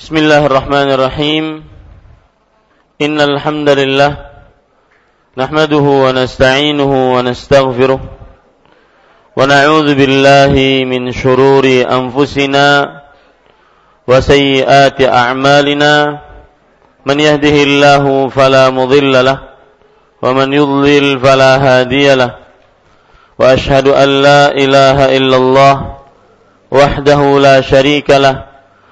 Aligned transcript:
بسم 0.00 0.16
الله 0.16 0.46
الرحمن 0.46 0.90
الرحيم 0.96 1.64
إن 3.02 3.20
الحمد 3.20 3.68
لله 3.68 4.16
نحمده 5.36 5.86
ونستعينه 6.04 6.92
ونستغفره 7.14 8.00
ونعوذ 9.36 9.88
بالله 9.94 10.84
من 10.84 11.12
شرور 11.12 11.64
أنفسنا 11.90 13.00
وسيئات 14.08 15.02
أعمالنا 15.02 16.18
من 17.06 17.20
يهده 17.20 17.56
الله 17.62 18.28
فلا 18.28 18.70
مضل 18.70 19.24
له 19.24 19.38
ومن 20.22 20.52
يضلل 20.52 21.20
فلا 21.20 21.52
هادي 21.56 22.14
له 22.14 22.34
وأشهد 23.38 23.88
أن 23.88 24.08
لا 24.22 24.48
إله 24.48 25.16
إلا 25.16 25.36
الله 25.36 25.96
وحده 26.70 27.38
لا 27.38 27.60
شريك 27.60 28.10
له 28.10 28.49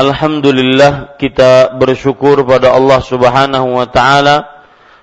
Alhamdulillah 0.00 1.20
kita 1.20 1.76
bersyukur 1.76 2.40
pada 2.48 2.72
Allah 2.72 3.04
Subhanahu 3.04 3.76
wa 3.76 3.84
taala. 3.84 4.48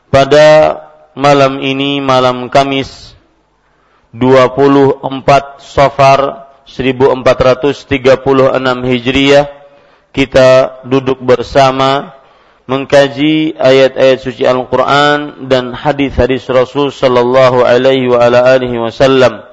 Pada 0.10 0.74
malam 1.14 1.62
ini 1.62 2.02
malam 2.02 2.50
Kamis 2.50 3.14
24 4.10 5.06
Safar 5.62 6.50
1436 6.66 7.86
Hijriah 8.90 9.46
kita 10.10 10.82
duduk 10.90 11.22
bersama 11.22 12.18
mengkaji 12.66 13.54
ayat-ayat 13.54 14.18
suci 14.18 14.50
Al-Qur'an 14.50 15.46
dan 15.46 15.78
hadis-hadis 15.78 16.50
Rasul 16.50 16.90
sallallahu 16.90 17.62
alaihi 17.62 18.10
wa 18.10 18.18
ala 18.18 18.50
alihi 18.50 18.82
wasallam 18.82 19.47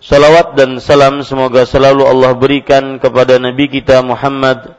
Salawat 0.00 0.56
dan 0.56 0.80
salam 0.80 1.20
semoga 1.20 1.68
selalu 1.68 2.08
Allah 2.08 2.32
berikan 2.32 2.96
kepada 2.96 3.36
Nabi 3.36 3.68
kita 3.68 4.00
Muhammad 4.00 4.72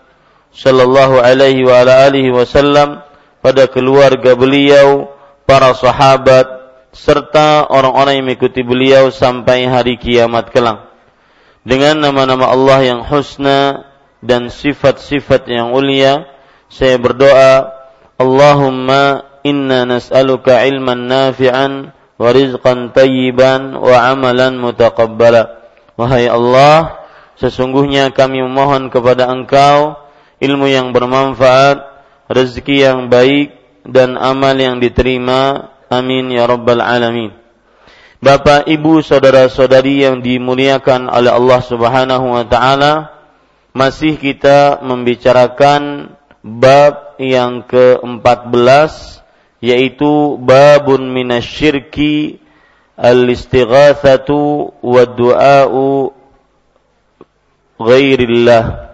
sallallahu 0.49 1.21
alaihi 1.21 1.61
wa 1.61 1.77
ala 1.77 2.09
alihi 2.09 2.33
wasallam 2.33 3.05
pada 3.37 3.69
keluarga 3.69 4.33
beliau, 4.33 5.13
para 5.45 5.77
sahabat 5.77 6.49
serta 6.89 7.69
orang-orang 7.69 8.17
yang 8.17 8.25
mengikuti 8.33 8.65
beliau 8.65 9.13
sampai 9.13 9.69
hari 9.69 10.01
kiamat 10.01 10.49
kelak. 10.49 10.89
Dengan 11.61 12.01
nama-nama 12.01 12.49
Allah 12.49 12.81
yang 12.81 13.05
husna 13.05 13.93
dan 14.25 14.49
sifat-sifat 14.49 15.45
yang 15.45 15.69
ulia, 15.69 16.25
saya 16.65 16.97
berdoa, 16.97 17.69
Allahumma 18.17 19.29
inna 19.45 19.85
nas'aluka 19.85 20.65
ilman 20.65 21.05
nafi'an 21.05 21.93
wa 22.21 22.29
rizqan 22.29 22.93
tayyiban 22.93 23.73
wa 23.73 23.97
amalan 24.13 24.61
mutaqabbala. 24.61 25.57
Wahai 25.97 26.29
Allah, 26.29 27.01
sesungguhnya 27.41 28.13
kami 28.13 28.45
memohon 28.45 28.93
kepada 28.93 29.25
Engkau 29.33 29.97
ilmu 30.37 30.69
yang 30.69 30.93
bermanfaat, 30.93 31.81
rezeki 32.29 32.85
yang 32.85 32.99
baik 33.09 33.57
dan 33.89 34.17
amal 34.21 34.53
yang 34.53 34.77
diterima. 34.77 35.73
Amin 35.89 36.29
ya 36.31 36.45
rabbal 36.45 36.79
alamin. 36.79 37.35
Bapak, 38.21 38.69
Ibu, 38.69 39.01
saudara-saudari 39.01 40.05
yang 40.05 40.21
dimuliakan 40.21 41.09
oleh 41.09 41.33
Allah 41.33 41.59
Subhanahu 41.65 42.37
wa 42.37 42.45
taala, 42.45 42.93
masih 43.73 44.13
kita 44.21 44.77
membicarakan 44.85 46.13
bab 46.45 47.17
yang 47.17 47.65
ke-14 47.65 49.20
yaitu 49.61 50.41
babun 50.41 51.13
minasyirki 51.13 52.41
al-istighatsatu 52.97 54.73
wa 54.81 55.03
du'a'u 55.05 56.11
ghairillah. 57.77 58.93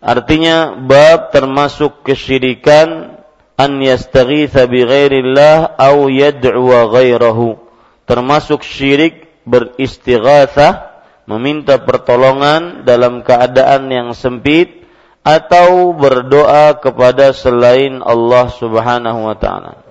Artinya 0.00 0.72
bab 0.80 1.28
termasuk 1.28 2.08
kesyirikan 2.08 3.20
an 3.60 3.72
yastaghitha 3.84 4.64
bi 4.64 4.88
ghairillah 4.88 5.76
au 5.76 6.08
yad'u 6.08 6.72
ghairahu. 6.88 7.60
Termasuk 8.08 8.64
syirik 8.64 9.28
beristighatsah 9.44 11.04
meminta 11.28 11.78
pertolongan 11.78 12.82
dalam 12.88 13.20
keadaan 13.22 13.92
yang 13.92 14.08
sempit 14.16 14.79
atau 15.20 15.92
berdoa 15.92 16.80
kepada 16.80 17.36
selain 17.36 18.00
Allah 18.00 18.48
Subhanahu 18.48 19.28
wa 19.28 19.36
taala. 19.36 19.84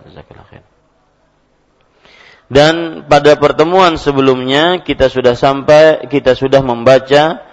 Dan 2.50 3.06
pada 3.06 3.38
pertemuan 3.38 4.02
sebelumnya 4.02 4.82
kita 4.82 5.06
sudah 5.06 5.38
sampai 5.38 6.10
kita 6.10 6.34
sudah 6.34 6.66
membaca 6.66 7.46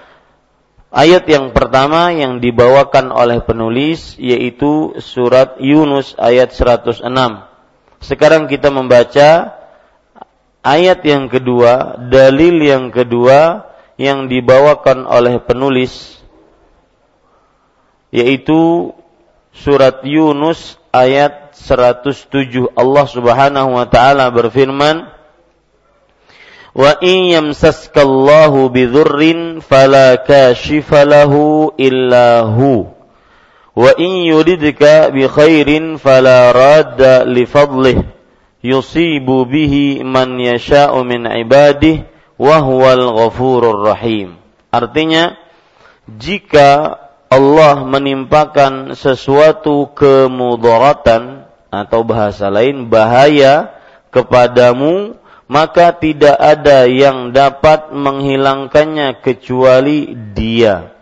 ayat 0.88 1.28
yang 1.28 1.52
pertama 1.52 2.16
yang 2.16 2.40
dibawakan 2.40 3.12
oleh 3.12 3.44
penulis 3.44 4.16
yaitu 4.16 4.96
surat 5.04 5.60
Yunus 5.60 6.16
ayat 6.16 6.56
106. 6.56 7.04
Sekarang 8.00 8.48
kita 8.48 8.72
membaca 8.72 9.52
ayat 10.64 11.04
yang 11.04 11.28
kedua, 11.28 12.00
dalil 12.08 12.56
yang 12.64 12.88
kedua 12.88 13.68
yang 14.00 14.32
dibawakan 14.32 15.04
oleh 15.04 15.44
penulis 15.44 16.16
yaitu 18.12 18.92
surat 19.50 20.04
Yunus 20.04 20.76
ayat 20.92 21.56
107 21.56 22.72
Allah 22.76 23.06
Subhanahu 23.08 23.76
wa 23.76 23.86
taala 23.88 24.28
berfirman 24.28 25.16
Wa 26.76 26.92
in 27.00 27.32
yamsaskallahu 27.32 28.68
bidhurrin 28.68 29.64
fala 29.64 30.20
kashifa 30.20 31.08
lahu 31.08 31.72
illa 31.80 32.44
hu. 32.44 32.92
Wa 33.72 33.96
in 33.96 34.28
yuridka 34.28 35.08
bi 35.08 35.24
khairin 35.24 35.96
fala 35.96 36.52
radda 36.52 37.24
li 37.24 37.48
fadlih 37.48 38.04
yusibu 38.60 39.48
bihi 39.48 40.04
man 40.04 40.36
yasha'u 40.36 41.00
min 41.00 41.24
ibadihi 41.24 42.04
wa 42.36 42.60
huwal 42.60 43.24
ghafurur 43.24 43.80
rahim. 43.96 44.36
Artinya 44.68 45.32
jika 46.04 47.00
Allah 47.26 47.82
menimpakan 47.82 48.94
sesuatu 48.94 49.90
kemudaratan 49.98 51.42
atau 51.74 52.00
bahasa 52.06 52.46
lain 52.46 52.86
bahaya 52.86 53.74
kepadamu 54.14 55.18
maka 55.46 55.94
tidak 55.94 56.38
ada 56.38 56.86
yang 56.86 57.30
dapat 57.30 57.94
menghilangkannya 57.94 59.22
kecuali 59.22 60.14
Dia. 60.34 60.94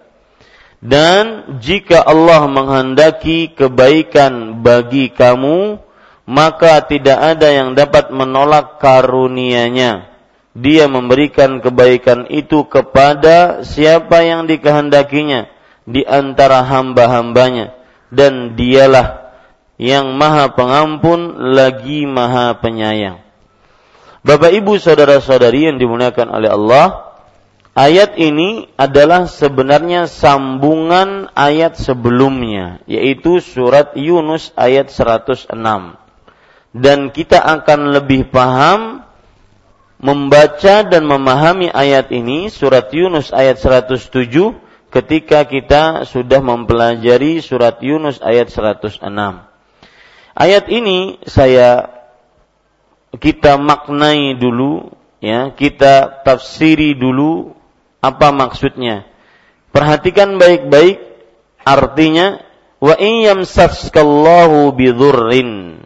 Dan 0.84 1.56
jika 1.64 2.04
Allah 2.04 2.44
menghendaki 2.44 3.56
kebaikan 3.56 4.60
bagi 4.60 5.08
kamu, 5.08 5.80
maka 6.28 6.84
tidak 6.84 7.36
ada 7.36 7.48
yang 7.48 7.72
dapat 7.72 8.12
menolak 8.12 8.80
karunia-Nya. 8.80 10.12
dia 10.54 10.86
memberikan 10.86 11.58
kebaikan 11.58 12.30
itu 12.30 12.62
kepada 12.70 13.66
siapa 13.66 14.22
yang 14.22 14.46
dikehendakinya 14.46 15.53
di 15.84 16.02
antara 16.04 16.64
hamba-hambanya 16.64 17.76
dan 18.08 18.56
dialah 18.56 19.24
yang 19.76 20.14
maha 20.14 20.54
pengampun 20.54 21.52
lagi 21.52 22.08
maha 22.08 22.56
penyayang. 22.58 23.20
Bapak 24.24 24.56
ibu 24.56 24.80
saudara 24.80 25.20
saudari 25.20 25.68
yang 25.68 25.76
dimuliakan 25.76 26.32
oleh 26.32 26.48
Allah, 26.48 27.12
ayat 27.76 28.16
ini 28.16 28.72
adalah 28.80 29.28
sebenarnya 29.28 30.08
sambungan 30.08 31.28
ayat 31.36 31.76
sebelumnya, 31.76 32.80
yaitu 32.88 33.44
surat 33.44 33.92
Yunus 33.92 34.54
ayat 34.56 34.88
106. 34.88 35.52
Dan 36.72 37.12
kita 37.12 37.36
akan 37.36 37.92
lebih 37.92 38.32
paham 38.32 39.04
membaca 40.00 40.82
dan 40.88 41.04
memahami 41.04 41.68
ayat 41.68 42.08
ini, 42.08 42.48
surat 42.48 42.88
Yunus 42.96 43.28
ayat 43.28 43.60
107, 43.60 44.63
ketika 44.94 45.42
kita 45.42 46.06
sudah 46.06 46.38
mempelajari 46.38 47.42
surat 47.42 47.82
Yunus 47.82 48.22
ayat 48.22 48.46
106. 48.46 49.02
Ayat 50.38 50.64
ini 50.70 51.18
saya 51.26 51.90
kita 53.18 53.58
maknai 53.58 54.38
dulu 54.38 54.94
ya, 55.18 55.50
kita 55.50 56.22
tafsiri 56.22 56.94
dulu 56.94 57.58
apa 57.98 58.30
maksudnya. 58.30 59.10
Perhatikan 59.74 60.38
baik-baik 60.38 61.02
artinya 61.66 62.38
wa 62.78 62.94
in 62.94 63.26
yamsaskallahu 63.26 64.70
bidhurrin 64.78 65.82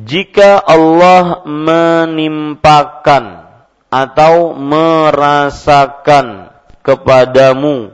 jika 0.00 0.64
Allah 0.64 1.44
menimpakan 1.44 3.44
atau 3.92 4.56
merasakan 4.56 6.48
kepadamu 6.80 7.92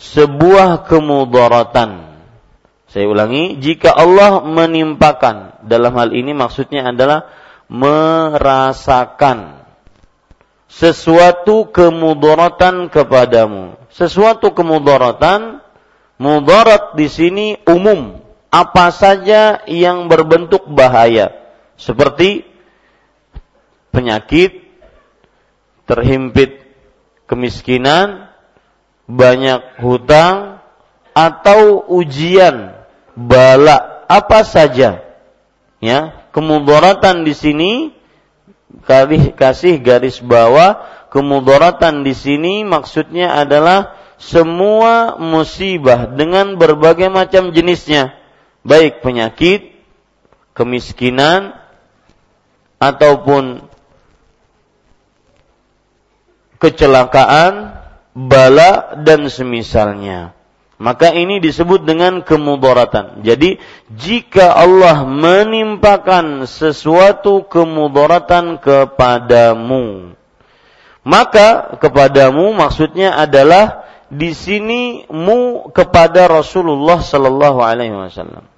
sebuah 0.00 0.88
kemudaratan 0.88 2.10
saya 2.90 3.06
ulangi, 3.06 3.62
jika 3.62 3.94
Allah 3.94 4.42
menimpakan, 4.42 5.62
dalam 5.62 5.94
hal 5.94 6.10
ini 6.10 6.34
maksudnya 6.34 6.90
adalah 6.90 7.30
merasakan 7.70 9.62
sesuatu 10.66 11.70
kemudaratan 11.70 12.90
kepadamu. 12.90 13.78
Sesuatu 13.94 14.50
kemudaratan, 14.50 15.62
mudarat 16.18 16.98
di 16.98 17.06
sini 17.06 17.46
umum, 17.62 18.18
apa 18.50 18.90
saja 18.90 19.62
yang 19.70 20.10
berbentuk 20.10 20.66
bahaya, 20.66 21.30
seperti 21.78 22.42
penyakit, 23.94 24.66
terhimpit 25.86 26.58
kemiskinan, 27.30 28.29
banyak 29.10 29.82
hutang, 29.82 30.60
atau 31.14 31.84
ujian 31.90 32.74
bala 33.18 34.06
apa 34.06 34.46
saja. 34.46 35.02
Ya 35.80 36.28
kemudaratan 36.30 37.24
di 37.26 37.34
sini 37.34 37.72
kasih 39.34 39.80
garis 39.82 40.22
bawah 40.22 40.84
kemudaratan 41.10 42.06
di 42.06 42.14
sini 42.14 42.62
maksudnya 42.62 43.34
adalah 43.34 43.98
semua 44.20 45.16
musibah 45.16 46.08
dengan 46.12 46.60
berbagai 46.60 47.08
macam 47.08 47.50
jenisnya. 47.50 48.16
Baik 48.60 49.00
penyakit 49.00 49.72
kemiskinan 50.52 51.56
ataupun 52.76 53.64
kecelakaan 56.60 57.79
bala 58.14 58.98
dan 59.00 59.30
semisalnya 59.30 60.34
maka 60.80 61.12
ini 61.12 61.44
disebut 61.44 61.84
dengan 61.84 62.24
kemudaratan. 62.24 63.20
Jadi 63.20 63.60
jika 63.92 64.56
Allah 64.56 65.04
menimpakan 65.04 66.48
sesuatu 66.48 67.44
kemudaratan 67.44 68.56
kepadamu, 68.56 70.16
maka 71.04 71.76
kepadamu 71.76 72.56
maksudnya 72.56 73.12
adalah 73.12 73.84
di 74.08 74.32
sini 74.32 75.04
mu 75.12 75.68
kepada 75.68 76.24
Rasulullah 76.32 77.04
Sallallahu 77.04 77.60
Alaihi 77.60 77.92
Wasallam. 77.92 78.48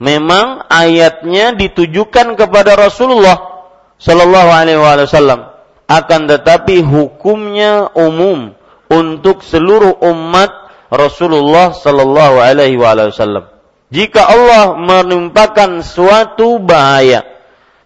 Memang 0.00 0.64
ayatnya 0.72 1.52
ditujukan 1.60 2.40
kepada 2.40 2.72
Rasulullah 2.72 3.68
Sallallahu 4.00 4.48
Alaihi 4.48 4.80
Wasallam, 4.80 5.49
akan 5.90 6.30
tetapi 6.30 6.86
hukumnya 6.86 7.90
umum 7.98 8.54
untuk 8.86 9.42
seluruh 9.42 9.98
umat 10.06 10.70
Rasulullah 10.86 11.74
Sallallahu 11.74 12.38
Alaihi 12.38 12.78
Wasallam. 12.78 13.50
Jika 13.90 14.22
Allah 14.22 14.78
menimpakan 14.78 15.82
suatu 15.82 16.62
bahaya, 16.62 17.26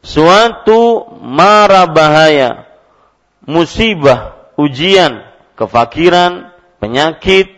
suatu 0.04 1.08
mara 1.24 1.88
bahaya, 1.88 2.68
musibah, 3.48 4.36
ujian, 4.60 5.24
kefakiran, 5.56 6.52
penyakit, 6.76 7.48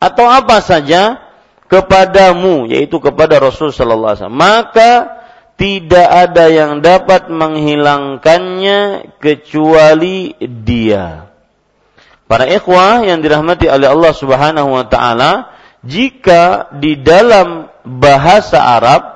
atau 0.00 0.24
apa 0.28 0.64
saja 0.64 1.20
kepadamu, 1.68 2.72
yaitu 2.72 2.96
kepada 3.04 3.36
Rasul 3.36 3.68
Sallallahu 3.68 4.16
Alaihi 4.16 4.20
Wasallam, 4.24 4.40
maka 4.40 4.90
tidak 5.54 6.08
ada 6.10 6.50
yang 6.50 6.82
dapat 6.82 7.30
menghilangkannya 7.30 9.12
kecuali 9.22 10.34
Dia. 10.42 11.30
Para 12.24 12.48
ikhwah 12.48 13.04
yang 13.06 13.22
dirahmati 13.22 13.68
oleh 13.70 13.86
Allah 13.86 14.12
Subhanahu 14.16 14.74
wa 14.74 14.84
taala, 14.88 15.54
jika 15.84 16.72
di 16.74 16.98
dalam 16.98 17.68
bahasa 17.84 18.58
Arab 18.58 19.14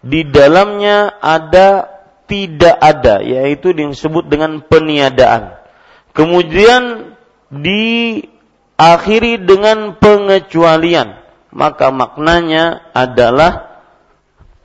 di 0.00 0.24
dalamnya 0.24 1.20
ada 1.20 2.00
tidak 2.24 2.78
ada 2.78 3.20
yaitu 3.20 3.74
disebut 3.74 4.30
dengan 4.30 4.62
peniadaan. 4.64 5.58
Kemudian 6.14 7.14
diakhiri 7.50 9.42
dengan 9.42 9.98
pengecualian, 9.98 11.18
maka 11.50 11.90
maknanya 11.90 12.86
adalah 12.94 13.69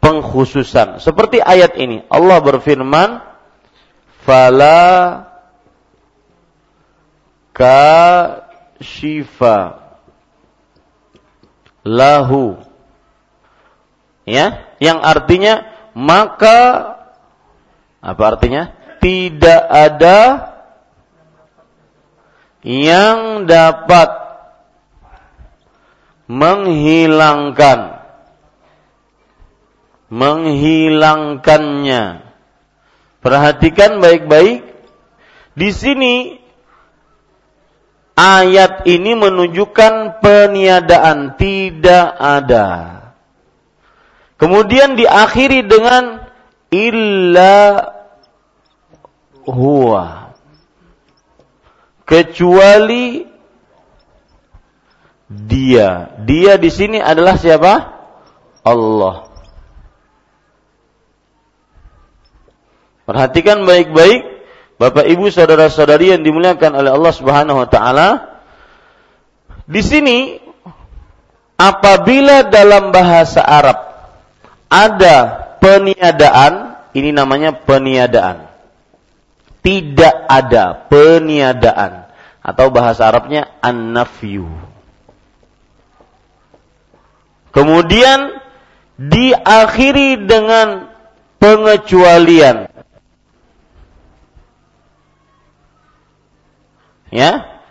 pengkhususan. 0.05 1.01
Seperti 1.01 1.41
ayat 1.41 1.73
ini, 1.81 2.05
Allah 2.13 2.37
berfirman, 2.45 3.25
"Fala 4.21 5.25
kashifa 7.55 8.77
lahu. 11.81 12.61
Ya 14.29 14.69
yang 14.77 15.01
artinya 15.01 15.65
maka 15.97 16.93
apa 18.05 18.23
artinya? 18.29 18.77
Tidak 19.01 19.61
ada 19.69 20.49
yang 22.65 23.45
dapat 23.45 24.09
menghilangkan 26.25 27.94
menghilangkannya 30.15 32.23
perhatikan 33.19 33.99
baik-baik 33.99 34.63
di 35.59 35.69
sini 35.75 36.39
ayat 38.15 38.87
ini 38.87 39.11
menunjukkan 39.15 40.23
peniadaan 40.23 41.35
tidak 41.35 42.15
ada. 42.15 42.67
Kemudian 44.35 44.99
diakhiri 44.99 45.63
dengan 45.67 46.27
illa 46.71 47.91
huwa. 49.47 50.35
Kecuali 52.03 53.25
dia. 55.31 56.11
Dia 56.23 56.59
di 56.59 56.69
sini 56.69 56.99
adalah 56.99 57.39
siapa? 57.39 57.73
Allah. 58.61 59.34
Perhatikan 63.05 63.63
baik-baik 63.69 64.35
Bapak 64.75 65.07
Ibu 65.07 65.31
saudara-saudari 65.31 66.11
yang 66.11 66.21
dimuliakan 66.25 66.75
oleh 66.75 66.91
Allah 66.91 67.13
Subhanahu 67.15 67.63
wa 67.63 67.69
taala, 67.71 68.07
di 69.63 69.79
sini 69.79 70.35
apabila 71.55 72.43
dalam 72.51 72.91
bahasa 72.91 73.39
Arab 73.39 73.79
ada 74.67 75.15
peniadaan, 75.63 76.75
ini 76.91 77.15
namanya 77.15 77.55
peniadaan. 77.55 78.51
Tidak 79.63 80.29
ada 80.29 80.85
peniadaan 80.91 82.11
atau 82.43 82.67
bahasa 82.69 83.09
Arabnya 83.09 83.49
an-nafyu. 83.63 84.45
Kemudian 87.49 88.43
diakhiri 88.99 90.27
dengan 90.27 90.91
pengecualian 91.39 92.74
Ya. 97.15 97.63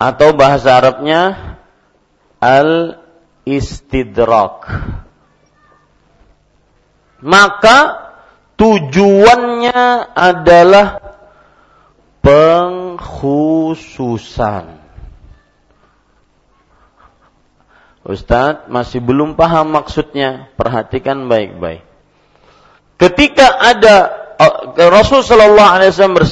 Atau 0.00 0.32
bahasa 0.32 0.80
Arabnya 0.80 1.36
al-istidrak. 2.40 4.64
Maka 7.20 8.08
tujuannya 8.56 10.08
adalah 10.16 11.04
pengkhususan. 12.24 14.80
Ustadz 18.02 18.66
masih 18.66 18.98
belum 18.98 19.38
paham 19.38 19.78
maksudnya, 19.78 20.50
perhatikan 20.58 21.30
baik-baik. 21.30 21.86
Ketika 22.98 23.46
ada 23.46 24.21
Rasul 24.76 25.22
Shallallahu 25.22 25.72
Alaihi 25.76 25.90
Wasallam 25.92 26.16
uh, 26.18 26.26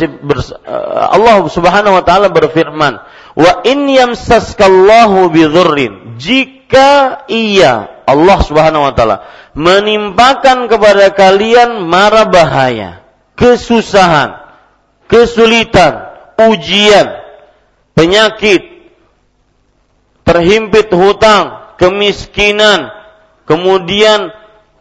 Allah 1.14 1.37
Subhanahu 1.47 1.95
Wa 2.00 2.05
Taala 2.05 2.29
berfirman, 2.33 2.99
wa 3.37 3.52
in 3.62 3.87
yamsaskallahu 3.87 5.31
bidhurrin 5.31 6.17
jika 6.19 7.23
ia 7.31 8.02
Allah 8.09 8.38
Subhanahu 8.43 8.90
Wa 8.90 8.93
Taala 8.97 9.17
menimpakan 9.55 10.71
kepada 10.71 11.12
kalian 11.14 11.83
mara 11.87 12.26
bahaya, 12.26 13.02
kesusahan, 13.37 14.38
kesulitan, 15.11 16.11
ujian, 16.38 17.21
penyakit, 17.93 18.62
terhimpit 20.23 20.88
hutang, 20.95 21.75
kemiskinan, 21.76 22.95
kemudian 23.45 24.31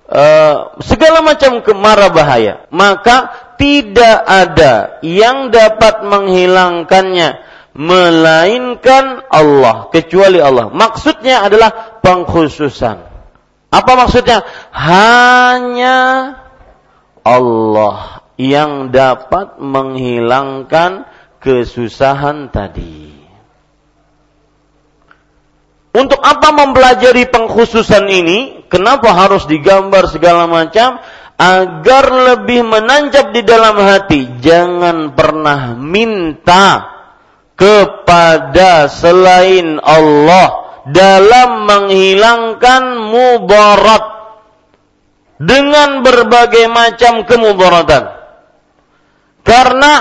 uh, 0.09 0.75
segala 0.81 1.21
macam 1.21 1.61
kemara 1.61 2.09
bahaya, 2.09 2.65
maka 2.73 3.29
tidak 3.55 4.25
ada 4.25 4.99
yang 5.05 5.53
dapat 5.53 6.03
menghilangkannya 6.03 7.45
melainkan 7.77 9.23
Allah 9.29 9.87
kecuali 9.93 10.41
Allah. 10.41 10.73
Maksudnya 10.73 11.45
adalah 11.45 12.01
pengkhususan. 12.01 12.97
Apa 13.69 13.91
maksudnya? 13.93 14.41
Hanya 14.73 15.97
Allah 17.21 18.25
yang 18.39 18.89
dapat 18.89 19.61
menghilangkan 19.61 21.05
kesusahan 21.43 22.49
tadi. 22.49 23.18
Untuk 25.89 26.21
apa 26.21 26.53
mempelajari 26.53 27.25
pengkhususan 27.33 28.05
ini? 28.05 28.69
Kenapa 28.69 29.09
harus 29.09 29.49
digambar 29.49 30.05
segala 30.05 30.45
macam? 30.45 31.01
Agar 31.39 32.05
lebih 32.13 32.61
menancap 32.61 33.33
di 33.33 33.41
dalam 33.41 33.79
hati. 33.81 34.37
Jangan 34.37 35.17
pernah 35.17 35.73
minta 35.73 36.99
kepada 37.57 38.85
selain 38.85 39.81
Allah 39.81 40.69
dalam 40.85 41.65
menghilangkan 41.65 42.83
mudarat 43.09 44.03
dengan 45.41 46.05
berbagai 46.05 46.69
macam 46.69 47.25
kemudaratan. 47.25 48.03
Karena 49.41 49.93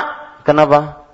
kenapa? 0.45 1.07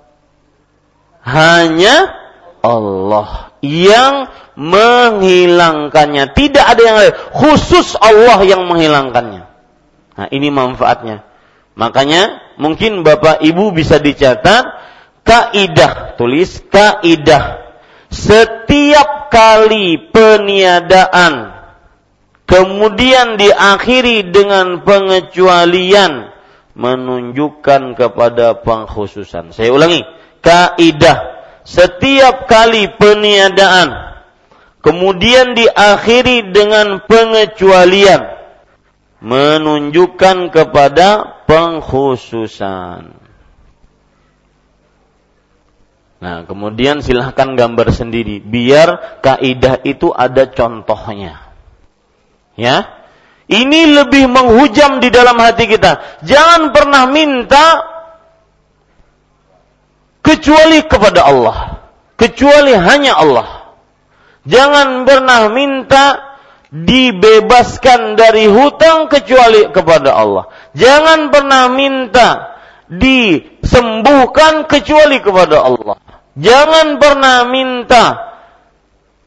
Hanya 1.23 2.11
Allah 2.59 3.54
yang 3.65 4.29
menghilangkannya. 4.55 6.31
Tidak 6.31 6.65
ada 6.65 6.81
yang 6.81 6.95
lain. 6.95 7.15
Khusus 7.35 7.97
Allah 7.99 8.39
yang 8.47 8.65
menghilangkannya. 8.65 9.43
Nah, 10.15 10.27
ini 10.31 10.47
manfaatnya. 10.47 11.27
Makanya 11.75 12.55
mungkin 12.55 13.03
Bapak 13.03 13.43
Ibu 13.43 13.75
bisa 13.75 13.99
dicatat 13.99 14.63
kaidah, 15.27 16.15
tulis 16.15 16.63
kaidah. 16.71 17.67
Setiap 18.07 19.27
kali 19.27 20.07
peniadaan 20.07 21.51
kemudian 22.47 23.35
diakhiri 23.35 24.31
dengan 24.31 24.87
pengecualian 24.87 26.31
menunjukkan 26.79 27.99
kepada 27.99 28.55
pengkhususan. 28.63 29.51
Saya 29.51 29.75
ulangi, 29.75 29.99
kaidah 30.39 31.34
setiap 31.65 32.45
kali 32.45 32.93
peniadaan 32.95 34.15
kemudian 34.85 35.57
diakhiri 35.57 36.53
dengan 36.53 37.01
pengecualian 37.09 38.37
menunjukkan 39.25 40.53
kepada 40.53 41.41
pengkhususan. 41.49 43.17
Nah, 46.21 46.41
kemudian 46.45 47.01
silahkan 47.01 47.57
gambar 47.57 47.89
sendiri 47.89 48.41
biar 48.41 49.21
kaidah 49.25 49.81
itu 49.81 50.13
ada 50.13 50.45
contohnya. 50.49 51.41
Ya. 52.53 53.05
Ini 53.45 53.93
lebih 53.93 54.25
menghujam 54.25 55.05
di 55.05 55.13
dalam 55.13 55.37
hati 55.37 55.69
kita. 55.69 56.21
Jangan 56.25 56.73
pernah 56.73 57.05
minta 57.05 57.94
kecuali 60.25 60.81
kepada 60.89 61.29
Allah. 61.29 61.57
Kecuali 62.17 62.73
hanya 62.73 63.21
Allah. 63.21 63.77
Jangan 64.49 65.05
pernah 65.05 65.53
minta 65.53 66.05
dibebaskan 66.73 68.17
dari 68.17 68.49
hutang 68.49 69.05
kecuali 69.05 69.69
kepada 69.69 70.17
Allah. 70.17 70.49
Jangan 70.73 71.29
pernah 71.29 71.69
minta 71.69 72.57
disembuhkan 72.89 74.65
kecuali 74.65 75.21
kepada 75.21 75.61
Allah. 75.61 75.97
Jangan 76.35 76.97
pernah 76.99 77.47
minta 77.47 78.33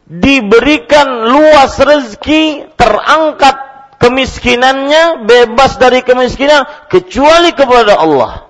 diberikan 0.09 1.29
luas 1.29 1.77
rezeki, 1.81 2.75
terangkat 2.77 3.57
kemiskinannya, 4.01 5.29
bebas 5.29 5.77
dari 5.77 6.01
kemiskinan 6.01 6.65
kecuali 6.89 7.53
kepada 7.53 7.97
Allah. 7.99 8.48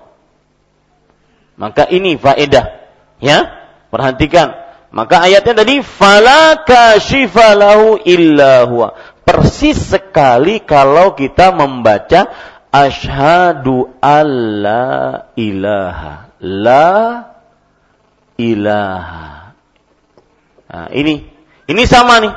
Maka 1.59 1.91
ini 1.91 2.15
faedah. 2.15 2.79
Ya, 3.19 3.51
perhatikan 3.91 4.55
maka 4.89 5.21
ayatnya 5.21 5.61
tadi 5.61 5.85
fala 5.85 6.65
kashifa 6.65 7.53
lahu 7.53 8.01
illa 8.01 8.65
huwa. 8.65 8.97
Persis 9.21 9.77
sekali 9.77 10.65
kalau 10.65 11.13
kita 11.13 11.53
membaca 11.53 12.33
asyhadu 12.73 13.93
alla 14.01 15.29
ilaha 15.37 16.33
la 16.41 16.97
ilaha. 18.41 19.53
Nah, 20.69 20.87
ini 20.89 21.29
ini 21.69 21.83
sama 21.85 22.17
nih. 22.25 22.33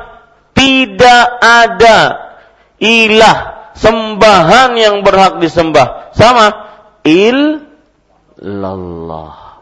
Tidak 0.53 1.25
ada 1.41 1.99
ilah 2.77 3.73
sembahan 3.73 4.77
yang 4.77 5.01
berhak 5.01 5.41
disembah. 5.41 6.13
Sama 6.13 6.53
illallah. 8.43 9.53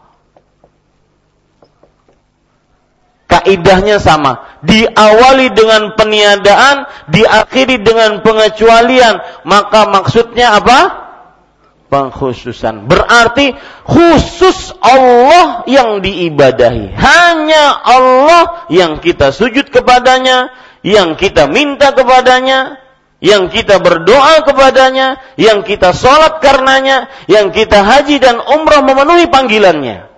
kaidahnya 3.31 3.97
sama. 3.97 4.59
Diawali 4.61 5.55
dengan 5.55 5.95
peniadaan, 5.95 6.85
diakhiri 7.07 7.79
dengan 7.81 8.19
pengecualian. 8.19 9.47
Maka 9.47 9.87
maksudnya 9.87 10.59
apa? 10.59 10.79
Pengkhususan. 11.87 12.87
Berarti 12.87 13.55
khusus 13.87 14.75
Allah 14.79 15.63
yang 15.67 15.99
diibadahi. 15.99 16.95
Hanya 16.95 17.65
Allah 17.83 18.67
yang 18.71 18.99
kita 19.03 19.31
sujud 19.35 19.67
kepadanya, 19.73 20.51
yang 20.83 21.19
kita 21.19 21.51
minta 21.51 21.91
kepadanya, 21.91 22.79
yang 23.21 23.53
kita 23.53 23.77
berdoa 23.77 24.41
kepadanya, 24.41 25.21
yang 25.37 25.61
kita 25.61 25.93
sholat 25.93 26.41
karenanya, 26.41 27.07
yang 27.29 27.53
kita 27.53 27.85
haji 27.85 28.17
dan 28.17 28.41
umrah 28.41 28.81
memenuhi 28.81 29.29
panggilannya. 29.29 30.09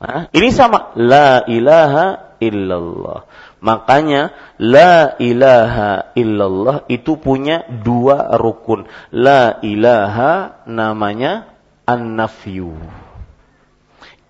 Nah, 0.00 0.32
ini 0.32 0.48
sama. 0.48 0.96
La 0.96 1.44
ilaha 1.44 2.36
illallah. 2.40 3.28
Makanya 3.60 4.32
la 4.56 5.20
ilaha 5.20 6.16
illallah 6.16 6.88
itu 6.88 7.20
punya 7.20 7.68
dua 7.68 8.32
rukun. 8.40 8.88
La 9.12 9.60
ilaha 9.60 10.64
namanya 10.64 11.52
an-nafyu. 11.84 12.72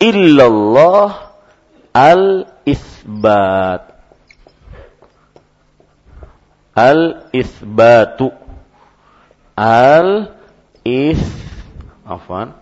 Illallah 0.03 1.31
al-isbat. 1.95 3.90
Al-isbatu. 6.75 8.33
Al-is 9.57 11.21
afwan 12.11 12.61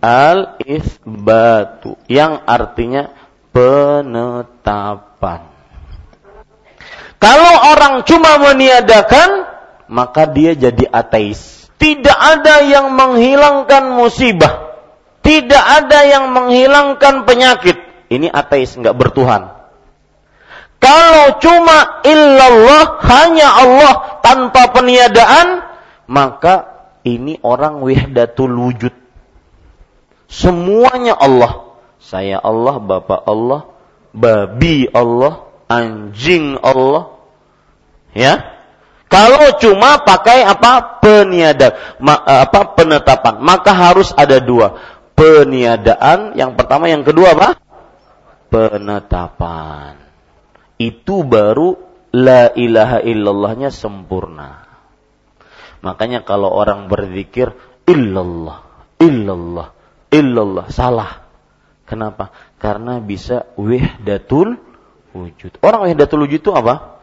al-isbatu 0.00 1.94
yang 2.08 2.40
artinya 2.48 3.12
penetapan. 3.52 5.44
Kalau 7.20 7.54
orang 7.76 8.00
cuma 8.08 8.40
meniadakan, 8.40 9.44
maka 9.92 10.24
dia 10.24 10.56
jadi 10.56 10.88
ateis. 10.88 11.68
Tidak 11.76 12.16
ada 12.16 12.64
yang 12.64 12.96
menghilangkan 12.96 13.92
musibah. 13.92 14.72
Tidak 15.20 15.64
ada 15.84 16.08
yang 16.08 16.32
menghilangkan 16.32 17.28
penyakit. 17.28 17.76
Ini 18.08 18.32
ateis, 18.32 18.72
nggak 18.80 18.96
bertuhan. 18.96 19.59
Kalau 20.80 21.36
cuma 21.44 22.00
illallah, 22.08 23.04
hanya 23.04 23.48
Allah 23.52 23.94
tanpa 24.24 24.72
peniadaan, 24.72 25.60
maka 26.08 26.88
ini 27.04 27.36
orang 27.44 27.84
wihdatul 27.84 28.56
wujud. 28.56 28.94
Semuanya 30.24 31.20
Allah. 31.20 31.76
Saya 32.00 32.40
Allah, 32.40 32.80
Bapak 32.80 33.28
Allah, 33.28 33.68
babi 34.16 34.88
Allah, 34.88 35.44
anjing 35.68 36.56
Allah. 36.64 37.12
Ya. 38.16 38.40
Kalau 39.10 39.58
cuma 39.60 40.00
pakai 40.00 40.46
apa 40.48 41.02
peniada, 41.02 41.76
ma, 42.00 42.14
apa 42.24 42.72
penetapan, 42.78 43.42
maka 43.42 43.74
harus 43.74 44.14
ada 44.16 44.40
dua 44.40 44.80
peniadaan. 45.12 46.38
Yang 46.38 46.50
pertama, 46.56 46.88
yang 46.88 47.04
kedua 47.04 47.36
apa? 47.36 47.58
Penetapan. 48.48 50.09
Itu 50.80 51.28
baru 51.28 51.76
la 52.16 52.48
ilaha 52.56 53.04
illallahnya 53.04 53.68
sempurna. 53.68 54.64
Makanya 55.84 56.24
kalau 56.24 56.48
orang 56.48 56.88
berzikir 56.88 57.52
illallah, 57.84 58.64
illallah, 58.96 59.76
illallah 60.08 60.72
salah. 60.72 61.28
Kenapa? 61.84 62.32
Karena 62.56 62.96
bisa 62.96 63.44
wahdatul 63.60 64.56
wujud. 65.12 65.60
Orang 65.60 65.84
wahdatul 65.84 66.24
wujud 66.24 66.40
itu 66.40 66.52
apa? 66.56 66.96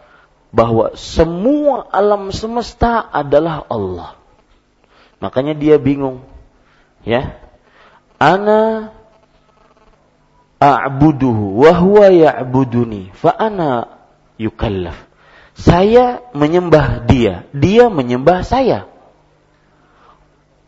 Bahwa 0.49 0.97
semua 0.97 1.85
alam 1.93 2.33
semesta 2.33 3.05
adalah 3.13 3.61
Allah. 3.69 4.17
Makanya 5.21 5.53
dia 5.53 5.77
bingung. 5.77 6.25
Ya. 7.05 7.37
Ana 8.17 8.89
a'buduhu 10.57 11.61
wa 11.61 11.71
huwa 11.77 12.07
ya'buduni 12.09 13.13
fa 13.13 13.33
ana 13.37 13.87
yukallaf. 14.41 14.97
Saya 15.57 16.21
menyembah 16.37 17.09
dia, 17.09 17.49
dia 17.49 17.89
menyembah 17.89 18.45
saya. 18.45 18.85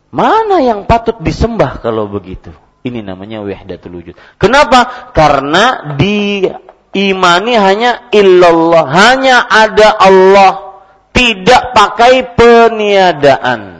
Mana 0.10 0.58
yang 0.65 0.89
patut 0.89 1.22
disembah 1.22 1.77
kalau 1.86 2.10
begitu? 2.10 2.50
Ini 2.81 3.05
namanya 3.05 3.46
wahdatul 3.46 4.01
wujud. 4.01 4.15
Kenapa? 4.41 5.13
Karena 5.13 5.93
di 5.93 6.50
imani 6.98 7.53
hanya 7.53 8.10
illallah, 8.10 8.86
hanya 8.89 9.46
ada 9.46 9.93
Allah, 9.93 10.81
tidak 11.13 11.77
pakai 11.77 12.34
peniadaan. 12.34 13.78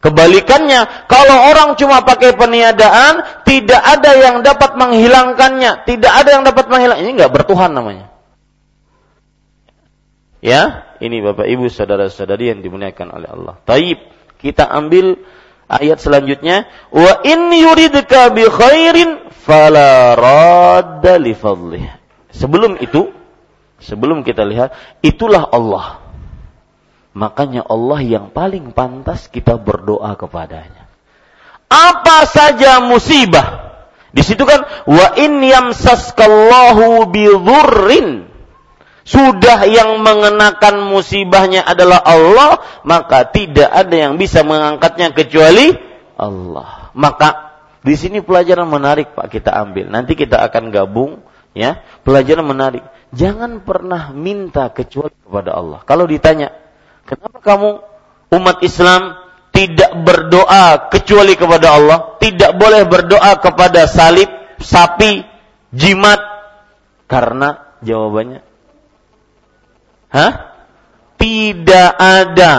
Kebalikannya, 0.00 1.04
kalau 1.12 1.52
orang 1.52 1.76
cuma 1.76 2.00
pakai 2.00 2.32
peniadaan, 2.32 3.44
tidak 3.44 3.84
ada 3.84 4.16
yang 4.16 4.40
dapat 4.40 4.72
menghilangkannya, 4.72 5.84
tidak 5.84 6.12
ada 6.24 6.40
yang 6.40 6.44
dapat 6.48 6.72
menghilang. 6.72 7.04
Ini 7.04 7.20
nggak 7.20 7.32
bertuhan 7.36 7.76
namanya. 7.76 8.08
Ya, 10.40 10.88
ini 11.04 11.20
Bapak 11.20 11.44
Ibu 11.44 11.68
saudara-saudari 11.68 12.48
yang 12.48 12.64
dimuliakan 12.64 13.12
oleh 13.12 13.28
Allah. 13.28 13.60
Taib, 13.68 14.00
kita 14.40 14.64
ambil 14.72 15.20
ayat 15.68 16.00
selanjutnya, 16.00 16.64
wa 16.88 17.20
in 17.20 17.52
yuridka 17.52 18.32
bi 18.32 18.48
khairin 18.48 19.28
fala 19.36 20.16
radda 20.16 21.20
li 21.20 21.36
fadlih. 21.36 21.84
Sebelum 22.32 22.80
itu, 22.80 23.12
sebelum 23.84 24.24
kita 24.24 24.48
lihat, 24.48 24.72
itulah 25.04 25.44
Allah. 25.44 25.99
Makanya 27.10 27.66
Allah 27.66 28.00
yang 28.06 28.30
paling 28.30 28.70
pantas 28.70 29.26
kita 29.26 29.58
berdoa 29.58 30.14
kepadanya. 30.14 30.86
Apa 31.66 32.26
saja 32.26 32.82
musibah. 32.82 33.70
Di 34.10 34.26
situ 34.26 34.42
kan 34.42 34.66
wa 34.90 35.14
in 35.14 35.38
yamsaskallahu 35.38 37.10
bi 37.14 37.30
dhurrin 37.30 38.30
sudah 39.10 39.66
yang 39.66 40.06
mengenakan 40.06 40.86
musibahnya 40.86 41.66
adalah 41.66 41.98
Allah, 42.04 42.62
maka 42.86 43.26
tidak 43.26 43.66
ada 43.66 43.96
yang 43.96 44.14
bisa 44.20 44.46
mengangkatnya 44.46 45.10
kecuali 45.10 45.74
Allah. 46.14 46.94
Maka 46.94 47.58
di 47.80 47.96
sini 47.96 48.20
pelajaran 48.20 48.68
menarik 48.68 49.16
Pak 49.16 49.32
kita 49.32 49.56
ambil. 49.56 49.88
Nanti 49.88 50.14
kita 50.14 50.38
akan 50.46 50.68
gabung 50.68 51.24
ya. 51.56 51.80
Pelajaran 52.04 52.44
menarik. 52.44 52.84
Jangan 53.10 53.64
pernah 53.64 54.14
minta 54.14 54.70
kecuali 54.70 55.16
kepada 55.26 55.56
Allah. 55.58 55.80
Kalau 55.82 56.04
ditanya, 56.06 56.54
"Kenapa 57.10 57.42
kamu 57.42 57.70
umat 58.38 58.62
Islam 58.62 59.18
tidak 59.50 59.90
berdoa 60.06 60.86
kecuali 60.94 61.34
kepada 61.34 61.74
Allah? 61.74 61.98
Tidak 62.22 62.54
boleh 62.54 62.86
berdoa 62.86 63.34
kepada 63.42 63.90
salib, 63.90 64.30
sapi, 64.62 65.26
jimat?" 65.74 66.22
Karena 67.10 67.74
jawabannya 67.82 68.46
Hah? 70.10 70.32
Tidak 71.14 71.90
ada 71.94 72.54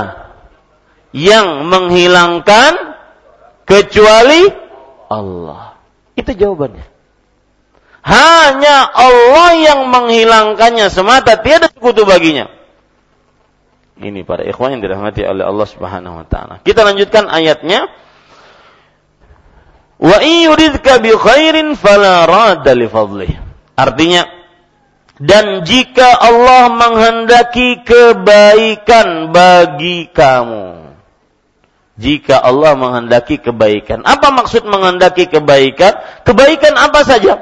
yang 1.12 1.68
menghilangkan 1.68 2.96
kecuali 3.68 4.48
Allah. 5.12 5.76
Itu 6.16 6.32
jawabannya. 6.32 6.88
Hanya 8.02 8.78
Allah 8.88 9.50
yang 9.60 9.92
menghilangkannya 9.92 10.88
semata, 10.90 11.38
tiada 11.44 11.68
sekutu 11.70 12.08
baginya. 12.08 12.50
Ini 14.02 14.26
para 14.26 14.42
ikhwan 14.42 14.74
yang 14.74 14.82
dirahmati 14.82 15.22
oleh 15.22 15.46
Allah 15.46 15.68
Subhanahu 15.70 16.16
wa 16.18 16.26
taala. 16.26 16.58
Kita 16.66 16.82
lanjutkan 16.82 17.30
ayatnya. 17.30 17.86
Wa 20.02 20.18
in 20.26 20.50
yuridka 20.50 20.98
bi 20.98 21.14
khairin 21.14 21.78
fala 21.78 22.26
radda 22.26 22.74
li 22.74 22.90
fadlih. 22.90 23.30
Artinya 23.78 24.26
dan 25.22 25.62
jika 25.62 26.18
Allah 26.18 26.74
menghendaki 26.74 27.86
kebaikan 27.86 29.30
bagi 29.30 30.10
kamu. 30.10 30.98
Jika 32.02 32.42
Allah 32.42 32.74
menghendaki 32.74 33.38
kebaikan. 33.38 34.02
Apa 34.02 34.34
maksud 34.34 34.66
menghendaki 34.66 35.30
kebaikan? 35.30 35.94
Kebaikan 36.26 36.74
apa 36.74 37.06
saja? 37.06 37.38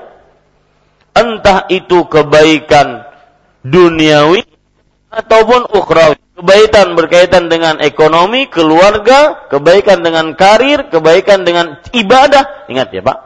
Entah 1.16 1.72
itu 1.72 2.04
kebaikan 2.12 3.08
duniawi 3.64 4.44
ataupun 5.08 5.72
ukhrawi. 5.72 6.19
Kebaikan 6.40 6.96
berkaitan 6.96 7.52
dengan 7.52 7.84
ekonomi, 7.84 8.48
keluarga, 8.48 9.52
kebaikan 9.52 10.00
dengan 10.00 10.40
karir, 10.40 10.88
kebaikan 10.88 11.44
dengan 11.44 11.84
ibadah. 11.92 12.72
Ingat 12.72 12.96
ya 12.96 13.04
Pak, 13.04 13.18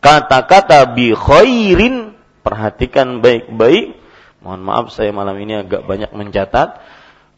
kata-kata 0.00 0.88
bi 0.96 1.12
khairin 1.12 2.16
perhatikan 2.40 3.20
baik-baik. 3.20 4.00
Mohon 4.40 4.62
maaf 4.64 4.86
saya 4.88 5.12
malam 5.12 5.36
ini 5.36 5.68
agak 5.68 5.84
banyak 5.84 6.08
mencatat. 6.16 6.80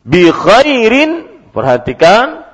Bi 0.07 0.31
khairin, 0.31 1.27
perhatikan. 1.51 2.47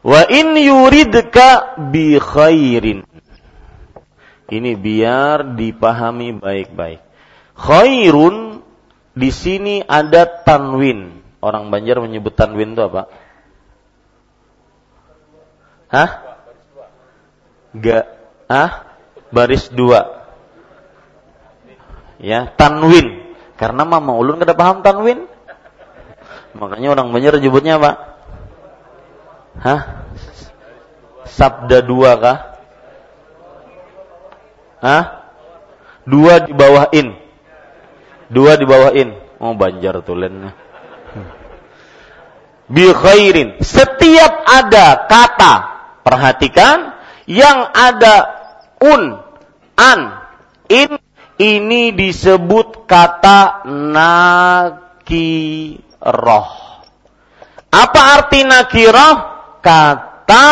Wa 0.00 0.24
in 0.24 0.56
yuridka 0.56 1.76
bi 1.92 2.16
khairin. 2.16 3.04
Ini 4.48 4.72
biar 4.80 5.52
dipahami 5.52 6.32
baik-baik. 6.40 7.04
Khairun 7.52 8.47
di 9.18 9.30
sini 9.34 9.82
ada 9.82 10.24
tanwin. 10.46 11.26
Orang 11.42 11.70
Banjar 11.74 11.98
menyebut 11.98 12.34
tanwin 12.38 12.74
itu 12.74 12.82
apa? 12.82 13.10
Hah? 15.90 16.10
Gak? 17.74 18.04
Ah? 18.48 18.88
baris 19.28 19.68
dua. 19.68 20.24
Ya, 22.18 22.50
tanwin. 22.58 23.36
Karena 23.58 23.82
Mama 23.86 24.14
Ulun 24.14 24.40
kada 24.40 24.54
paham 24.54 24.82
tanwin. 24.82 25.26
Makanya 26.56 26.98
orang 26.98 27.12
Banjar 27.14 27.38
nyebutnya 27.38 27.78
apa? 27.78 27.90
Hah? 29.58 29.80
Sabda 31.28 31.84
dua 31.84 32.18
kah? 32.18 32.38
Hah? 34.82 35.04
Dua 36.08 36.42
di 36.42 36.56
bawah 36.56 36.88
in. 36.94 37.27
Dua 38.28 38.60
di 38.60 38.64
bawah 38.68 38.92
in. 38.92 39.16
Oh 39.40 39.56
Banjar 39.56 40.04
tulen. 40.04 40.52
Bi 42.68 42.84
khairin. 42.92 43.56
Setiap 43.64 44.44
ada 44.44 45.08
kata, 45.08 45.54
perhatikan 46.04 46.92
yang 47.24 47.72
ada 47.72 48.28
un, 48.84 49.24
an, 49.76 50.00
in 50.68 51.00
ini 51.40 51.96
disebut 51.96 52.84
kata 52.84 53.64
nakiroh. 54.68 55.08
Apa 57.68 58.00
arti 58.20 58.44
nakiroh? 58.44 59.16
Kata 59.58 60.46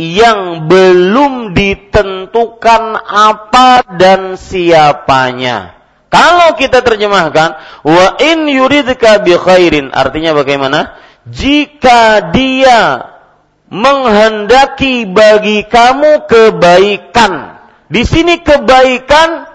yang 0.00 0.66
belum 0.66 1.52
ditentukan 1.56 2.82
apa 3.04 3.84
dan 3.96 4.34
siapanya. 4.40 5.79
Kalau 6.10 6.58
kita 6.58 6.82
terjemahkan 6.82 7.50
wa 7.86 8.06
in 8.18 8.50
yuridka 8.50 9.22
bi 9.22 9.38
khairin 9.38 9.94
artinya 9.94 10.34
bagaimana? 10.34 10.98
Jika 11.30 12.34
dia 12.34 13.06
menghendaki 13.70 15.06
bagi 15.06 15.62
kamu 15.70 16.26
kebaikan. 16.26 17.62
Di 17.86 18.02
sini 18.02 18.42
kebaikan 18.42 19.46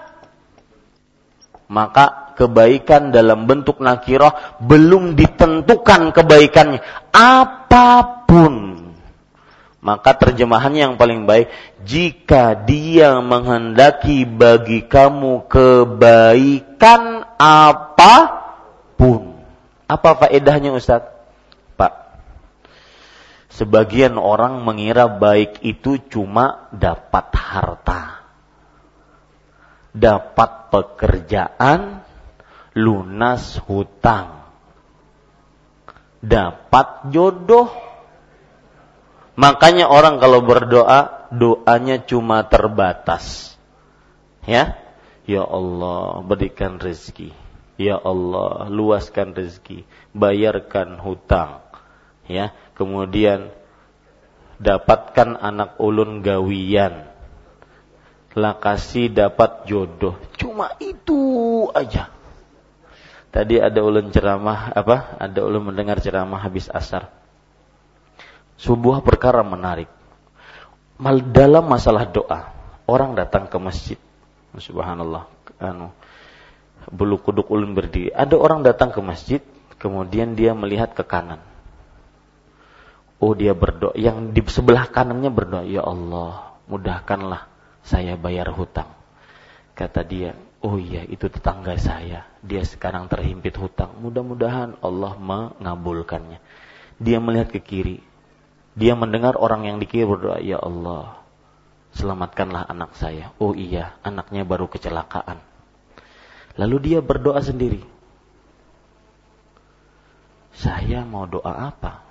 maka 1.68 2.32
kebaikan 2.40 3.12
dalam 3.12 3.44
bentuk 3.44 3.80
nakirah 3.80 4.60
belum 4.64 5.16
ditentukan 5.16 6.14
kebaikannya 6.14 6.80
apa 7.12 7.88
pun 8.28 8.85
maka 9.86 10.18
terjemahannya 10.18 10.82
yang 10.90 10.96
paling 10.98 11.30
baik 11.30 11.46
jika 11.86 12.58
dia 12.58 13.22
menghendaki 13.22 14.26
bagi 14.26 14.82
kamu 14.82 15.46
kebaikan 15.46 17.22
apa 17.38 18.14
pun 18.98 19.38
apa 19.86 20.10
faedahnya 20.18 20.74
Ustaz 20.74 21.16
Sebagian 23.56 24.20
orang 24.20 24.60
mengira 24.68 25.08
baik 25.08 25.64
itu 25.64 25.96
cuma 26.12 26.68
dapat 26.76 27.32
harta. 27.32 28.20
Dapat 29.96 30.68
pekerjaan, 30.68 32.04
lunas 32.76 33.56
hutang. 33.64 34.44
Dapat 36.20 37.08
jodoh. 37.08 37.72
Makanya 39.36 39.92
orang 39.92 40.16
kalau 40.16 40.40
berdoa, 40.40 41.28
doanya 41.28 42.00
cuma 42.00 42.40
terbatas. 42.48 43.52
Ya, 44.48 44.80
Ya 45.26 45.42
Allah, 45.42 46.22
berikan 46.22 46.78
rezeki. 46.78 47.34
Ya 47.76 47.98
Allah, 47.98 48.70
luaskan 48.70 49.34
rezeki, 49.34 49.84
bayarkan 50.14 51.02
hutang. 51.02 51.66
Ya, 52.30 52.54
kemudian 52.78 53.50
dapatkan 54.62 55.36
anak 55.36 55.76
ulun 55.82 56.22
gawian. 56.22 57.10
Lakasi 58.38 59.10
dapat 59.10 59.66
jodoh. 59.66 60.14
Cuma 60.38 60.72
itu 60.78 61.18
aja. 61.74 62.08
Tadi 63.34 63.60
ada 63.60 63.82
ulun 63.82 64.14
ceramah 64.14 64.72
apa? 64.72 65.18
Ada 65.20 65.42
ulun 65.44 65.74
mendengar 65.74 66.00
ceramah 66.00 66.40
habis 66.40 66.70
asar 66.70 67.25
sebuah 68.60 69.04
perkara 69.04 69.40
menarik. 69.44 69.88
Mal 70.96 71.20
dalam 71.28 71.68
masalah 71.68 72.08
doa 72.08 72.52
orang 72.88 73.12
datang 73.12 73.50
ke 73.50 73.56
masjid. 73.60 74.00
Subhanallah 74.56 75.28
anu 75.60 75.92
bulu 76.88 77.20
kuduk 77.20 77.52
ulun 77.52 77.76
berdiri. 77.76 78.12
Ada 78.14 78.36
orang 78.38 78.64
datang 78.64 78.94
ke 78.94 79.00
masjid 79.04 79.40
kemudian 79.76 80.32
dia 80.32 80.56
melihat 80.56 80.96
ke 80.96 81.04
kanan. 81.04 81.40
Oh 83.16 83.32
dia 83.32 83.56
berdoa, 83.56 83.96
yang 83.96 84.36
di 84.36 84.44
sebelah 84.44 84.92
kanannya 84.92 85.32
berdoa, 85.32 85.64
ya 85.64 85.80
Allah, 85.80 86.60
mudahkanlah 86.68 87.48
saya 87.80 88.12
bayar 88.20 88.52
hutang. 88.52 88.92
Kata 89.72 90.04
dia, 90.04 90.36
oh 90.60 90.76
iya 90.76 91.00
itu 91.04 91.24
tetangga 91.32 91.80
saya, 91.80 92.28
dia 92.44 92.60
sekarang 92.60 93.08
terhimpit 93.08 93.56
hutang. 93.56 93.96
Mudah-mudahan 94.04 94.76
Allah 94.84 95.16
mengabulkannya. 95.16 96.44
Dia 97.00 97.16
melihat 97.20 97.56
ke 97.56 97.60
kiri, 97.64 98.04
dia 98.76 98.92
mendengar 98.92 99.40
orang 99.40 99.64
yang 99.64 99.76
di 99.80 99.88
kiri 99.88 100.04
berdoa, 100.04 100.36
ya 100.44 100.60
Allah, 100.60 101.24
selamatkanlah 101.96 102.68
anak 102.68 102.92
saya. 103.00 103.32
Oh 103.40 103.56
iya, 103.56 103.96
anaknya 104.04 104.44
baru 104.44 104.68
kecelakaan. 104.68 105.40
Lalu 106.60 106.76
dia 106.92 106.98
berdoa 107.00 107.40
sendiri. 107.40 107.80
Saya 110.52 111.08
mau 111.08 111.24
doa 111.24 111.72
apa? 111.72 112.04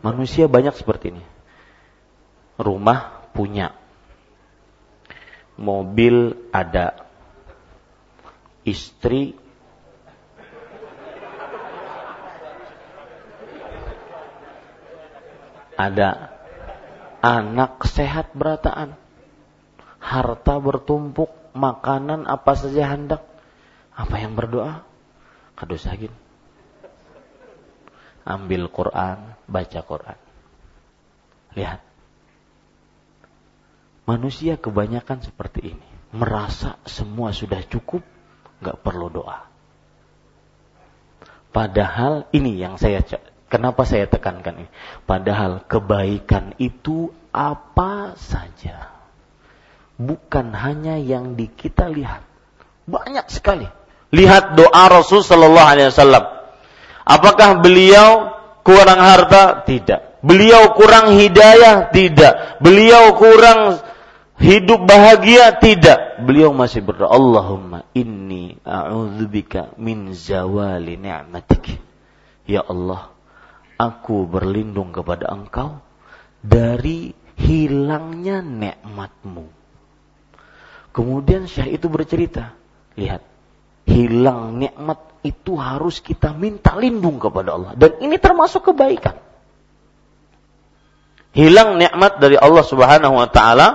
Manusia 0.00 0.48
banyak 0.48 0.72
seperti 0.72 1.12
ini. 1.12 1.24
Rumah 2.56 3.28
punya. 3.36 3.76
Mobil 5.60 6.32
ada. 6.48 7.08
Istri 8.64 9.36
ada. 15.76 16.34
Anak 17.22 17.86
sehat 17.86 18.34
berataan. 18.34 18.98
Harta 20.02 20.58
bertumpuk, 20.58 21.30
makanan 21.54 22.26
apa 22.26 22.52
saja 22.58 22.90
hendak. 22.90 23.22
Apa 23.94 24.18
yang 24.18 24.34
berdoa? 24.34 24.82
Kadosakin 25.54 26.10
ambil 28.26 28.70
Quran, 28.70 29.34
baca 29.50 29.80
Quran. 29.82 30.18
Lihat. 31.58 31.80
Manusia 34.02 34.58
kebanyakan 34.58 35.22
seperti 35.22 35.74
ini. 35.76 35.88
Merasa 36.12 36.76
semua 36.84 37.32
sudah 37.32 37.62
cukup, 37.64 38.02
nggak 38.60 38.80
perlu 38.82 39.08
doa. 39.08 39.48
Padahal 41.52 42.28
ini 42.32 42.56
yang 42.56 42.80
saya 42.80 43.04
kenapa 43.52 43.84
saya 43.84 44.08
tekankan 44.08 44.64
ini. 44.64 44.70
Padahal 45.04 45.68
kebaikan 45.68 46.56
itu 46.56 47.12
apa 47.28 48.16
saja. 48.16 48.88
Bukan 50.00 50.56
hanya 50.56 50.96
yang 50.96 51.36
di 51.36 51.52
kita 51.52 51.92
lihat. 51.92 52.24
Banyak 52.88 53.28
sekali. 53.28 53.68
Lihat 54.12 54.56
doa 54.56 54.84
Rasul 54.88 55.20
sallallahu 55.20 55.68
alaihi 55.68 55.88
wasallam 55.92 56.42
Apakah 57.02 57.58
beliau 57.62 58.38
kurang 58.62 59.00
harta? 59.02 59.66
Tidak. 59.66 60.22
Beliau 60.22 60.74
kurang 60.78 61.18
hidayah? 61.18 61.90
Tidak. 61.90 62.62
Beliau 62.62 63.18
kurang 63.18 63.82
hidup 64.38 64.86
bahagia? 64.86 65.58
Tidak. 65.58 66.22
Beliau 66.22 66.54
masih 66.54 66.86
berdoa, 66.86 67.10
Allahumma 67.10 67.82
inni 67.90 68.54
a'udzubika 68.62 69.74
min 69.82 70.14
zawali 70.14 70.94
ni'matik. 70.94 71.82
Ya 72.46 72.62
Allah, 72.62 73.10
aku 73.82 74.30
berlindung 74.30 74.94
kepada 74.94 75.34
engkau 75.34 75.82
dari 76.38 77.10
hilangnya 77.34 78.38
nikmatmu. 78.38 79.46
Kemudian 80.92 81.48
Syekh 81.48 81.80
itu 81.80 81.86
bercerita, 81.88 82.52
lihat, 82.94 83.24
hilang 83.88 84.62
nikmat 84.62 85.00
itu 85.26 85.58
harus 85.58 85.98
kita 85.98 86.30
minta 86.34 86.78
lindung 86.78 87.18
kepada 87.18 87.54
Allah 87.58 87.72
dan 87.74 87.98
ini 87.98 88.18
termasuk 88.18 88.70
kebaikan. 88.70 89.18
Hilang 91.32 91.80
nikmat 91.80 92.20
dari 92.20 92.36
Allah 92.36 92.60
Subhanahu 92.60 93.14
wa 93.16 93.28
taala 93.32 93.68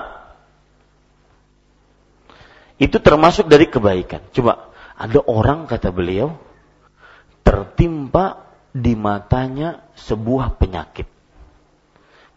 itu 2.78 3.02
termasuk 3.02 3.50
dari 3.50 3.66
kebaikan. 3.66 4.30
Coba 4.30 4.70
ada 4.94 5.20
orang 5.26 5.66
kata 5.66 5.90
beliau 5.90 6.38
tertimpa 7.42 8.47
di 8.78 8.94
matanya 8.94 9.82
sebuah 9.98 10.62
penyakit. 10.62 11.10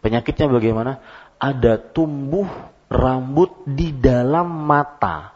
Penyakitnya 0.01 0.47
bagaimana? 0.49 0.97
Ada 1.37 1.77
tumbuh 1.77 2.49
rambut 2.89 3.65
di 3.69 3.93
dalam 3.93 4.49
mata. 4.65 5.31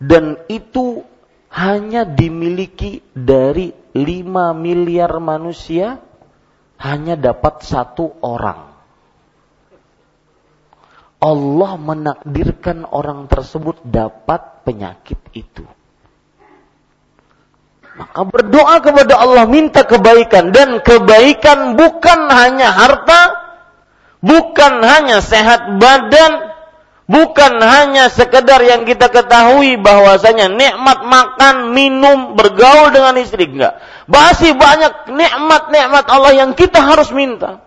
Dan 0.00 0.46
itu 0.48 1.04
hanya 1.50 2.06
dimiliki 2.06 3.02
dari 3.12 3.74
5 3.92 4.54
miliar 4.54 5.12
manusia 5.18 5.98
hanya 6.80 7.18
dapat 7.18 7.66
satu 7.66 8.16
orang. 8.22 8.70
Allah 11.20 11.72
menakdirkan 11.76 12.88
orang 12.88 13.28
tersebut 13.28 13.84
dapat 13.84 14.64
penyakit 14.64 15.20
itu. 15.36 15.68
Maka 18.00 18.24
berdoa 18.24 18.80
kepada 18.80 19.20
Allah 19.20 19.44
minta 19.44 19.84
kebaikan 19.84 20.56
dan 20.56 20.80
kebaikan 20.80 21.76
bukan 21.76 22.20
hanya 22.32 22.72
harta, 22.72 23.22
bukan 24.24 24.80
hanya 24.80 25.20
sehat 25.20 25.76
badan, 25.76 26.50
Bukan 27.10 27.58
hanya 27.58 28.06
sekedar 28.06 28.62
yang 28.62 28.86
kita 28.86 29.10
ketahui 29.10 29.74
bahwasanya 29.82 30.46
nikmat 30.46 31.02
makan, 31.02 31.74
minum, 31.74 32.38
bergaul 32.38 32.94
dengan 32.94 33.18
istri 33.18 33.50
enggak. 33.50 33.82
Masih 34.06 34.54
banyak 34.54 35.10
nikmat-nikmat 35.10 36.06
Allah 36.06 36.38
yang 36.38 36.54
kita 36.54 36.78
harus 36.78 37.10
minta. 37.10 37.66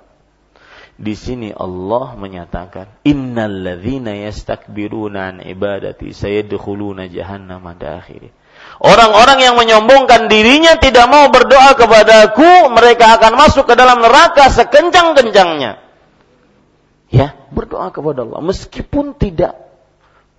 Di 0.96 1.12
sini 1.12 1.52
Allah 1.52 2.16
menyatakan, 2.16 3.04
"Innalladzina 3.04 4.16
yastakbiruna 4.16 5.36
an 5.36 5.38
ibadati 5.44 6.16
sayadkhuluna 6.16 7.12
jahannama 7.12 7.76
dakhiri." 7.76 8.32
Orang-orang 8.82 9.40
yang 9.42 9.56
menyombongkan 9.58 10.32
dirinya 10.32 10.78
tidak 10.82 11.06
mau 11.12 11.30
berdoa 11.30 11.78
kepadaku, 11.78 12.74
mereka 12.74 13.20
akan 13.22 13.38
masuk 13.38 13.70
ke 13.70 13.76
dalam 13.78 14.02
neraka 14.02 14.50
sekencang-kencangnya. 14.50 15.82
Ya, 17.14 17.38
berdoa 17.54 17.94
kepada 17.94 18.26
Allah 18.26 18.42
meskipun 18.42 19.14
tidak 19.14 19.54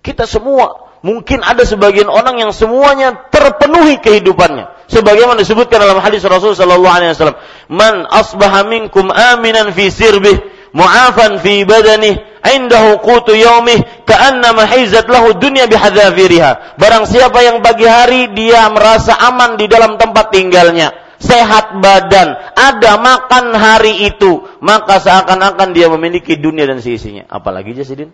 kita 0.03 0.27
semua 0.27 0.85
Mungkin 1.05 1.45
ada 1.45 1.61
sebagian 1.61 2.09
orang 2.09 2.41
yang 2.41 2.49
semuanya 2.49 3.29
terpenuhi 3.29 4.01
kehidupannya. 4.01 4.89
Sebagaimana 4.89 5.37
disebutkan 5.37 5.77
dalam 5.77 6.01
hadis 6.01 6.25
Rasul 6.25 6.57
sallallahu 6.57 6.97
alaihi 6.97 7.13
wasallam, 7.13 7.37
"Man 7.69 8.09
asbaha 8.09 8.65
minkum 8.65 9.13
aminan 9.13 9.69
fi 9.69 9.93
sirbih, 9.93 10.41
mu'afan 10.73 11.37
fi 11.45 11.61
badanih, 11.61 12.34
indahu 12.53 13.01
qutu 13.01 13.33
yaumih, 13.37 13.81
ka'annama 14.05 14.69
hizat 14.69 15.09
lahu 15.09 15.33
dunya 15.37 15.65
bihadzafiriha." 15.65 16.77
Barang 16.77 17.09
siapa 17.09 17.41
yang 17.41 17.63
pagi 17.65 17.89
hari 17.89 18.29
dia 18.35 18.69
merasa 18.69 19.17
aman 19.17 19.57
di 19.57 19.65
dalam 19.65 19.97
tempat 19.97 20.29
tinggalnya, 20.29 20.93
sehat 21.17 21.81
badan, 21.81 22.37
ada 22.53 22.91
makan 23.01 23.45
hari 23.57 24.09
itu, 24.11 24.45
maka 24.61 25.01
seakan-akan 25.01 25.73
dia 25.73 25.89
memiliki 25.89 26.37
dunia 26.37 26.69
dan 26.69 26.83
seisinya. 26.83 27.25
Apalagi 27.31 27.73
Jasidin? 27.73 28.13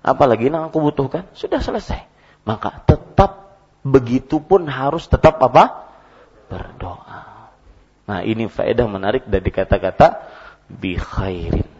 Apalagi 0.00 0.48
yang 0.48 0.70
aku 0.70 0.80
butuhkan? 0.80 1.28
Sudah 1.36 1.60
selesai 1.60 2.18
maka 2.48 2.80
tetap 2.88 3.60
begitu 3.84 4.40
pun 4.40 4.64
harus 4.64 5.04
tetap 5.04 5.36
apa? 5.44 5.92
Berdoa. 6.48 7.52
Nah, 8.08 8.24
ini 8.24 8.48
faedah 8.48 8.88
menarik 8.88 9.28
dari 9.28 9.52
kata-kata 9.52 10.24
bi 10.64 10.96
khairin. 10.96 11.77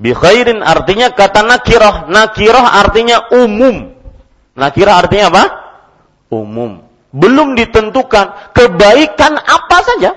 Bi 0.00 0.16
khairin 0.16 0.64
artinya 0.64 1.12
kata 1.12 1.44
nakirah. 1.44 2.08
Nakirah 2.08 2.66
artinya 2.80 3.28
umum. 3.36 3.92
Nakirah 4.56 4.94
artinya 5.04 5.28
apa? 5.28 5.44
Umum. 6.32 6.80
Belum 7.12 7.52
ditentukan 7.52 8.56
kebaikan 8.56 9.36
apa 9.36 9.78
saja. 9.84 10.16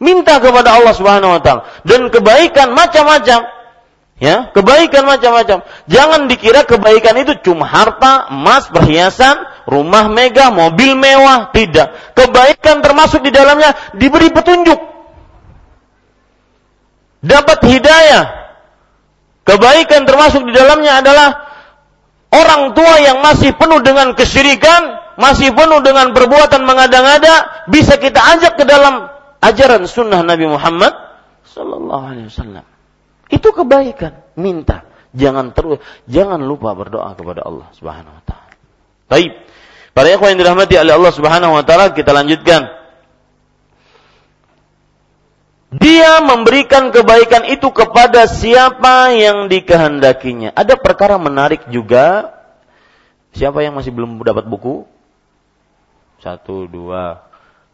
Minta 0.00 0.42
kepada 0.42 0.74
Allah 0.74 0.96
Subhanahu 0.96 1.38
wa 1.38 1.40
taala 1.44 1.68
dan 1.84 2.08
kebaikan 2.08 2.72
macam-macam 2.72 3.60
Ya, 4.20 4.52
kebaikan 4.52 5.08
macam-macam. 5.08 5.64
Jangan 5.88 6.28
dikira 6.28 6.68
kebaikan 6.68 7.16
itu 7.24 7.40
cuma 7.40 7.64
harta, 7.64 8.28
emas, 8.28 8.68
perhiasan, 8.68 9.48
rumah 9.64 10.12
megah, 10.12 10.52
mobil 10.52 10.92
mewah. 10.92 11.48
Tidak. 11.56 12.12
Kebaikan 12.12 12.84
termasuk 12.84 13.24
di 13.24 13.32
dalamnya 13.32 13.72
diberi 13.96 14.28
petunjuk. 14.28 14.76
Dapat 17.24 17.58
hidayah. 17.64 18.24
Kebaikan 19.50 20.06
termasuk 20.06 20.46
di 20.46 20.54
dalamnya 20.54 21.02
adalah 21.02 21.28
orang 22.30 22.70
tua 22.70 23.02
yang 23.02 23.18
masih 23.18 23.50
penuh 23.58 23.82
dengan 23.82 24.14
kesyirikan, 24.14 24.94
masih 25.18 25.50
penuh 25.50 25.82
dengan 25.82 26.14
perbuatan 26.14 26.62
mengada-ngada, 26.62 27.66
bisa 27.66 27.98
kita 27.98 28.22
ajak 28.38 28.54
ke 28.54 28.62
dalam 28.62 29.10
ajaran 29.42 29.90
sunnah 29.90 30.22
Nabi 30.22 30.46
Muhammad 30.46 30.94
sallallahu 31.50 32.04
alaihi 32.14 32.30
wasallam. 32.30 32.62
Itu 33.26 33.50
kebaikan. 33.50 34.38
Minta. 34.38 34.86
Jangan 35.10 35.50
terus, 35.50 35.82
jangan 36.06 36.38
lupa 36.38 36.70
berdoa 36.78 37.18
kepada 37.18 37.42
Allah 37.42 37.66
Subhanahu 37.74 38.14
wa 38.14 38.22
taala. 38.22 38.54
Baik. 39.10 39.34
Para 39.90 40.06
ikhwan 40.14 40.38
yang 40.38 40.46
dirahmati 40.46 40.78
oleh 40.78 40.94
Allah 40.94 41.10
Subhanahu 41.10 41.58
wa 41.58 41.66
taala, 41.66 41.90
kita 41.90 42.14
lanjutkan. 42.14 42.79
Dia 45.70 46.18
memberikan 46.26 46.90
kebaikan 46.90 47.46
itu 47.46 47.70
kepada 47.70 48.26
siapa 48.26 49.14
yang 49.14 49.46
dikehendakinya. 49.46 50.50
Ada 50.54 50.74
perkara 50.74 51.14
menarik 51.14 51.70
juga. 51.70 52.34
Siapa 53.30 53.62
yang 53.62 53.78
masih 53.78 53.94
belum 53.94 54.18
dapat 54.26 54.50
buku? 54.50 54.82
Satu, 56.18 56.66
dua, 56.66 57.22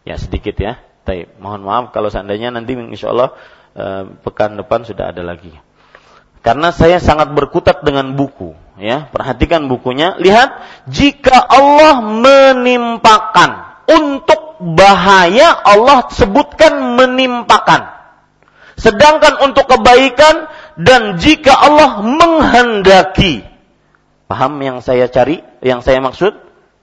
ya 0.05 0.21
sedikit 0.21 0.53
ya. 0.61 0.77
Tapi 1.09 1.33
mohon 1.41 1.65
maaf 1.65 1.97
kalau 1.97 2.13
seandainya 2.13 2.53
nanti 2.53 2.77
insya 2.77 3.17
Allah 3.17 3.33
Eh, 3.77 4.05
pekan 4.25 4.57
depan 4.57 4.89
sudah 4.89 5.13
ada 5.13 5.21
lagi. 5.21 5.53
Karena 6.41 6.73
saya 6.73 6.97
sangat 6.97 7.37
berkutat 7.37 7.85
dengan 7.85 8.17
buku, 8.17 8.57
ya. 8.81 9.13
Perhatikan 9.13 9.69
bukunya. 9.69 10.17
Lihat, 10.17 10.65
jika 10.89 11.37
Allah 11.45 12.01
menimpakan 12.01 13.85
untuk 13.85 14.46
bahaya 14.67 15.55
Allah 15.63 16.11
sebutkan 16.11 16.99
menimpakan. 16.99 17.95
Sedangkan 18.77 19.41
untuk 19.47 19.71
kebaikan 19.71 20.51
dan 20.77 21.17
jika 21.23 21.55
Allah 21.55 22.03
menghendaki. 22.03 23.47
Paham 24.27 24.59
yang 24.59 24.83
saya 24.83 25.07
cari, 25.07 25.41
yang 25.63 25.81
saya 25.87 26.03
maksud? 26.03 26.35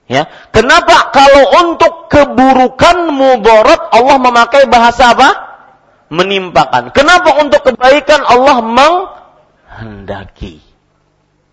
Ya. 0.08 0.26
Kenapa 0.50 1.12
kalau 1.12 1.44
untuk 1.64 2.08
keburukan 2.08 3.12
mudarat 3.12 3.92
Allah 3.92 4.16
memakai 4.16 4.64
bahasa 4.66 5.12
apa? 5.12 5.54
menimpakan. 6.14 6.92
Kenapa 6.94 7.40
untuk 7.42 7.64
kebaikan 7.66 8.22
Allah 8.22 8.62
menghendaki? 8.62 10.60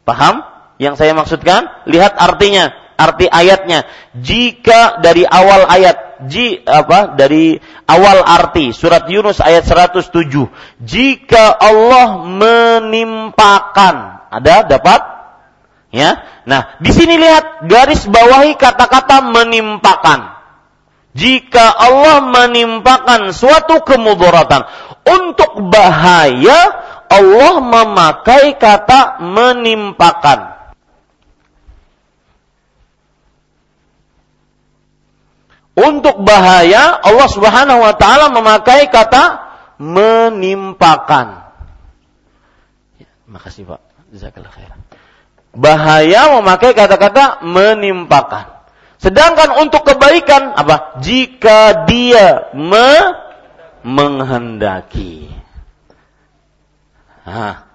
Paham 0.06 0.44
yang 0.82 0.94
saya 1.00 1.13
maksudkan? 1.17 1.70
Lihat 1.88 2.17
artinya, 2.17 2.74
arti 3.00 3.26
ayatnya. 3.30 3.86
Jika 4.17 5.02
dari 5.02 5.26
awal 5.26 5.65
ayat, 5.70 6.11
ji 6.27 6.62
apa? 6.65 7.17
Dari 7.17 7.57
awal 7.88 8.21
arti 8.25 8.75
surat 8.75 9.07
Yunus 9.07 9.39
ayat 9.39 9.65
107. 9.65 10.12
Jika 10.84 11.43
Allah 11.57 12.21
menimpakan, 12.25 13.95
ada 14.29 14.55
dapat? 14.65 15.01
Ya. 15.91 16.23
Nah, 16.47 16.77
di 16.79 16.91
sini 16.93 17.19
lihat 17.19 17.67
garis 17.67 18.07
bawahi 18.07 18.55
kata-kata 18.55 19.21
menimpakan 19.27 20.41
jika 21.12 21.75
Allah 21.75 22.23
menimpakan 22.23 23.36
suatu 23.36 23.84
kemudaratan 23.84 24.63
untuk 25.03 25.67
bahaya, 25.67 26.60
Allah 27.12 27.60
memakai 27.60 28.55
kata 28.55 29.19
menimpakan. 29.19 30.61
Untuk 35.71 36.27
bahaya, 36.27 36.99
Allah 36.99 37.27
Subhanahu 37.31 37.79
wa 37.79 37.95
taala 37.95 38.27
memakai 38.27 38.91
kata 38.91 39.39
menimpakan. 39.79 41.47
Ya, 42.99 43.07
makasih 43.31 43.63
Pak. 43.63 43.81
Jazakallah 44.12 44.51
khairan. 44.51 44.79
Bahaya 45.55 46.36
memakai 46.39 46.75
kata-kata 46.75 47.43
menimpakan. 47.47 48.62
Sedangkan 48.99 49.63
untuk 49.63 49.88
kebaikan 49.88 50.53
apa? 50.60 50.99
Jika 50.99 51.88
dia 51.88 52.51
me 52.51 52.91
menghendaki. 53.81 55.31
Hah. 57.23 57.65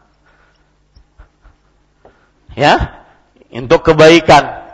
Ya, 2.56 3.04
untuk 3.52 3.84
kebaikan. 3.84 4.65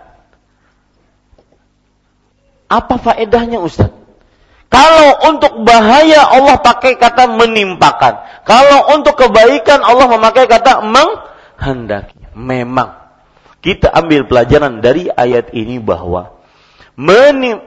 Apa 2.72 2.96
faedahnya 2.96 3.60
Ustaz? 3.60 3.92
Kalau 4.72 5.28
untuk 5.28 5.68
bahaya 5.68 6.24
Allah 6.32 6.56
pakai 6.64 6.96
kata 6.96 7.28
menimpakan. 7.36 8.24
Kalau 8.48 8.96
untuk 8.96 9.20
kebaikan 9.20 9.84
Allah 9.84 10.08
memakai 10.08 10.48
kata 10.48 10.80
menghendaki. 10.80 12.16
Memang 12.32 12.96
kita 13.60 13.92
ambil 13.92 14.24
pelajaran 14.24 14.80
dari 14.80 15.12
ayat 15.12 15.52
ini 15.52 15.76
bahwa 15.76 16.32
menim 16.96 17.60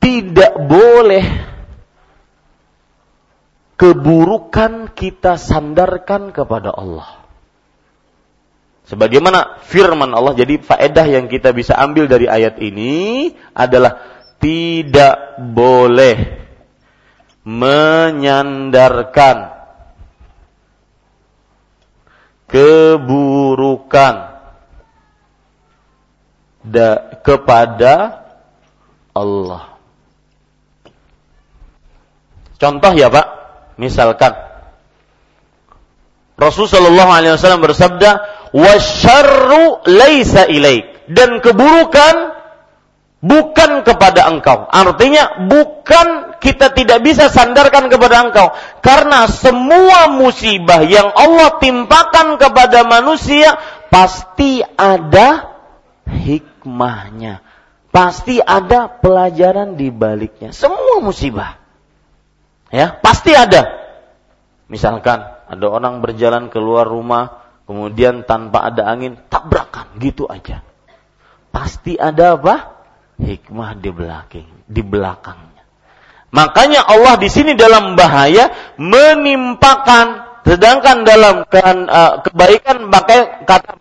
tidak 0.00 0.56
boleh 0.56 1.28
keburukan 3.76 4.88
kita 4.96 5.36
sandarkan 5.36 6.32
kepada 6.32 6.72
Allah. 6.72 7.17
Sebagaimana 8.88 9.60
firman 9.68 10.08
Allah, 10.16 10.32
jadi 10.32 10.56
faedah 10.56 11.04
yang 11.04 11.28
kita 11.28 11.52
bisa 11.52 11.76
ambil 11.76 12.08
dari 12.08 12.24
ayat 12.24 12.56
ini 12.56 13.28
adalah 13.52 14.00
tidak 14.40 15.44
boleh 15.52 16.40
menyandarkan 17.44 19.52
keburukan 22.48 24.40
da, 26.64 26.88
kepada 27.20 28.24
Allah. 29.12 29.76
Contoh 32.56 32.96
ya 32.96 33.12
Pak, 33.12 33.26
misalkan 33.76 34.47
Rasulullah 36.38 37.18
SAW 37.34 37.66
bersabda, 37.66 38.10
"Wasyarru 38.54 39.82
laisa 39.90 40.46
ilaik." 40.46 41.10
Dan 41.10 41.42
keburukan 41.42 42.38
bukan 43.18 43.82
kepada 43.82 44.30
engkau. 44.30 44.70
Artinya 44.70 45.50
bukan 45.50 46.38
kita 46.38 46.70
tidak 46.70 47.02
bisa 47.02 47.26
sandarkan 47.26 47.90
kepada 47.90 48.30
engkau 48.30 48.54
karena 48.78 49.26
semua 49.26 50.06
musibah 50.14 50.86
yang 50.86 51.10
Allah 51.10 51.58
timpakan 51.58 52.38
kepada 52.38 52.86
manusia 52.86 53.58
pasti 53.90 54.62
ada 54.62 55.58
hikmahnya. 56.06 57.42
Pasti 57.88 58.38
ada 58.38 58.86
pelajaran 58.86 59.74
di 59.74 59.88
baliknya. 59.88 60.52
Semua 60.52 61.00
musibah. 61.00 61.56
Ya, 62.68 62.94
pasti 63.00 63.32
ada. 63.32 63.64
Misalkan 64.68 65.37
ada 65.48 65.66
orang 65.68 66.04
berjalan 66.04 66.52
keluar 66.52 66.84
rumah 66.84 67.48
kemudian 67.64 68.24
tanpa 68.28 68.68
ada 68.68 68.88
angin 68.88 69.16
tabrakan 69.28 69.96
gitu 70.00 70.28
aja. 70.28 70.60
Pasti 71.48 71.96
ada 71.96 72.36
apa? 72.36 72.78
Hikmah 73.18 73.80
di 73.80 73.90
belakang, 73.90 74.48
di 74.68 74.82
belakangnya. 74.84 75.64
Makanya 76.28 76.84
Allah 76.84 77.16
di 77.16 77.26
sini 77.32 77.56
dalam 77.56 77.96
bahaya 77.96 78.76
menimpakan 78.76 80.28
sedangkan 80.44 81.04
dalam 81.04 81.44
ke, 81.48 81.60
uh, 81.60 82.24
kebaikan 82.24 82.88
pakai 82.92 83.44
kata 83.48 83.72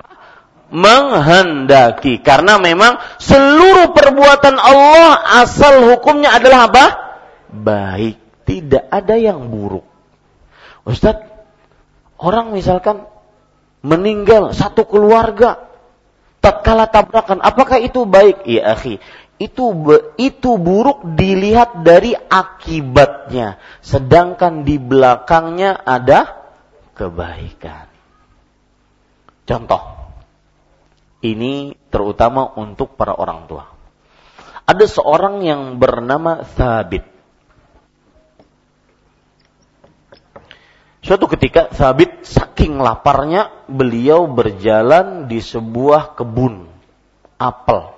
menghendaki 0.67 2.19
karena 2.19 2.59
memang 2.59 2.99
seluruh 3.23 3.95
perbuatan 3.95 4.59
Allah 4.59 5.43
asal 5.43 5.95
hukumnya 5.95 6.35
adalah 6.35 6.67
apa? 6.67 6.85
baik, 7.51 8.43
tidak 8.43 8.87
ada 8.91 9.15
yang 9.15 9.47
buruk. 9.47 9.83
Ustadz, 10.87 11.26
orang 12.17 12.53
misalkan 12.53 13.05
meninggal 13.85 14.53
satu 14.53 14.85
keluarga 14.89 15.67
tatkala 16.41 16.87
tabrakan, 16.89 17.43
apakah 17.43 17.81
itu 17.81 18.05
baik? 18.07 18.45
Ya, 18.47 18.73
akhi. 18.77 19.01
Itu 19.37 19.69
itu 20.17 20.57
buruk 20.57 21.13
dilihat 21.13 21.85
dari 21.85 22.17
akibatnya, 22.17 23.61
sedangkan 23.85 24.65
di 24.65 24.81
belakangnya 24.81 25.77
ada 25.77 26.47
kebaikan. 26.97 27.85
Contoh. 29.45 29.83
Ini 31.17 31.73
terutama 31.89 32.45
untuk 32.57 32.93
para 32.93 33.13
orang 33.17 33.49
tua. 33.49 33.65
Ada 34.69 34.85
seorang 34.85 35.41
yang 35.41 35.81
bernama 35.81 36.45
Thabit. 36.45 37.16
Suatu 41.07 41.23
ketika 41.31 41.71
Sabit 41.71 42.27
saking 42.27 42.83
laparnya 42.83 43.63
beliau 43.71 44.27
berjalan 44.27 45.31
di 45.31 45.39
sebuah 45.39 46.19
kebun 46.19 46.67
apel. 47.39 47.95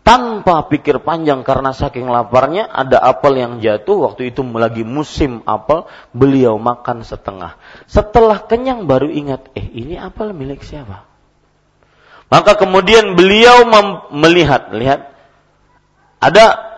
Tanpa 0.00 0.64
pikir 0.64 1.04
panjang 1.04 1.44
karena 1.44 1.76
saking 1.76 2.08
laparnya 2.08 2.72
ada 2.72 3.04
apel 3.04 3.36
yang 3.36 3.60
jatuh 3.60 4.08
waktu 4.08 4.32
itu 4.32 4.40
lagi 4.56 4.80
musim 4.80 5.44
apel 5.44 5.84
beliau 6.16 6.56
makan 6.56 7.04
setengah. 7.04 7.60
Setelah 7.84 8.48
kenyang 8.48 8.88
baru 8.88 9.12
ingat 9.12 9.52
eh 9.52 9.68
ini 9.68 10.00
apel 10.00 10.32
milik 10.32 10.64
siapa? 10.64 11.04
Maka 12.32 12.56
kemudian 12.56 13.12
beliau 13.12 13.68
melihat 14.08 14.72
lihat 14.72 15.12
ada 16.16 16.69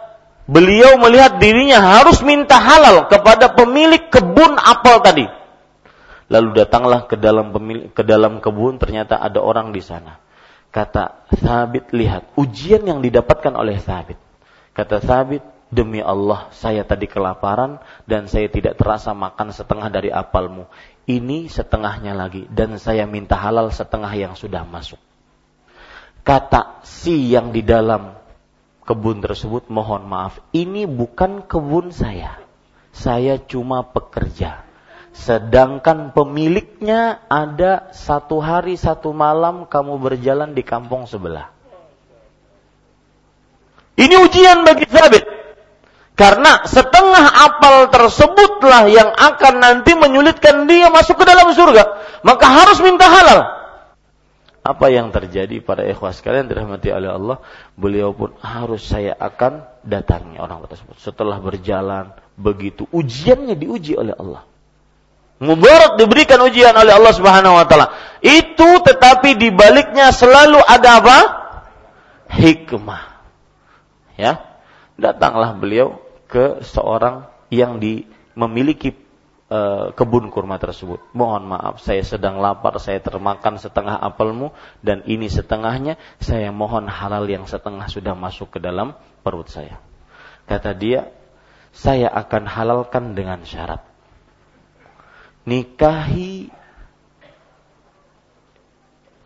beliau 0.52 1.00
melihat 1.00 1.40
dirinya 1.40 1.80
harus 1.80 2.20
minta 2.20 2.60
halal 2.60 3.08
kepada 3.08 3.56
pemilik 3.56 4.12
kebun 4.12 4.60
apel 4.60 5.00
tadi. 5.00 5.26
Lalu 6.28 6.64
datanglah 6.64 7.08
ke 7.08 7.16
dalam 7.16 7.52
pemilik, 7.52 7.88
ke 7.92 8.04
dalam 8.04 8.44
kebun 8.44 8.76
ternyata 8.76 9.16
ada 9.16 9.40
orang 9.40 9.72
di 9.72 9.80
sana. 9.80 10.20
Kata 10.72 11.28
Sabit 11.40 11.92
lihat 11.92 12.32
ujian 12.36 12.84
yang 12.84 13.04
didapatkan 13.04 13.52
oleh 13.52 13.76
Sabit. 13.80 14.16
Kata 14.72 15.04
Sabit 15.04 15.44
demi 15.68 16.00
Allah 16.00 16.48
saya 16.52 16.84
tadi 16.84 17.08
kelaparan 17.08 17.80
dan 18.08 18.28
saya 18.28 18.48
tidak 18.48 18.80
terasa 18.80 19.12
makan 19.12 19.52
setengah 19.52 19.88
dari 19.92 20.08
apelmu. 20.08 20.68
Ini 21.04 21.52
setengahnya 21.52 22.16
lagi 22.16 22.48
dan 22.48 22.80
saya 22.80 23.04
minta 23.04 23.36
halal 23.36 23.68
setengah 23.68 24.12
yang 24.16 24.32
sudah 24.32 24.64
masuk. 24.64 25.00
Kata 26.22 26.80
si 26.86 27.28
yang 27.28 27.50
di 27.50 27.60
dalam 27.60 28.21
kebun 28.82 29.22
tersebut 29.22 29.70
mohon 29.70 30.06
maaf 30.06 30.42
ini 30.50 30.84
bukan 30.86 31.46
kebun 31.46 31.94
saya. 31.94 32.38
Saya 32.92 33.40
cuma 33.40 33.86
pekerja. 33.86 34.66
Sedangkan 35.12 36.12
pemiliknya 36.12 37.20
ada 37.28 37.92
satu 37.92 38.40
hari 38.40 38.76
satu 38.76 39.12
malam 39.12 39.68
kamu 39.68 40.00
berjalan 40.00 40.52
di 40.52 40.64
kampung 40.64 41.08
sebelah. 41.08 41.52
Ini 43.96 44.14
ujian 44.24 44.64
bagi 44.64 44.88
Zabit. 44.88 45.24
Karena 46.12 46.64
setengah 46.68 47.24
apal 47.48 47.88
tersebutlah 47.88 48.88
yang 48.92 49.08
akan 49.16 49.54
nanti 49.64 49.96
menyulitkan 49.96 50.68
dia 50.68 50.92
masuk 50.92 51.16
ke 51.16 51.24
dalam 51.24 51.52
surga. 51.56 51.84
Maka 52.20 52.46
harus 52.52 52.80
minta 52.84 53.08
halal 53.08 53.61
apa 54.62 54.86
yang 54.94 55.10
terjadi 55.10 55.58
pada 55.58 55.82
ikhwas 55.82 56.22
kalian 56.22 56.46
dirahmati 56.46 56.94
oleh 56.94 57.10
Allah, 57.10 57.42
beliau 57.74 58.14
pun 58.14 58.30
harus 58.38 58.86
saya 58.86 59.10
akan 59.18 59.66
datangi 59.82 60.38
orang 60.38 60.62
tersebut. 60.70 61.02
Setelah 61.02 61.42
berjalan 61.42 62.14
begitu 62.38 62.86
ujiannya 62.94 63.58
diuji 63.58 63.98
oleh 63.98 64.14
Allah. 64.14 64.46
Mubarak 65.42 65.98
diberikan 65.98 66.38
ujian 66.46 66.70
oleh 66.78 66.94
Allah 66.94 67.10
Subhanahu 67.10 67.58
wa 67.58 67.66
taala. 67.66 67.90
Itu 68.22 68.78
tetapi 68.86 69.34
di 69.34 69.50
baliknya 69.50 70.14
selalu 70.14 70.62
ada 70.62 71.02
apa? 71.02 71.18
Hikmah. 72.30 73.02
Ya. 74.14 74.62
Datanglah 74.94 75.58
beliau 75.58 75.98
ke 76.30 76.62
seorang 76.62 77.26
yang 77.50 77.82
di, 77.82 78.06
memiliki 78.38 78.94
Eh, 79.52 79.86
kebun 79.92 80.32
kurma 80.32 80.56
tersebut. 80.56 81.12
Mohon 81.12 81.52
maaf, 81.52 81.76
saya 81.84 82.00
sedang 82.00 82.40
lapar, 82.40 82.72
saya 82.80 83.04
termakan 83.04 83.60
setengah 83.60 84.00
apelmu 84.00 84.48
dan 84.80 85.04
ini 85.04 85.28
setengahnya, 85.28 86.00
saya 86.24 86.48
mohon 86.48 86.88
halal 86.88 87.28
yang 87.28 87.44
setengah 87.44 87.84
sudah 87.84 88.16
masuk 88.16 88.48
ke 88.56 88.58
dalam 88.64 88.96
perut 89.20 89.52
saya. 89.52 89.76
Kata 90.48 90.72
dia, 90.72 91.12
saya 91.68 92.08
akan 92.08 92.48
halalkan 92.48 93.12
dengan 93.12 93.44
syarat. 93.44 93.84
Nikahi 95.44 96.48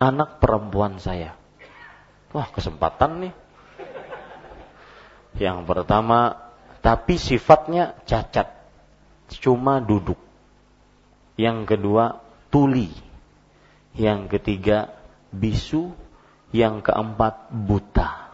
anak 0.03 0.43
perempuan 0.43 0.99
saya. 0.99 1.39
Wah, 2.35 2.51
kesempatan 2.51 3.31
nih. 3.31 3.33
Yang 5.39 5.63
pertama, 5.63 6.51
tapi 6.83 7.15
sifatnya 7.15 7.95
cacat 8.03 8.56
cuma 9.39 9.83
duduk. 9.83 10.19
Yang 11.37 11.75
kedua, 11.75 12.23
tuli. 12.49 12.89
Yang 13.93 14.39
ketiga, 14.39 14.95
bisu. 15.29 15.91
Yang 16.55 16.87
keempat, 16.87 17.51
buta. 17.51 18.27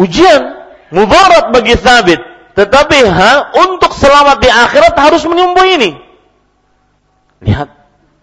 Ujian 0.00 0.42
mubarak 0.88 1.52
bagi 1.52 1.76
Thabit. 1.76 2.20
Tetapi 2.56 2.98
ha, 3.06 3.52
untuk 3.68 3.92
selamat 3.92 4.42
di 4.42 4.48
akhirat 4.48 4.94
harus 4.96 5.22
menyembuh 5.28 5.66
ini. 5.68 5.90
Lihat, 7.44 7.68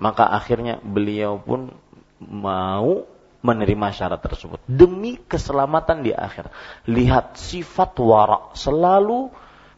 maka 0.02 0.30
akhirnya 0.30 0.82
beliau 0.82 1.38
pun 1.41 1.74
mau 2.22 3.06
menerima 3.46 3.88
syarat 3.93 4.20
tersebut 4.20 4.60
demi 4.65 5.15
keselamatan 5.15 6.04
di 6.04 6.12
akhirat. 6.12 6.52
Lihat 6.89 7.38
sifat 7.38 7.93
warak 8.02 8.58
selalu 8.58 9.30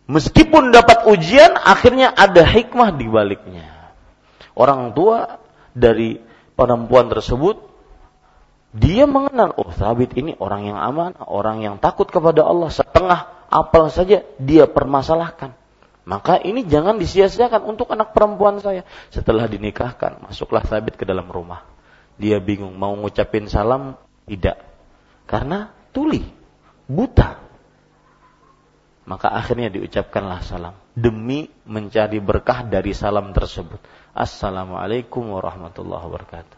Meskipun 0.10 0.74
dapat 0.74 1.06
ujian, 1.06 1.54
akhirnya 1.54 2.10
ada 2.10 2.42
hikmah 2.42 2.98
di 2.98 3.06
baliknya. 3.06 3.94
Orang 4.58 4.98
tua 4.98 5.38
dari 5.78 6.18
perempuan 6.58 7.14
tersebut, 7.14 7.62
dia 8.74 9.06
mengenal, 9.06 9.54
oh 9.54 9.70
Sabit 9.70 10.18
ini 10.18 10.34
orang 10.42 10.66
yang 10.66 10.82
aman, 10.82 11.14
orang 11.30 11.62
yang 11.62 11.78
takut 11.78 12.10
kepada 12.10 12.42
Allah. 12.42 12.74
Setengah 12.74 13.30
apel 13.54 13.86
saja 13.94 14.26
dia 14.42 14.66
permasalahkan. 14.66 15.54
Maka 16.10 16.42
ini 16.42 16.66
jangan 16.66 16.98
disia-siakan 16.98 17.70
untuk 17.70 17.94
anak 17.94 18.18
perempuan 18.18 18.58
saya. 18.66 18.90
Setelah 19.14 19.46
dinikahkan, 19.46 20.26
masuklah 20.26 20.66
Sabit 20.66 20.98
ke 20.98 21.06
dalam 21.06 21.30
rumah. 21.30 21.62
Dia 22.18 22.42
bingung 22.42 22.74
mau 22.74 22.98
ngucapin 22.98 23.46
salam, 23.46 23.94
tidak. 24.26 24.58
Karena 25.30 25.70
tuli, 25.94 26.26
buta 26.90 27.49
maka 29.10 29.34
akhirnya 29.34 29.74
diucapkanlah 29.74 30.46
salam 30.46 30.78
demi 30.94 31.50
mencari 31.66 32.22
berkah 32.22 32.62
dari 32.62 32.94
salam 32.94 33.34
tersebut. 33.34 33.82
Assalamualaikum 34.14 35.34
warahmatullahi 35.34 36.06
wabarakatuh. 36.06 36.58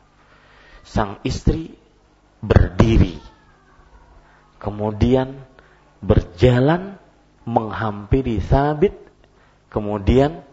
Sang 0.83 1.23
istri 1.23 1.71
berdiri, 2.43 3.15
kemudian 4.59 5.39
berjalan 6.03 6.99
menghampiri 7.47 8.43
Sabit, 8.43 8.99
kemudian 9.71 10.43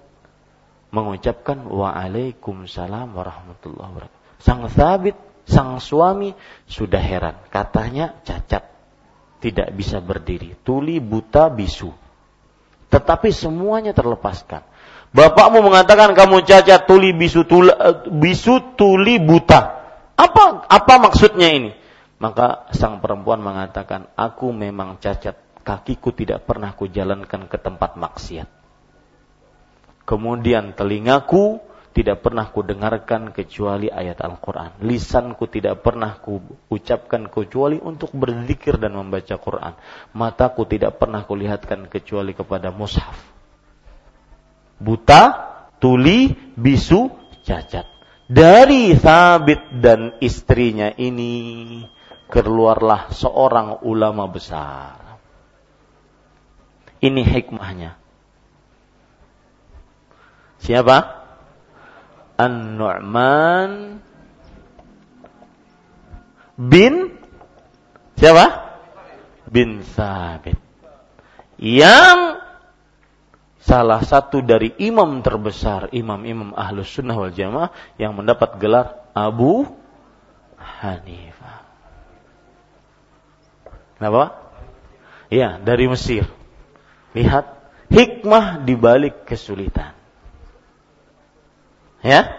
mengucapkan 0.94 1.66
Waalaikumsalam 1.66 3.10
warahmatullahi 3.10 3.90
wabarakatuh. 3.90 4.38
Sang 4.38 4.70
Sabit, 4.70 5.18
sang 5.50 5.82
suami 5.82 6.30
sudah 6.70 7.02
heran, 7.02 7.42
katanya 7.50 8.14
cacat 8.22 8.77
tidak 9.38 9.70
bisa 9.74 10.02
berdiri, 10.02 10.58
tuli, 10.66 10.98
buta, 10.98 11.50
bisu. 11.50 11.90
Tetapi 12.88 13.30
semuanya 13.30 13.94
terlepaskan. 13.94 14.66
Bapakmu 15.08 15.64
mengatakan 15.64 16.12
kamu 16.12 16.44
cacat, 16.44 16.84
tuli, 16.84 17.16
bisu, 17.16 17.48
tuli, 17.48 17.72
bisu, 18.12 18.76
tuli, 18.76 19.16
buta. 19.22 19.80
Apa 20.18 20.68
apa 20.68 20.94
maksudnya 21.00 21.48
ini? 21.48 21.70
Maka 22.18 22.66
sang 22.74 22.98
perempuan 22.98 23.38
mengatakan, 23.38 24.10
aku 24.18 24.50
memang 24.50 24.98
cacat, 24.98 25.38
kakiku 25.62 26.10
tidak 26.10 26.44
pernah 26.44 26.74
kujalankan 26.74 27.46
ke 27.46 27.56
tempat 27.62 27.94
maksiat. 27.94 28.50
Kemudian 30.02 30.74
telingaku 30.74 31.62
tidak 31.92 32.20
pernah 32.22 32.46
ku 32.52 32.60
dengarkan 32.62 33.32
kecuali 33.32 33.88
ayat 33.88 34.20
Al-Quran. 34.20 34.84
Lisanku 34.84 35.48
tidak 35.50 35.80
pernah 35.82 36.20
ku 36.20 36.38
ucapkan 36.68 37.26
kecuali 37.32 37.80
untuk 37.80 38.12
berzikir 38.14 38.76
dan 38.76 38.94
membaca 38.94 39.34
Quran. 39.40 39.74
Mataku 40.14 40.68
tidak 40.68 41.00
pernah 41.00 41.24
ku 41.24 41.34
lihatkan 41.34 41.88
kecuali 41.90 42.36
kepada 42.36 42.70
mushaf. 42.70 43.16
Buta, 44.78 45.22
tuli, 45.82 46.30
bisu, 46.54 47.10
cacat. 47.42 47.88
Dari 48.28 48.92
Thabit 48.94 49.80
dan 49.80 50.20
istrinya 50.20 50.92
ini 50.94 51.80
keluarlah 52.28 53.10
seorang 53.10 53.82
ulama 53.88 54.28
besar. 54.28 55.18
Ini 57.00 57.22
hikmahnya. 57.24 57.96
Siapa? 60.62 61.17
An-Nu'man 62.38 63.98
bin 66.54 67.18
siapa? 68.14 68.46
Bin 69.50 69.82
Sabit. 69.82 70.54
Yang 71.58 72.38
salah 73.58 74.06
satu 74.06 74.38
dari 74.38 74.70
imam 74.78 75.18
terbesar, 75.26 75.90
imam-imam 75.90 76.54
ahlus 76.54 76.94
sunnah 76.94 77.18
wal 77.18 77.34
jamaah 77.34 77.74
yang 77.98 78.14
mendapat 78.14 78.54
gelar 78.62 79.10
Abu 79.18 79.66
Hanifah. 80.54 81.66
Kenapa? 83.98 84.38
Ya, 85.26 85.58
dari 85.58 85.90
Mesir. 85.90 86.22
Lihat 87.18 87.50
hikmah 87.90 88.62
di 88.62 88.78
balik 88.78 89.26
kesulitan. 89.26 89.97
Ya, 92.02 92.38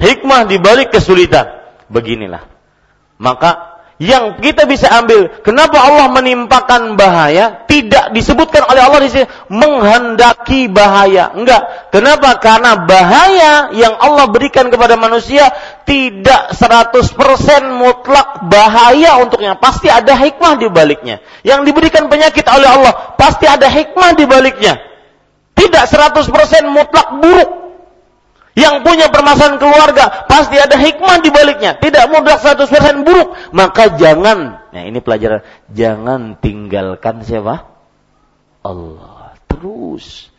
hikmah 0.00 0.48
di 0.48 0.56
balik 0.56 0.92
kesulitan. 0.92 1.44
Beginilah. 1.92 2.48
Maka 3.20 3.74
yang 4.02 4.42
kita 4.42 4.66
bisa 4.66 4.90
ambil, 4.90 5.30
kenapa 5.46 5.78
Allah 5.78 6.10
menimpakan 6.10 6.98
bahaya? 6.98 7.62
Tidak 7.62 8.10
disebutkan 8.10 8.66
oleh 8.66 8.82
Allah 8.82 9.00
di 9.06 9.10
sini 9.10 9.26
menghendaki 9.54 10.66
bahaya. 10.66 11.30
Enggak. 11.30 11.94
Kenapa? 11.94 12.42
Karena 12.42 12.74
bahaya 12.82 13.70
yang 13.70 13.94
Allah 13.94 14.26
berikan 14.34 14.66
kepada 14.66 14.98
manusia 14.98 15.46
tidak 15.86 16.52
100% 16.58 17.06
mutlak 17.70 18.42
bahaya 18.50 19.22
untuknya. 19.22 19.54
Pasti 19.62 19.86
ada 19.86 20.18
hikmah 20.18 20.58
di 20.58 20.66
baliknya. 20.66 21.22
Yang 21.46 21.70
diberikan 21.70 22.10
penyakit 22.10 22.50
oleh 22.50 22.66
Allah, 22.66 23.14
pasti 23.14 23.46
ada 23.46 23.70
hikmah 23.70 24.18
di 24.18 24.26
baliknya. 24.26 24.74
Tidak 25.54 25.84
100% 25.86 26.66
mutlak 26.66 27.22
buruk 27.22 27.63
yang 28.54 28.86
punya 28.86 29.10
permasalahan 29.10 29.58
keluarga 29.58 30.30
pasti 30.30 30.54
ada 30.54 30.78
hikmah 30.78 31.18
di 31.18 31.30
baliknya. 31.34 31.74
Tidak 31.74 32.06
mudah 32.06 32.38
100% 32.38 33.02
buruk. 33.02 33.34
Maka 33.50 33.98
jangan, 33.98 34.70
nah 34.70 34.82
ini 34.86 35.02
pelajaran, 35.02 35.42
jangan 35.74 36.38
tinggalkan 36.38 37.26
siapa? 37.26 37.66
Allah. 38.62 39.34
Terus 39.50 40.30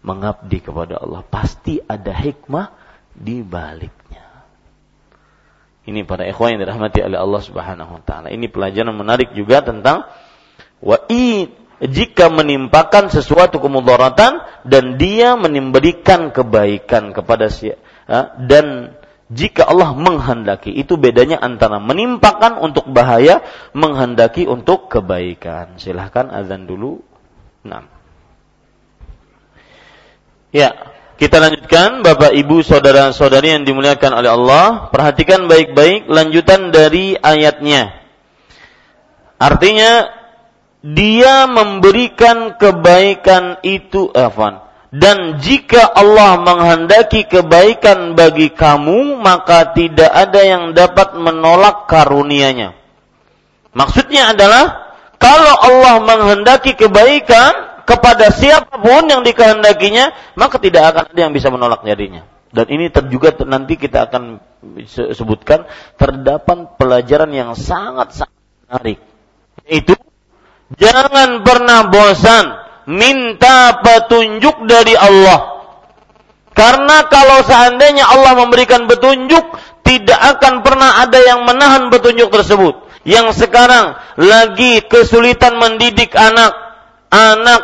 mengabdi 0.00 0.64
kepada 0.64 0.96
Allah. 0.96 1.20
Pasti 1.28 1.76
ada 1.84 2.16
hikmah 2.16 2.72
di 3.12 3.44
baliknya. 3.44 4.24
Ini 5.88 6.04
para 6.08 6.24
ikhwan 6.24 6.56
yang 6.56 6.64
dirahmati 6.64 7.00
oleh 7.04 7.20
Allah 7.20 7.42
Subhanahu 7.44 8.00
wa 8.00 8.02
taala. 8.04 8.28
Ini 8.32 8.48
pelajaran 8.48 8.92
menarik 8.96 9.32
juga 9.36 9.60
tentang 9.60 10.08
wa 10.80 10.98
jika 11.78 12.26
menimpakan 12.30 13.10
sesuatu 13.10 13.62
kemudaratan 13.62 14.42
dan 14.66 14.98
dia 14.98 15.38
memberikan 15.38 16.34
kebaikan 16.34 17.14
kepada 17.14 17.46
si 17.50 17.70
dan 18.46 18.96
jika 19.28 19.68
Allah 19.68 19.92
menghendaki 19.92 20.72
itu 20.72 20.96
bedanya 20.96 21.38
antara 21.38 21.76
menimpakan 21.78 22.58
untuk 22.58 22.88
bahaya 22.90 23.44
menghendaki 23.76 24.48
untuk 24.48 24.88
kebaikan 24.88 25.76
silahkan 25.76 26.32
azan 26.32 26.64
dulu 26.64 27.04
Nah. 27.68 27.84
Ya, 30.48 30.72
kita 31.20 31.42
lanjutkan 31.42 32.00
Bapak 32.00 32.32
Ibu 32.32 32.64
saudara-saudari 32.64 33.52
yang 33.52 33.68
dimuliakan 33.68 34.12
oleh 34.16 34.30
Allah, 34.32 34.88
perhatikan 34.88 35.44
baik-baik 35.44 36.08
lanjutan 36.08 36.72
dari 36.72 37.18
ayatnya. 37.18 37.92
Artinya 39.36 40.17
dia 40.82 41.50
memberikan 41.50 42.54
kebaikan 42.54 43.58
itu 43.66 44.10
afan 44.14 44.68
dan 44.88 45.36
jika 45.36 45.84
Allah 45.84 46.40
menghendaki 46.40 47.28
kebaikan 47.28 48.16
bagi 48.16 48.48
kamu 48.48 49.20
maka 49.20 49.76
tidak 49.76 50.08
ada 50.08 50.40
yang 50.40 50.72
dapat 50.72 51.12
menolak 51.12 51.84
karunia-Nya. 51.92 52.72
Maksudnya 53.76 54.32
adalah 54.32 54.96
kalau 55.20 55.54
Allah 55.60 56.00
menghendaki 56.00 56.72
kebaikan 56.72 57.84
kepada 57.84 58.32
siapa 58.32 58.80
pun 58.80 59.04
yang 59.12 59.20
dikehendakinya 59.20 60.16
maka 60.40 60.56
tidak 60.56 60.88
akan 60.96 61.04
ada 61.12 61.20
yang 61.20 61.36
bisa 61.36 61.52
menolak 61.52 61.84
jadinya. 61.84 62.24
Dan 62.48 62.64
ini 62.72 62.88
juga 63.12 63.36
nanti 63.44 63.76
kita 63.76 64.08
akan 64.08 64.40
sebutkan 65.12 65.68
terdapat 66.00 66.80
pelajaran 66.80 67.28
yang 67.28 67.52
sangat 67.52 68.24
sangat 68.24 68.40
menarik. 68.64 68.98
Yaitu 69.68 70.00
Jangan 70.76 71.40
pernah 71.46 71.88
bosan 71.88 72.44
minta 72.84 73.80
petunjuk 73.80 74.68
dari 74.68 74.92
Allah. 74.92 75.56
Karena 76.52 77.06
kalau 77.06 77.46
seandainya 77.46 78.04
Allah 78.04 78.34
memberikan 78.34 78.84
petunjuk, 78.90 79.44
tidak 79.86 80.20
akan 80.36 80.60
pernah 80.60 81.00
ada 81.00 81.16
yang 81.22 81.46
menahan 81.48 81.88
petunjuk 81.88 82.28
tersebut. 82.28 82.74
Yang 83.08 83.46
sekarang 83.46 83.96
lagi 84.20 84.84
kesulitan 84.84 85.56
mendidik 85.56 86.12
anak, 86.12 86.52
anak 87.08 87.62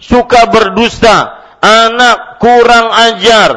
suka 0.00 0.50
berdusta, 0.50 1.36
anak 1.62 2.40
kurang 2.40 2.90
ajar, 2.90 3.50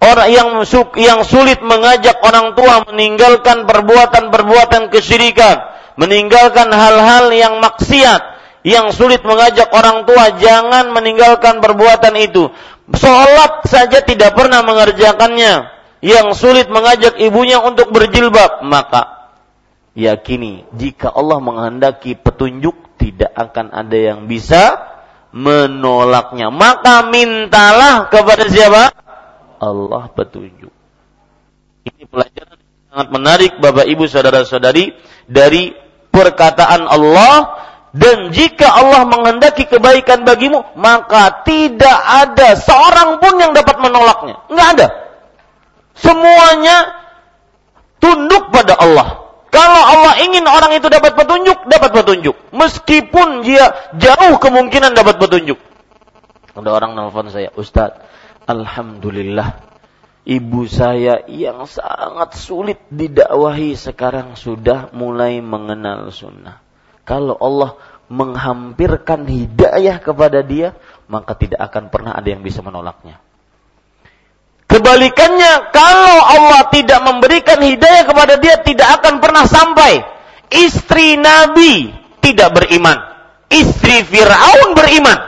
orang 0.00 0.28
yang 0.30 0.48
yang 0.96 1.20
sulit 1.26 1.58
mengajak 1.60 2.16
orang 2.22 2.54
tua 2.56 2.86
meninggalkan 2.88 3.66
perbuatan-perbuatan 3.66 4.88
kesyirikan, 4.94 5.73
meninggalkan 5.94 6.70
hal-hal 6.70 7.30
yang 7.30 7.58
maksiat, 7.62 8.22
yang 8.66 8.90
sulit 8.90 9.22
mengajak 9.22 9.70
orang 9.70 10.08
tua 10.08 10.40
jangan 10.40 10.90
meninggalkan 10.90 11.60
perbuatan 11.60 12.14
itu. 12.18 12.50
Sholat 12.92 13.64
saja 13.68 14.04
tidak 14.04 14.36
pernah 14.36 14.60
mengerjakannya. 14.64 15.72
Yang 16.04 16.36
sulit 16.36 16.68
mengajak 16.68 17.16
ibunya 17.16 17.64
untuk 17.64 17.88
berjilbab, 17.88 18.60
maka 18.60 19.32
yakini 19.96 20.68
jika 20.76 21.08
Allah 21.08 21.40
menghendaki 21.40 22.12
petunjuk 22.12 22.76
tidak 23.00 23.32
akan 23.32 23.72
ada 23.72 23.96
yang 24.12 24.28
bisa 24.28 24.84
menolaknya. 25.32 26.52
Maka 26.52 27.08
mintalah 27.08 28.12
kepada 28.12 28.44
siapa? 28.52 28.92
Allah 29.58 30.04
petunjuk. 30.12 30.72
Ini 31.88 32.04
pelajaran 32.04 32.58
sangat 32.94 33.08
menarik 33.10 33.52
Bapak 33.58 33.90
Ibu 33.90 34.04
saudara-saudari 34.06 34.94
dari 35.26 35.83
perkataan 36.14 36.86
Allah 36.86 37.58
dan 37.90 38.30
jika 38.30 38.70
Allah 38.70 39.02
menghendaki 39.06 39.66
kebaikan 39.66 40.22
bagimu 40.22 40.62
maka 40.78 41.42
tidak 41.42 41.98
ada 41.98 42.54
seorang 42.54 43.18
pun 43.18 43.34
yang 43.42 43.50
dapat 43.50 43.76
menolaknya. 43.82 44.38
Nggak 44.50 44.68
ada. 44.78 44.88
Semuanya 45.98 46.76
tunduk 47.98 48.54
pada 48.54 48.78
Allah. 48.78 49.26
Kalau 49.50 49.82
Allah 49.86 50.18
ingin 50.26 50.42
orang 50.50 50.74
itu 50.74 50.90
dapat 50.90 51.14
petunjuk 51.14 51.66
dapat 51.70 51.90
petunjuk. 51.94 52.34
Meskipun 52.50 53.46
dia 53.46 53.70
jauh 53.98 54.34
kemungkinan 54.38 54.94
dapat 54.94 55.18
petunjuk. 55.18 55.58
Ada 56.54 56.70
orang 56.70 56.94
nelfon 56.94 57.30
saya 57.30 57.50
Ustadz 57.54 57.98
Alhamdulillah 58.46 59.73
ibu 60.24 60.64
saya 60.64 61.22
yang 61.28 61.68
sangat 61.68 62.40
sulit 62.40 62.80
didakwahi 62.88 63.76
sekarang 63.76 64.34
sudah 64.34 64.90
mulai 64.96 65.44
mengenal 65.44 66.08
sunnah. 66.08 66.64
Kalau 67.04 67.36
Allah 67.36 67.76
menghampirkan 68.08 69.28
hidayah 69.28 70.00
kepada 70.00 70.40
dia, 70.40 70.72
maka 71.08 71.36
tidak 71.36 71.60
akan 71.68 71.92
pernah 71.92 72.16
ada 72.16 72.28
yang 72.28 72.40
bisa 72.40 72.64
menolaknya. 72.64 73.20
Kebalikannya, 74.64 75.70
kalau 75.70 76.18
Allah 76.24 76.72
tidak 76.72 77.04
memberikan 77.04 77.60
hidayah 77.60 78.08
kepada 78.08 78.40
dia, 78.40 78.58
tidak 78.64 78.88
akan 79.00 79.20
pernah 79.20 79.44
sampai. 79.44 80.02
Istri 80.48 81.20
Nabi 81.20 81.92
tidak 82.24 82.56
beriman. 82.56 82.96
Istri 83.52 84.08
Fir'aun 84.08 84.72
beriman. 84.72 85.18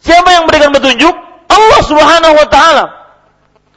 Siapa 0.00 0.28
yang 0.30 0.46
memberikan 0.46 0.70
petunjuk? 0.70 1.23
Allah 1.54 1.80
Subhanahu 1.86 2.34
wa 2.34 2.48
taala. 2.50 2.84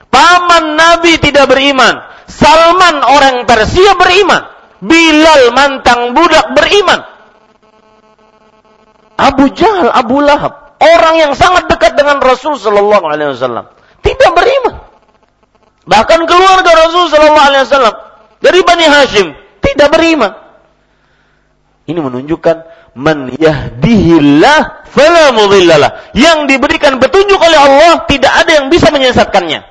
Paman 0.09 0.73
Nabi 0.73 1.21
tidak 1.21 1.45
beriman. 1.47 2.01
Salman 2.25 3.05
orang 3.05 3.45
Persia 3.45 3.93
beriman. 3.95 4.41
Bilal 4.82 5.53
mantang 5.53 6.17
budak 6.17 6.53
beriman. 6.57 7.01
Abu 9.17 9.49
Jahal, 9.53 9.89
Abu 9.89 10.21
Lahab, 10.21 10.78
orang 10.78 11.15
yang 11.17 11.34
sangat 11.34 11.65
dekat 11.65 11.97
dengan 11.97 12.21
Rasul 12.21 12.53
sallallahu 12.53 13.01
alaihi 13.01 13.34
wasallam, 13.34 13.65
tidak 14.05 14.32
beriman. 14.38 14.88
Bahkan 15.88 16.19
keluarga 16.28 16.71
Rasul 16.75 17.07
Shallallahu 17.07 17.47
Alaihi 17.47 17.63
Wasallam 17.63 17.95
dari 18.43 18.59
Bani 18.67 18.86
Hashim 18.91 19.28
tidak 19.63 19.88
beriman. 19.95 20.36
Ini 21.88 21.95
menunjukkan 22.03 22.55
man 22.97 23.29
yahdihillah 23.37 24.89
fala 24.89 25.29
mudhillalah. 25.37 26.17
Yang 26.17 26.57
diberikan 26.57 26.97
petunjuk 26.97 27.37
oleh 27.37 27.59
Allah 27.61 28.09
tidak 28.09 28.33
ada 28.33 28.51
yang 28.57 28.67
bisa 28.73 28.89
menyesatkannya. 28.89 29.61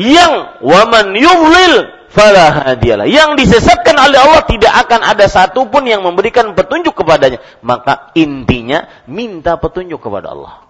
Yang 0.00 0.32
waman 0.64 1.12
yudlil 1.12 1.92
fala. 2.08 2.72
Yang 3.04 3.30
disesatkan 3.44 4.00
oleh 4.00 4.16
Allah 4.16 4.42
tidak 4.48 4.72
akan 4.88 5.04
ada 5.04 5.28
satupun 5.28 5.84
yang 5.84 6.00
memberikan 6.00 6.56
petunjuk 6.56 6.96
kepadanya. 6.96 7.44
Maka 7.60 8.10
intinya 8.16 8.88
minta 9.04 9.60
petunjuk 9.60 10.00
kepada 10.00 10.32
Allah. 10.32 10.64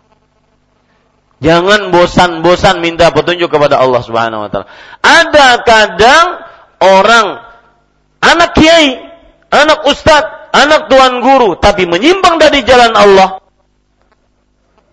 Jangan 1.44 1.92
bosan-bosan 1.92 2.80
minta 2.80 3.12
petunjuk 3.12 3.52
kepada 3.52 3.76
Allah 3.76 4.00
Subhanahu 4.00 4.48
wa 4.48 4.50
taala. 4.50 4.66
Ada 5.04 5.48
kadang 5.60 6.26
orang 6.80 7.26
anak 8.24 8.56
kiai, 8.56 8.96
anak 9.52 9.84
ustadz, 9.84 10.43
anak 10.54 10.86
tuan 10.86 11.18
guru 11.18 11.58
tapi 11.58 11.84
menyimpang 11.84 12.38
dari 12.38 12.62
jalan 12.62 12.94
Allah. 12.94 13.42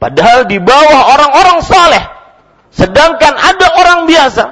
Padahal 0.02 0.50
di 0.50 0.58
bawah 0.58 1.14
orang-orang 1.14 1.60
saleh. 1.62 2.04
Sedangkan 2.74 3.38
ada 3.38 3.68
orang 3.78 4.10
biasa, 4.10 4.44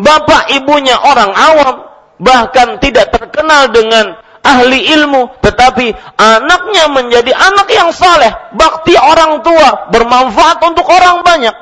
bapak 0.00 0.54
ibunya 0.56 0.96
orang 0.96 1.34
awam, 1.34 1.76
bahkan 2.16 2.80
tidak 2.80 3.12
terkenal 3.12 3.68
dengan 3.74 4.16
ahli 4.40 4.88
ilmu, 4.96 5.42
tetapi 5.44 5.92
anaknya 6.16 6.84
menjadi 6.88 7.32
anak 7.34 7.68
yang 7.68 7.90
saleh, 7.92 8.30
bakti 8.56 8.96
orang 8.96 9.44
tua, 9.44 9.90
bermanfaat 9.92 10.58
untuk 10.64 10.86
orang 10.88 11.26
banyak. 11.26 11.52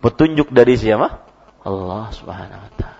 Petunjuk 0.00 0.48
dari 0.54 0.80
siapa? 0.80 1.20
Allah 1.66 2.08
Subhanahu 2.16 2.62
wa 2.64 2.72
taala. 2.80 2.99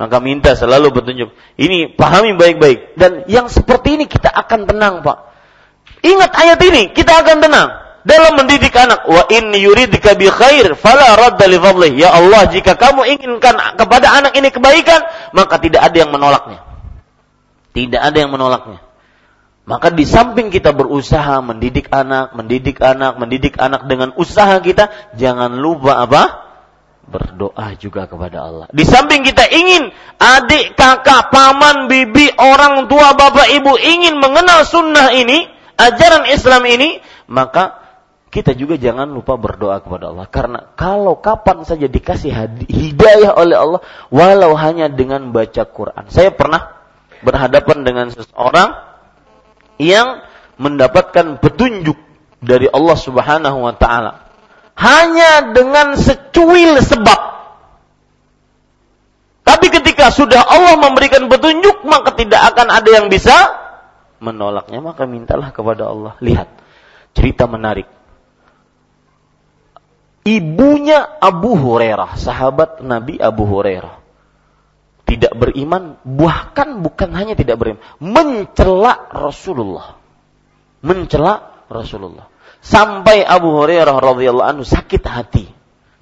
Maka 0.00 0.16
minta 0.16 0.56
selalu 0.56 0.96
petunjuk. 0.96 1.28
Ini 1.60 1.92
pahami 1.92 2.32
baik-baik 2.32 2.96
dan 2.96 3.28
yang 3.28 3.52
seperti 3.52 4.00
ini 4.00 4.08
kita 4.08 4.32
akan 4.32 4.64
tenang, 4.64 5.04
Pak. 5.04 5.28
Ingat 6.00 6.32
ayat 6.32 6.60
ini, 6.64 6.96
kita 6.96 7.20
akan 7.20 7.44
tenang 7.44 7.68
dalam 8.08 8.32
mendidik 8.40 8.72
anak. 8.72 9.04
Wa 9.04 9.28
in 9.28 9.52
yuridka 9.52 10.16
bi 10.16 10.32
khair 10.32 10.72
fala 10.72 11.20
radda 11.20 11.44
li 11.44 11.60
fadlih. 11.60 11.92
Ya 12.00 12.16
Allah, 12.16 12.48
jika 12.48 12.80
kamu 12.80 13.12
inginkan 13.20 13.60
kepada 13.76 14.08
anak 14.16 14.32
ini 14.40 14.48
kebaikan, 14.48 15.04
maka 15.36 15.60
tidak 15.60 15.84
ada 15.84 15.96
yang 16.00 16.08
menolaknya. 16.08 16.64
Tidak 17.76 18.00
ada 18.00 18.16
yang 18.16 18.32
menolaknya. 18.32 18.80
Maka 19.68 19.92
di 19.92 20.08
samping 20.08 20.48
kita 20.48 20.72
berusaha 20.72 21.44
mendidik 21.44 21.92
anak, 21.92 22.32
mendidik 22.32 22.80
anak, 22.80 23.20
mendidik 23.20 23.60
anak 23.60 23.84
dengan 23.84 24.16
usaha 24.16 24.56
kita, 24.64 25.12
jangan 25.20 25.60
lupa 25.60 26.00
apa? 26.08 26.22
Berdoa 27.10 27.74
juga 27.74 28.06
kepada 28.06 28.46
Allah. 28.46 28.66
Di 28.70 28.86
samping 28.86 29.26
kita 29.26 29.50
ingin 29.50 29.90
adik, 30.16 30.78
kakak, 30.78 31.34
paman, 31.34 31.90
bibi, 31.90 32.30
orang 32.38 32.86
tua, 32.86 33.18
bapak, 33.18 33.50
ibu 33.50 33.74
ingin 33.74 34.22
mengenal 34.22 34.62
sunnah 34.62 35.10
ini, 35.10 35.50
ajaran 35.74 36.30
Islam 36.30 36.62
ini, 36.70 37.02
maka 37.26 37.82
kita 38.30 38.54
juga 38.54 38.78
jangan 38.78 39.10
lupa 39.10 39.34
berdoa 39.34 39.82
kepada 39.82 40.14
Allah. 40.14 40.30
Karena 40.30 40.70
kalau 40.78 41.18
kapan 41.18 41.66
saja 41.66 41.90
dikasih 41.90 42.30
hidayah 42.70 43.34
oleh 43.34 43.58
Allah, 43.58 43.80
walau 44.14 44.54
hanya 44.54 44.86
dengan 44.86 45.34
baca 45.34 45.66
Quran. 45.66 46.06
Saya 46.14 46.30
pernah 46.30 46.78
berhadapan 47.26 47.82
dengan 47.82 48.06
seseorang 48.14 48.70
yang 49.82 50.22
mendapatkan 50.62 51.42
petunjuk 51.42 51.98
dari 52.38 52.70
Allah 52.70 52.96
Subhanahu 52.96 53.66
wa 53.66 53.74
taala 53.74 54.29
hanya 54.80 55.52
dengan 55.52 55.92
secuil 56.00 56.80
sebab. 56.80 57.20
Tapi 59.44 59.66
ketika 59.68 60.08
sudah 60.08 60.40
Allah 60.40 60.80
memberikan 60.80 61.28
petunjuk 61.28 61.84
maka 61.84 62.16
tidak 62.16 62.40
akan 62.54 62.72
ada 62.72 62.88
yang 62.88 63.12
bisa 63.12 63.34
menolaknya 64.24 64.80
maka 64.80 65.04
mintalah 65.04 65.52
kepada 65.52 65.92
Allah. 65.92 66.16
Lihat 66.24 66.48
cerita 67.12 67.44
menarik. 67.44 67.88
Ibunya 70.20 71.16
Abu 71.16 71.56
Hurairah, 71.56 72.16
sahabat 72.16 72.84
Nabi 72.84 73.16
Abu 73.16 73.48
Hurairah 73.48 74.00
tidak 75.10 75.34
beriman, 75.34 75.98
bahkan 76.06 76.86
bukan 76.86 77.10
hanya 77.18 77.34
tidak 77.34 77.58
beriman, 77.58 77.82
mencela 77.98 79.10
Rasulullah. 79.10 79.98
Mencela 80.86 81.66
Rasulullah. 81.66 82.30
Sampai 82.60 83.24
Abu 83.24 83.56
Hurairah 83.56 83.96
radhiyallahu 83.96 84.48
anhu 84.48 84.64
sakit 84.64 85.02
hati. 85.08 85.48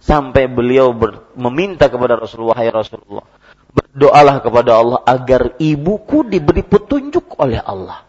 Sampai 0.02 0.50
beliau 0.50 0.94
ber, 0.94 1.30
meminta 1.38 1.86
kepada 1.86 2.18
Rasulullah, 2.18 2.58
"Hai 2.58 2.70
Rasulullah, 2.72 3.26
berdoalah 3.70 4.40
kepada 4.40 4.78
Allah 4.78 5.00
agar 5.04 5.58
ibuku 5.60 6.26
diberi 6.26 6.66
petunjuk 6.66 7.38
oleh 7.38 7.60
Allah." 7.62 8.08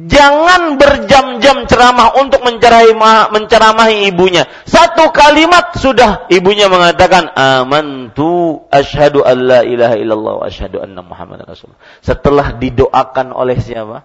Jangan 0.00 0.80
berjam-jam 0.80 1.68
ceramah 1.68 2.16
untuk 2.16 2.40
menceramahi, 2.40 3.36
menceramahi 3.36 4.08
ibunya. 4.08 4.48
Satu 4.64 5.12
kalimat 5.12 5.76
sudah 5.76 6.24
ibunya 6.32 6.72
mengatakan 6.72 7.28
amantu 7.36 8.64
asyhadu 8.72 9.20
an 9.20 9.36
la 9.44 9.60
ilaha 9.60 10.00
illallah 10.00 10.32
wa 10.40 10.44
asyhadu 10.48 10.80
anna 10.80 11.04
muhammadar 11.04 11.44
rasul. 11.44 11.68
Setelah 12.00 12.56
didoakan 12.56 13.36
oleh 13.36 13.60
siapa? 13.60 14.00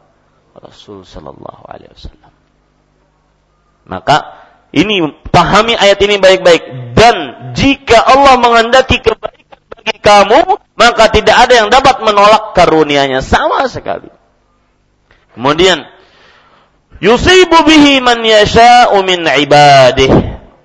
Rasul 0.60 1.08
sallallahu 1.08 1.64
alaihi 1.64 1.96
wasallam. 1.96 2.35
Maka 3.86 4.36
ini 4.74 5.06
pahami 5.30 5.78
ayat 5.78 6.00
ini 6.04 6.18
baik-baik 6.20 6.94
dan 6.98 7.16
jika 7.56 8.02
Allah 8.02 8.36
menghendaki 8.42 9.00
kebaikan 9.00 9.62
bagi 9.72 9.96
kamu, 10.02 10.40
maka 10.76 11.08
tidak 11.14 11.48
ada 11.48 11.54
yang 11.64 11.70
dapat 11.72 12.02
menolak 12.02 12.52
karunia-Nya 12.58 13.24
sama 13.24 13.64
sekali. 13.72 14.12
Kemudian 15.38 15.86
yusibu 17.00 17.64
bihi 17.64 18.02
man 18.02 18.26
yasha'u 18.26 19.00
min 19.06 19.24
ibadih. 19.24 20.12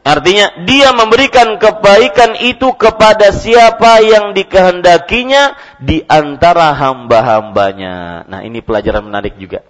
Artinya 0.01 0.65
dia 0.65 0.97
memberikan 0.97 1.61
kebaikan 1.61 2.33
itu 2.41 2.73
kepada 2.73 3.37
siapa 3.37 4.01
yang 4.01 4.33
dikehendakinya 4.33 5.55
di 5.77 6.01
antara 6.09 6.73
hamba-hambanya. 6.73 8.25
Nah, 8.25 8.41
ini 8.41 8.65
pelajaran 8.65 9.05
menarik 9.05 9.37
juga. 9.37 9.61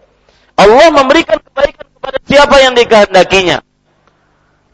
Allah 0.55 0.95
memberikan 0.95 1.35
kebaikan 1.43 1.90
kepada 2.01 2.17
siapa 2.25 2.57
yang 2.65 2.73
dikehendakinya. 2.73 3.61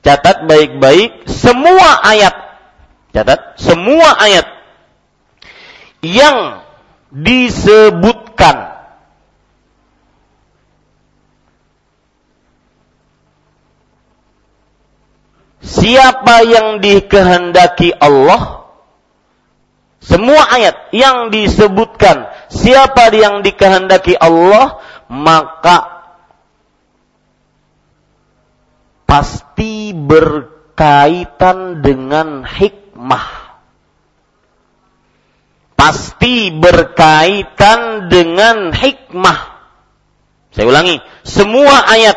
Catat 0.06 0.46
baik-baik 0.46 1.26
semua 1.26 1.98
ayat. 2.06 2.34
Catat 3.10 3.58
semua 3.58 4.14
ayat 4.22 4.46
yang 6.06 6.62
disebutkan 7.10 8.78
siapa 15.58 16.46
yang 16.46 16.78
dikehendaki 16.78 17.90
Allah 17.98 18.70
semua 19.98 20.46
ayat 20.54 20.94
yang 20.94 21.34
disebutkan 21.34 22.30
siapa 22.46 23.10
yang 23.10 23.42
dikehendaki 23.42 24.14
Allah 24.14 24.78
maka 25.10 25.95
pasti 29.06 29.94
berkaitan 29.94 31.80
dengan 31.80 32.42
hikmah. 32.42 33.26
Pasti 35.78 36.50
berkaitan 36.50 38.10
dengan 38.10 38.74
hikmah. 38.74 39.40
Saya 40.50 40.66
ulangi 40.66 40.98
semua 41.22 41.86
ayat 41.86 42.16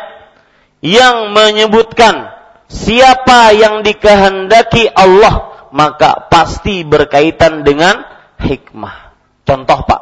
yang 0.80 1.30
menyebutkan 1.30 2.34
siapa 2.66 3.52
yang 3.52 3.84
dikehendaki 3.84 4.88
Allah 4.90 5.68
maka 5.70 6.26
pasti 6.26 6.82
berkaitan 6.82 7.62
dengan 7.62 8.02
hikmah. 8.40 9.12
Contoh 9.46 9.80
Pak, 9.86 9.99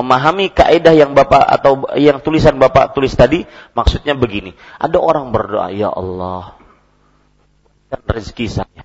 memahami 0.00 0.48
kaidah 0.48 0.96
yang 0.96 1.12
Bapak 1.12 1.44
atau 1.44 1.84
yang 2.00 2.24
tulisan 2.24 2.56
Bapak 2.56 2.96
tulis 2.96 3.12
tadi 3.12 3.44
maksudnya 3.76 4.16
begini. 4.16 4.56
Ada 4.80 4.96
orang 4.96 5.28
berdoa, 5.28 5.68
"Ya 5.68 5.92
Allah, 5.92 6.56
dan 7.92 8.00
rezeki 8.08 8.46
saya. 8.48 8.82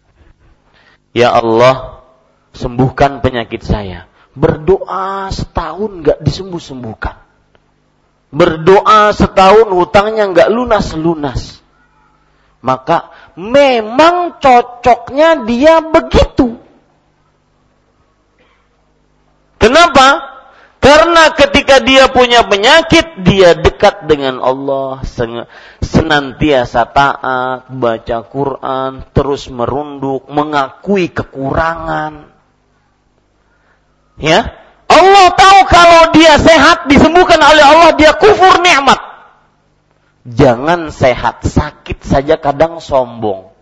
Ya 1.16 1.32
Allah, 1.32 2.04
sembuhkan 2.52 3.24
penyakit 3.24 3.64
saya." 3.64 4.12
Berdoa 4.36 5.32
setahun 5.32 6.04
nggak 6.04 6.20
disembuh-sembuhkan. 6.20 7.16
Berdoa 8.36 9.16
setahun 9.16 9.72
hutangnya 9.72 10.28
nggak 10.28 10.52
lunas-lunas. 10.52 11.64
Maka 12.60 13.16
memang 13.40 14.44
cocoknya 14.44 15.48
dia 15.48 15.80
begitu. 15.80 16.60
Kenapa? 19.56 20.35
Karena 20.86 21.34
ketika 21.34 21.82
dia 21.82 22.14
punya 22.14 22.46
penyakit, 22.46 23.26
dia 23.26 23.58
dekat 23.58 24.06
dengan 24.06 24.38
Allah, 24.38 25.02
senantiasa 25.82 26.86
taat, 26.94 27.74
baca 27.74 28.18
Quran, 28.30 29.02
terus 29.10 29.50
merunduk, 29.50 30.30
mengakui 30.30 31.10
kekurangan. 31.10 32.30
Ya, 34.22 34.46
Allah 34.86 35.28
tahu 35.34 35.60
kalau 35.66 36.14
dia 36.14 36.38
sehat 36.38 36.86
disembuhkan 36.86 37.42
oleh 37.42 37.66
Allah, 37.66 37.98
dia 37.98 38.14
kufur 38.14 38.62
nikmat. 38.62 39.02
Jangan 40.30 40.94
sehat, 40.94 41.50
sakit 41.50 42.06
saja 42.06 42.38
kadang 42.38 42.78
sombong. 42.78 43.55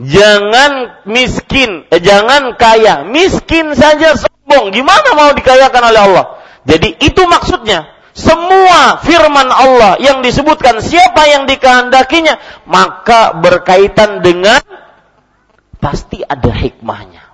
Jangan 0.00 1.04
miskin, 1.04 1.84
eh, 1.92 2.00
jangan 2.00 2.56
kaya, 2.56 3.04
miskin 3.04 3.76
saja 3.76 4.16
sombong. 4.16 4.72
Gimana 4.72 5.12
mau 5.12 5.30
dikayakan 5.36 5.82
oleh 5.92 6.00
Allah? 6.00 6.26
Jadi 6.64 6.96
itu 7.02 7.22
maksudnya. 7.28 7.92
Semua 8.12 9.00
firman 9.00 9.48
Allah 9.48 9.96
yang 9.96 10.20
disebutkan 10.20 10.84
siapa 10.84 11.32
yang 11.32 11.48
dikehendakinya, 11.48 12.36
maka 12.68 13.32
berkaitan 13.40 14.20
dengan 14.20 14.60
pasti 15.80 16.20
ada 16.20 16.52
hikmahnya. 16.52 17.24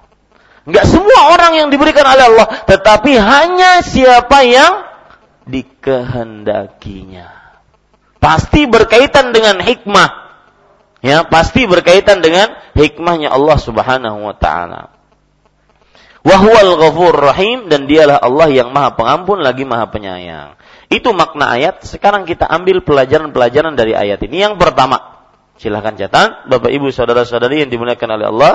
Enggak 0.71 0.87
semua 0.87 1.35
orang 1.35 1.59
yang 1.59 1.69
diberikan 1.75 2.07
oleh 2.07 2.31
Allah, 2.31 2.47
tetapi 2.63 3.11
hanya 3.19 3.83
siapa 3.83 4.47
yang 4.47 4.87
dikehendakinya. 5.51 7.27
Pasti 8.23 8.71
berkaitan 8.71 9.35
dengan 9.35 9.59
hikmah 9.59 10.28
ya 11.05 11.27
pasti 11.27 11.65
berkaitan 11.65 12.23
dengan 12.25 12.55
hikmahnya 12.75 13.31
Allah 13.31 13.59
Subhanahu 13.59 14.19
wa 14.29 14.35
taala. 14.37 14.99
Wahwal 16.27 16.77
ghafur 16.77 17.15
rahim 17.15 17.71
dan 17.73 17.89
dialah 17.89 18.21
Allah 18.21 18.51
yang 18.51 18.75
maha 18.75 18.93
pengampun 18.99 19.41
lagi 19.41 19.65
maha 19.65 19.89
penyayang. 19.89 20.59
Itu 20.93 21.17
makna 21.17 21.57
ayat. 21.57 21.87
Sekarang 21.87 22.29
kita 22.29 22.45
ambil 22.45 22.85
pelajaran-pelajaran 22.85 23.79
dari 23.79 23.97
ayat 23.97 24.21
ini. 24.27 24.45
Yang 24.45 24.61
pertama, 24.61 25.25
silahkan 25.57 25.97
catat, 25.97 26.49
Bapak 26.51 26.69
Ibu 26.69 26.93
saudara-saudari 26.93 27.65
yang 27.65 27.71
dimuliakan 27.71 28.09
oleh 28.19 28.27
Allah. 28.29 28.53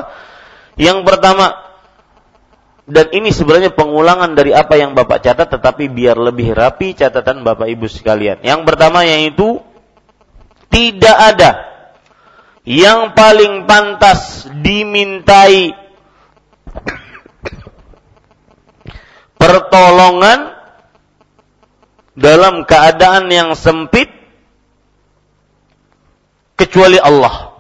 Yang 0.78 1.02
pertama, 1.02 1.46
dan 2.84 3.08
ini 3.16 3.32
sebenarnya 3.32 3.72
pengulangan 3.72 4.36
dari 4.36 4.52
apa 4.52 4.76
yang 4.78 4.94
Bapak 4.94 5.24
catat, 5.24 5.48
tetapi 5.50 5.88
biar 5.88 6.20
lebih 6.20 6.52
rapi 6.52 6.94
catatan 6.94 7.42
Bapak 7.48 7.72
Ibu 7.74 7.90
sekalian. 7.90 8.44
Yang 8.44 8.62
pertama 8.70 9.02
yaitu 9.08 9.64
tidak 10.68 11.18
ada 11.18 11.73
yang 12.64 13.12
paling 13.12 13.68
pantas 13.68 14.48
dimintai 14.64 15.76
pertolongan 19.36 20.56
dalam 22.16 22.64
keadaan 22.64 23.28
yang 23.28 23.52
sempit 23.60 24.08
kecuali 26.56 26.96
Allah. 27.04 27.52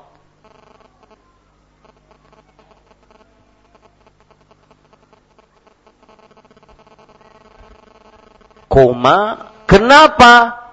Koma, 8.71 9.51
kenapa? 9.69 10.63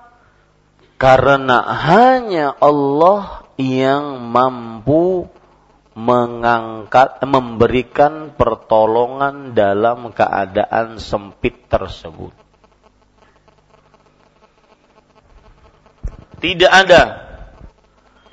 Karena 0.97 1.61
hanya 1.85 2.57
Allah 2.57 3.40
yang 3.61 4.33
mampu 4.33 5.29
mengangkat 5.93 7.21
memberikan 7.29 8.33
pertolongan 8.33 9.53
dalam 9.53 10.17
keadaan 10.17 10.97
sempit 10.97 11.69
tersebut. 11.69 12.33
Tidak 16.41 16.73
ada 16.73 17.29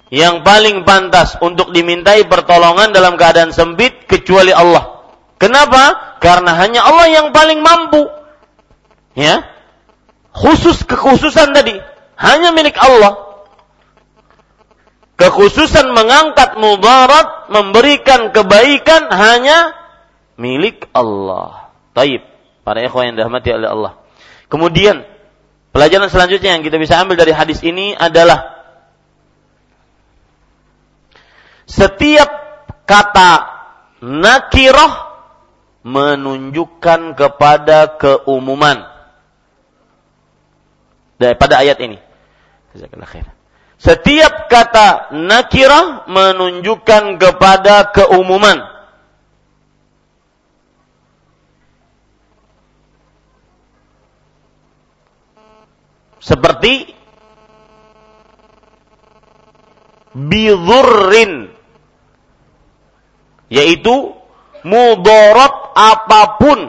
yang 0.08 0.48
paling 0.48 0.88
pantas 0.88 1.36
untuk 1.44 1.76
dimintai 1.76 2.24
pertolongan 2.24 2.96
dalam 2.96 3.20
keadaan 3.20 3.52
sempit 3.52 4.08
kecuali 4.08 4.56
Allah. 4.56 5.04
Kenapa? 5.36 6.16
Karena 6.24 6.56
hanya 6.56 6.88
Allah 6.88 7.12
yang 7.12 7.36
paling 7.36 7.60
mampu. 7.60 8.08
Ya. 9.12 9.44
Khusus 10.32 10.88
kekhususan 10.88 11.52
tadi 11.52 11.76
hanya 12.16 12.56
milik 12.56 12.80
Allah 12.80 13.27
kekhususan 15.18 15.92
mengangkat 15.92 16.56
mudarat, 16.62 17.50
memberikan 17.50 18.30
kebaikan 18.32 19.10
hanya 19.12 19.74
milik 20.38 20.86
Allah. 20.94 21.74
Taib. 21.98 22.22
Para 22.62 22.86
ikhwan 22.86 23.12
yang 23.12 23.16
dirahmati 23.18 23.50
oleh 23.52 23.68
Allah. 23.68 23.94
Kemudian, 24.48 25.04
pelajaran 25.74 26.08
selanjutnya 26.08 26.56
yang 26.56 26.64
kita 26.64 26.78
bisa 26.78 27.02
ambil 27.02 27.18
dari 27.18 27.34
hadis 27.34 27.60
ini 27.66 27.98
adalah 27.98 28.56
setiap 31.68 32.30
kata 32.88 33.32
nakirah 34.00 35.08
menunjukkan 35.84 37.16
kepada 37.16 37.96
keumuman 37.96 38.84
daripada 41.16 41.64
ayat 41.64 41.80
ini. 41.80 41.98
Jazakallah 42.76 43.08
khair. 43.08 43.37
Setiap 43.78 44.50
kata 44.50 45.14
nakirah 45.14 46.10
menunjukkan 46.10 47.22
kepada 47.22 47.94
keumuman. 47.94 48.58
Seperti 56.18 56.98
bidurrin 60.18 61.54
yaitu 63.48 64.18
mudarat 64.66 65.54
apa 65.78 66.42
pun 66.42 66.60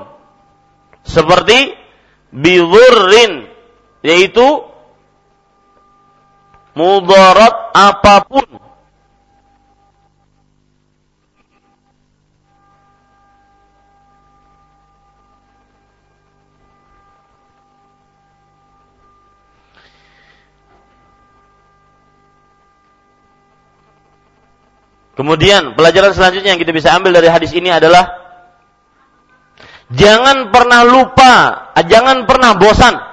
seperti 1.03 1.73
bidurrin 2.31 3.49
yaitu 4.05 4.68
mudarat 6.79 7.74
apa 7.74 8.22
pun. 8.22 8.47
Kemudian 25.18 25.74
pelajaran 25.74 26.14
selanjutnya 26.14 26.55
yang 26.55 26.62
kita 26.62 26.70
bisa 26.70 26.95
ambil 26.95 27.11
dari 27.11 27.26
hadis 27.26 27.51
ini 27.51 27.74
adalah 27.74 28.07
jangan 29.91 30.55
pernah 30.55 30.87
lupa, 30.87 31.35
jangan 31.91 32.22
pernah 32.22 32.55
bosan 32.55 33.08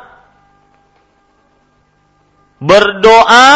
berdoa 2.66 3.50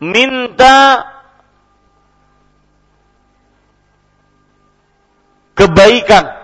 minta 0.00 1.04
kebaikan 5.52 6.40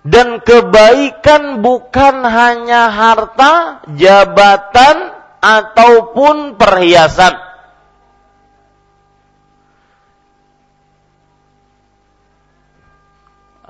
dan 0.00 0.40
kebaikan 0.40 1.60
bukan 1.60 2.24
hanya 2.24 2.88
harta, 2.88 3.84
jabatan 3.94 5.12
ataupun 5.44 6.56
perhiasan. 6.56 7.36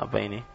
Apa 0.00 0.16
ini? 0.16 0.49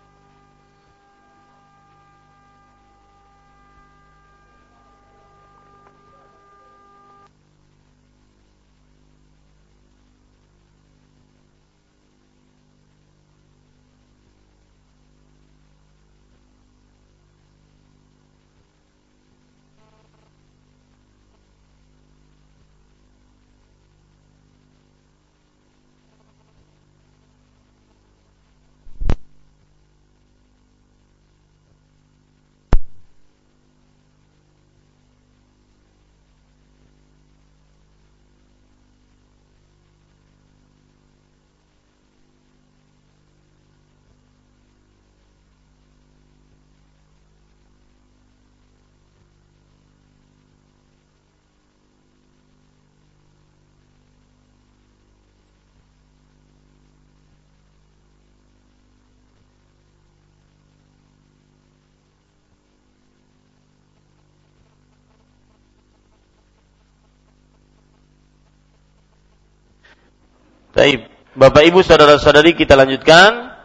Baik, 70.75 71.07
Bapak 71.39 71.63
Ibu 71.71 71.79
saudara-saudari 71.87 72.51
kita 72.51 72.75
lanjutkan. 72.75 73.55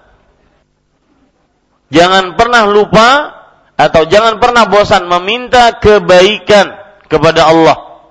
Jangan 1.90 2.38
pernah 2.38 2.70
lupa 2.70 3.34
atau 3.74 4.06
jangan 4.06 4.38
pernah 4.38 4.70
bosan 4.70 5.10
meminta 5.10 5.74
kebaikan 5.82 6.70
kepada 7.10 7.50
Allah. 7.50 8.06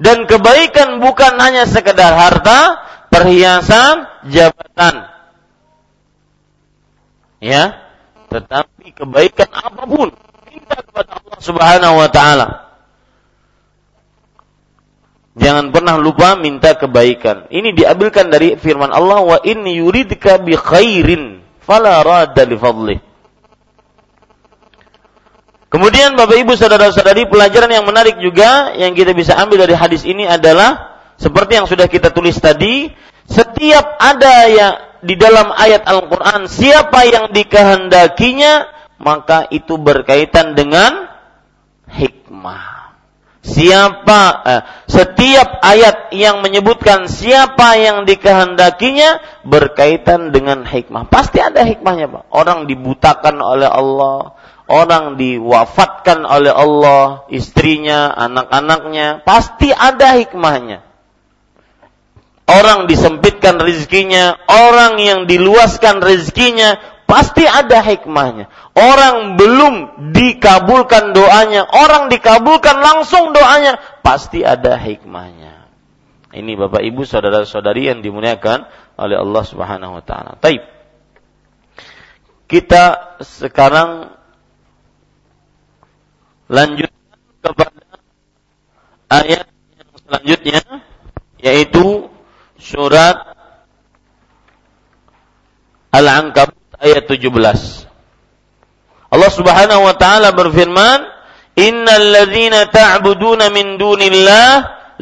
Dan 0.00 0.24
kebaikan 0.24 0.96
bukan 0.96 1.36
hanya 1.36 1.68
sekedar 1.68 2.16
harta, 2.16 2.80
perhiasan, 3.12 4.08
jabatan. 4.32 5.12
Ya, 7.44 7.84
tetapi 8.32 8.96
kebaikan 8.96 9.52
apa 9.52 9.84
pun 9.84 10.08
minta 10.48 10.80
kepada 10.80 11.20
Allah 11.20 11.38
Subhanahu 11.44 11.94
wa 12.00 12.08
taala. 12.08 12.67
Jangan 15.38 15.70
pernah 15.70 15.94
lupa 15.94 16.34
minta 16.34 16.74
kebaikan. 16.74 17.46
Ini 17.46 17.70
diambilkan 17.70 18.26
dari 18.26 18.58
firman 18.58 18.90
Allah 18.90 19.22
wa 19.22 19.38
inni 19.46 19.78
yuridka 19.78 20.42
bi 20.42 20.58
khairin 20.58 21.46
fala 21.62 22.02
radda 22.02 22.42
li 22.42 22.56
fadlih. 22.58 22.98
Kemudian 25.68 26.16
Bapak 26.16 26.42
Ibu 26.42 26.56
saudara-saudari 26.56 27.28
pelajaran 27.28 27.68
yang 27.68 27.84
menarik 27.84 28.18
juga 28.18 28.72
yang 28.74 28.96
kita 28.96 29.12
bisa 29.12 29.36
ambil 29.36 29.68
dari 29.68 29.76
hadis 29.76 30.02
ini 30.02 30.24
adalah 30.24 30.96
seperti 31.20 31.60
yang 31.60 31.68
sudah 31.68 31.86
kita 31.86 32.08
tulis 32.08 32.40
tadi, 32.40 32.88
setiap 33.28 34.00
ada 34.00 34.48
yang 34.48 34.74
di 35.04 35.14
dalam 35.14 35.52
ayat 35.54 35.84
Al-Qur'an 35.86 36.48
siapa 36.50 37.06
yang 37.06 37.30
dikehendakinya 37.30 38.66
maka 38.98 39.46
itu 39.52 39.78
berkaitan 39.78 40.56
dengan 40.56 41.06
hikmah. 41.86 42.77
Siapa 43.38 44.22
eh, 44.44 44.62
setiap 44.90 45.62
ayat 45.62 46.10
yang 46.10 46.42
menyebutkan 46.42 47.06
siapa 47.06 47.78
yang 47.78 48.02
dikehendakinya 48.02 49.22
berkaitan 49.46 50.34
dengan 50.34 50.66
hikmah. 50.66 51.06
Pasti 51.06 51.38
ada 51.38 51.62
hikmahnya, 51.62 52.10
Pak. 52.10 52.24
Orang 52.34 52.66
dibutakan 52.66 53.38
oleh 53.38 53.70
Allah, 53.70 54.34
orang 54.68 55.16
diwafatkan 55.16 56.28
oleh 56.28 56.52
Allah, 56.52 57.24
istrinya, 57.32 58.12
anak-anaknya, 58.12 59.22
pasti 59.22 59.70
ada 59.72 60.18
hikmahnya. 60.18 60.84
Orang 62.48 62.88
disempitkan 62.88 63.60
rezekinya, 63.60 64.40
orang 64.48 64.96
yang 64.98 65.20
diluaskan 65.28 66.00
rezekinya, 66.00 66.80
pasti 67.08 67.48
ada 67.48 67.80
hikmahnya. 67.80 68.52
Orang 68.76 69.40
belum 69.40 69.74
dikabulkan 70.12 71.16
doanya, 71.16 71.64
orang 71.64 72.12
dikabulkan 72.12 72.76
langsung 72.84 73.32
doanya, 73.32 73.80
pasti 74.04 74.44
ada 74.44 74.76
hikmahnya. 74.76 75.64
Ini 76.28 76.52
Bapak 76.60 76.84
Ibu 76.84 77.08
saudara-saudari 77.08 77.88
yang 77.88 78.04
dimuliakan 78.04 78.68
oleh 79.00 79.16
Allah 79.16 79.42
Subhanahu 79.48 79.96
wa 79.96 80.04
taala. 80.04 80.36
Taib. 80.36 80.60
Kita 82.44 83.16
sekarang 83.24 84.12
lanjut 86.48 86.92
kepada 87.40 87.84
ayat 89.08 89.48
yang 89.48 89.92
selanjutnya 90.04 90.62
yaitu 91.40 92.08
surat 92.56 93.36
Al-Ankabut 95.92 96.57
ayat 96.78 97.04
17. 97.10 97.88
Allah 99.08 99.30
Subhanahu 99.32 99.82
wa 99.88 99.94
taala 99.98 100.30
berfirman, 100.34 101.00
"Innal 101.58 102.06
ladzina 102.14 102.70
ta'buduna 102.70 103.50
min 103.50 103.80
dunillah 103.80 104.50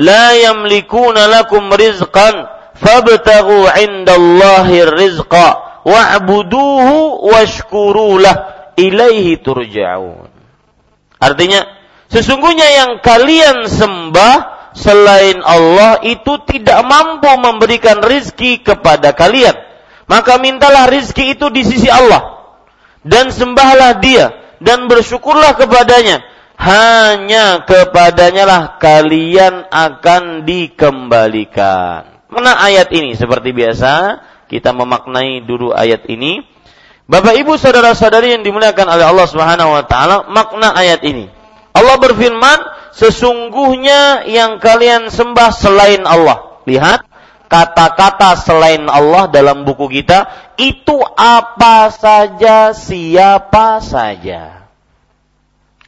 la 0.01 0.27
yamlikuna 0.37 1.29
lakum 1.29 1.69
rizqan 1.75 2.49
fabtaghu 2.79 3.69
'indallahi 3.77 4.87
rizqa 4.95 5.83
wa'buduhu 5.85 7.29
washkuru 7.29 8.23
lah 8.23 8.73
ilaihi 8.79 9.43
turja'un." 9.43 10.33
Artinya, 11.19 11.67
sesungguhnya 12.09 12.69
yang 12.85 12.91
kalian 13.03 13.67
sembah 13.67 14.37
selain 14.77 15.41
Allah 15.41 16.05
itu 16.05 16.37
tidak 16.45 16.85
mampu 16.85 17.33
memberikan 17.41 18.05
rizki 18.05 18.61
kepada 18.61 19.17
kalian 19.17 19.57
maka 20.07 20.39
mintalah 20.39 20.87
rizki 20.91 21.35
itu 21.35 21.51
di 21.51 21.63
sisi 21.63 21.91
Allah 21.91 22.43
dan 23.07 23.31
sembahlah 23.31 24.03
dia 24.03 24.57
dan 24.63 24.87
bersyukurlah 24.91 25.55
kepadanya 25.55 26.23
hanya 26.57 27.69
kepadanya 27.69 28.45
lah 28.49 28.63
kalian 28.81 29.69
akan 29.69 30.49
dikembalikan. 30.49 32.17
Mana 32.33 32.57
ayat 32.59 32.91
ini? 32.97 33.13
Seperti 33.13 33.53
biasa, 33.53 34.25
kita 34.49 34.73
memaknai 34.73 35.45
dulu 35.45 35.71
ayat 35.77 36.09
ini. 36.09 36.43
Bapak 37.07 37.39
Ibu 37.39 37.55
saudara-saudari 37.55 38.35
yang 38.35 38.43
dimuliakan 38.43 38.89
oleh 38.91 39.05
Allah 39.07 39.27
Subhanahu 39.31 39.71
wa 39.79 39.85
taala, 39.87 40.27
makna 40.27 40.75
ayat 40.75 41.07
ini. 41.07 41.31
Allah 41.71 42.03
berfirman, 42.03 42.59
sesungguhnya 42.97 44.27
yang 44.27 44.59
kalian 44.59 45.13
sembah 45.13 45.55
selain 45.55 46.03
Allah. 46.03 46.59
Lihat, 46.67 47.06
kata-kata 47.47 48.37
selain 48.39 48.85
Allah 48.91 49.31
dalam 49.31 49.63
buku 49.67 49.89
kita 50.03 50.27
itu 50.59 51.01
apa 51.19 51.91
saja, 51.95 52.75
siapa 52.75 53.81
saja. 53.81 54.69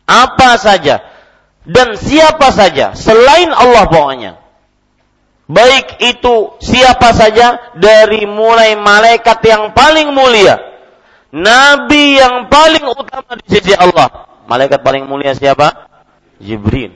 Apa 0.08 0.56
saja 0.56 1.18
dan 1.68 2.00
siapa 2.00 2.48
saja 2.48 2.96
selain 2.96 3.52
Allah 3.52 3.84
pokoknya. 3.92 4.32
Baik 5.48 6.00
itu 6.04 6.60
siapa 6.60 7.12
saja 7.16 7.72
dari 7.76 8.28
mulai 8.28 8.76
malaikat 8.76 9.40
yang 9.48 9.72
paling 9.72 10.12
mulia, 10.12 10.60
nabi 11.32 12.20
yang 12.20 12.52
paling 12.52 12.84
utama 12.84 13.32
di 13.40 13.56
sisi 13.56 13.72
Allah. 13.72 14.28
Malaikat 14.44 14.80
paling 14.80 15.08
mulia 15.08 15.32
siapa? 15.32 15.88
Jibril. 16.40 16.92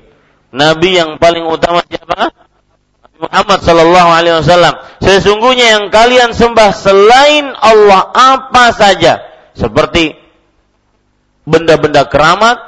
Nabi 0.53 1.01
yang 1.01 1.17
paling 1.17 1.49
utama 1.49 1.81
siapa? 1.89 2.29
Muhammad 3.23 3.63
sallallahu 3.63 4.11
alaihi 4.11 4.35
wasallam, 4.43 4.75
sesungguhnya 4.99 5.79
yang 5.79 5.85
kalian 5.95 6.35
sembah 6.35 6.75
selain 6.75 7.55
Allah 7.55 8.11
apa 8.11 8.75
saja, 8.75 9.23
seperti 9.55 10.19
benda-benda 11.47 12.03
keramat, 12.11 12.59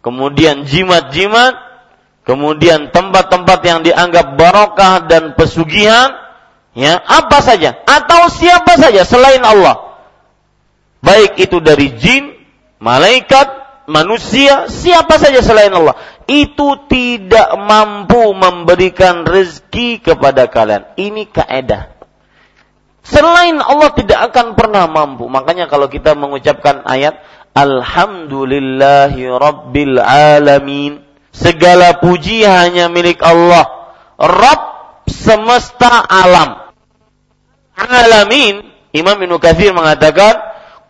kemudian 0.00 0.64
jimat-jimat, 0.64 1.52
kemudian 2.24 2.88
tempat-tempat 2.88 3.60
yang 3.60 3.84
dianggap 3.84 4.40
barokah 4.40 5.04
dan 5.04 5.36
pesugihan, 5.36 6.16
ya, 6.72 6.96
apa 7.04 7.44
saja 7.44 7.76
atau 7.84 8.32
siapa 8.32 8.80
saja 8.80 9.04
selain 9.04 9.44
Allah. 9.44 10.00
Baik 11.04 11.36
itu 11.44 11.60
dari 11.60 11.92
jin, 11.92 12.32
malaikat, 12.80 13.52
manusia, 13.84 14.64
siapa 14.72 15.20
saja 15.20 15.44
selain 15.44 15.76
Allah 15.76 15.92
itu 16.26 16.68
tidak 16.90 17.54
mampu 17.54 18.34
memberikan 18.34 19.22
rezeki 19.22 20.02
kepada 20.02 20.50
kalian. 20.50 20.82
Ini 20.98 21.30
kaedah. 21.30 21.94
Selain 23.06 23.54
Allah 23.62 23.94
tidak 23.94 24.34
akan 24.34 24.58
pernah 24.58 24.90
mampu. 24.90 25.30
Makanya 25.30 25.70
kalau 25.70 25.86
kita 25.86 26.18
mengucapkan 26.18 26.82
ayat 26.82 27.22
Alhamdulillahi 27.54 29.30
Rabbil 29.30 30.02
Alamin. 30.02 31.06
Segala 31.30 32.02
puji 32.02 32.42
hanya 32.42 32.90
milik 32.90 33.22
Allah. 33.22 33.94
Rabb 34.18 34.62
semesta 35.06 36.02
alam. 36.10 36.74
Alamin. 37.78 38.66
Imam 38.90 39.14
Ibn 39.14 39.36
Kathir 39.38 39.70
mengatakan, 39.70 40.34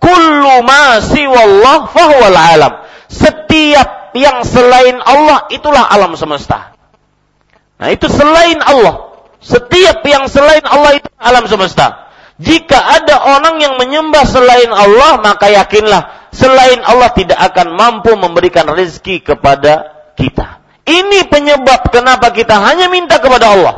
Kullu 0.00 0.62
ma 0.62 1.02
siwallah 1.02 1.90
fahuwal 1.90 2.38
alam. 2.38 2.72
Setiap 3.10 4.05
yang 4.16 4.42
selain 4.42 4.98
Allah 5.04 5.46
itulah 5.52 5.84
alam 5.86 6.16
semesta. 6.16 6.74
Nah, 7.76 7.88
itu 7.92 8.08
selain 8.08 8.58
Allah. 8.64 9.12
Setiap 9.38 10.00
yang 10.08 10.26
selain 10.26 10.64
Allah 10.64 10.96
itu 10.96 11.08
alam 11.20 11.44
semesta. 11.46 12.08
Jika 12.36 12.76
ada 12.76 13.36
orang 13.36 13.60
yang 13.60 13.80
menyembah 13.80 14.24
selain 14.28 14.68
Allah, 14.68 15.20
maka 15.24 15.48
yakinlah 15.48 16.28
selain 16.32 16.84
Allah 16.84 17.12
tidak 17.16 17.40
akan 17.40 17.72
mampu 17.72 18.12
memberikan 18.12 18.68
rezeki 18.68 19.24
kepada 19.24 19.96
kita. 20.16 20.60
Ini 20.84 21.26
penyebab 21.32 21.88
kenapa 21.88 22.32
kita 22.32 22.60
hanya 22.60 22.92
minta 22.92 23.16
kepada 23.18 23.56
Allah. 23.56 23.74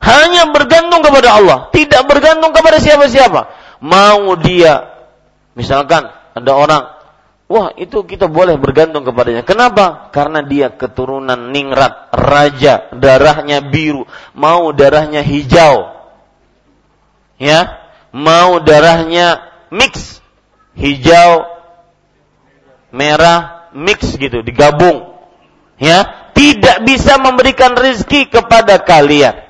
Hanya 0.00 0.48
bergantung 0.48 1.04
kepada 1.04 1.36
Allah, 1.36 1.58
tidak 1.76 2.08
bergantung 2.08 2.56
kepada 2.56 2.80
siapa-siapa. 2.80 3.52
Mau 3.84 4.32
dia 4.40 4.88
misalkan 5.52 6.08
ada 6.32 6.52
orang 6.56 6.82
Wah, 7.50 7.74
itu 7.74 8.06
kita 8.06 8.30
boleh 8.30 8.54
bergantung 8.62 9.02
kepadanya. 9.02 9.42
Kenapa? 9.42 10.06
Karena 10.14 10.38
dia 10.38 10.70
keturunan 10.70 11.50
ningrat, 11.50 12.14
raja, 12.14 12.86
darahnya 12.94 13.58
biru, 13.58 14.06
mau 14.38 14.70
darahnya 14.70 15.18
hijau. 15.18 15.90
Ya, 17.42 17.90
mau 18.14 18.62
darahnya 18.62 19.50
mix, 19.66 20.22
hijau, 20.78 21.42
merah, 22.94 23.66
mix 23.74 24.14
gitu, 24.14 24.46
digabung. 24.46 25.10
Ya, 25.74 26.30
tidak 26.38 26.86
bisa 26.86 27.18
memberikan 27.18 27.74
rezeki 27.74 28.30
kepada 28.30 28.78
kalian. 28.78 29.42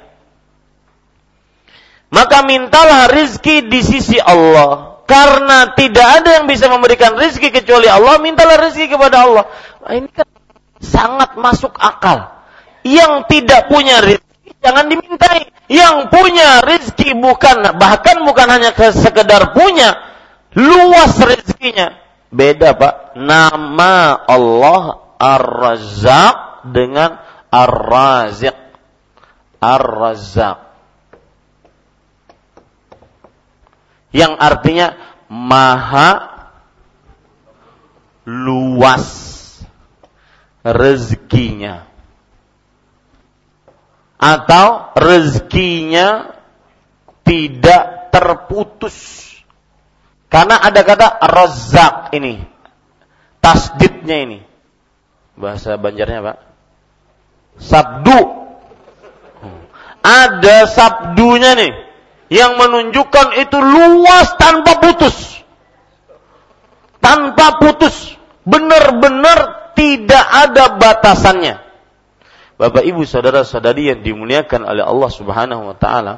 Maka 2.08 2.48
mintalah 2.48 3.12
rizki 3.12 3.60
di 3.68 3.84
sisi 3.84 4.16
Allah. 4.16 4.89
Karena 5.10 5.74
tidak 5.74 6.22
ada 6.22 6.38
yang 6.38 6.46
bisa 6.46 6.70
memberikan 6.70 7.18
rizki 7.18 7.50
kecuali 7.50 7.90
Allah, 7.90 8.22
mintalah 8.22 8.62
rizki 8.62 8.86
kepada 8.86 9.26
Allah. 9.26 9.44
Nah, 9.82 9.98
ini 9.98 10.06
kan 10.06 10.28
sangat 10.78 11.34
masuk 11.34 11.74
akal. 11.74 12.30
Yang 12.86 13.26
tidak 13.26 13.66
punya 13.66 13.98
rizki, 13.98 14.54
jangan 14.62 14.86
dimintai. 14.86 15.50
Yang 15.66 16.14
punya 16.14 16.62
rizki 16.62 17.10
bukan, 17.18 17.74
bahkan 17.74 18.22
bukan 18.22 18.46
hanya 18.54 18.70
sekedar 18.94 19.50
punya, 19.50 19.98
luas 20.54 21.18
rizkinya. 21.18 21.98
Beda 22.30 22.78
pak, 22.78 23.18
nama 23.18 24.14
Allah 24.14 25.10
Ar-Razzaq 25.18 26.70
dengan 26.70 27.18
Ar-Raziq. 27.50 28.54
Ar-Razzaq. 29.58 30.69
Yang 34.10 34.32
artinya 34.38 34.86
maha 35.30 36.10
luas 38.26 39.06
rezekinya. 40.66 41.86
Atau 44.20 44.92
rezekinya 44.98 46.36
tidak 47.24 48.12
terputus. 48.12 49.28
Karena 50.28 50.60
ada 50.60 50.80
kata 50.84 51.08
razak 51.24 52.12
ini. 52.12 52.42
Tasdidnya 53.40 54.16
ini. 54.28 54.38
Bahasa 55.38 55.80
Banjarnya, 55.80 56.20
Pak. 56.20 56.38
Sabdu 57.56 58.40
ada 60.00 60.64
sabdunya 60.64 61.52
nih 61.56 61.72
yang 62.30 62.54
menunjukkan 62.56 63.42
itu 63.42 63.58
luas 63.58 64.38
tanpa 64.38 64.78
putus. 64.78 65.42
Tanpa 67.02 67.58
putus. 67.58 68.14
Benar-benar 68.46 69.74
tidak 69.74 70.24
ada 70.24 70.78
batasannya. 70.78 71.58
Bapak 72.54 72.86
Ibu 72.86 73.02
saudara-saudari 73.02 73.90
yang 73.90 74.00
dimuliakan 74.06 74.62
oleh 74.62 74.84
Allah 74.86 75.10
Subhanahu 75.10 75.74
wa 75.74 75.76
taala. 75.76 76.14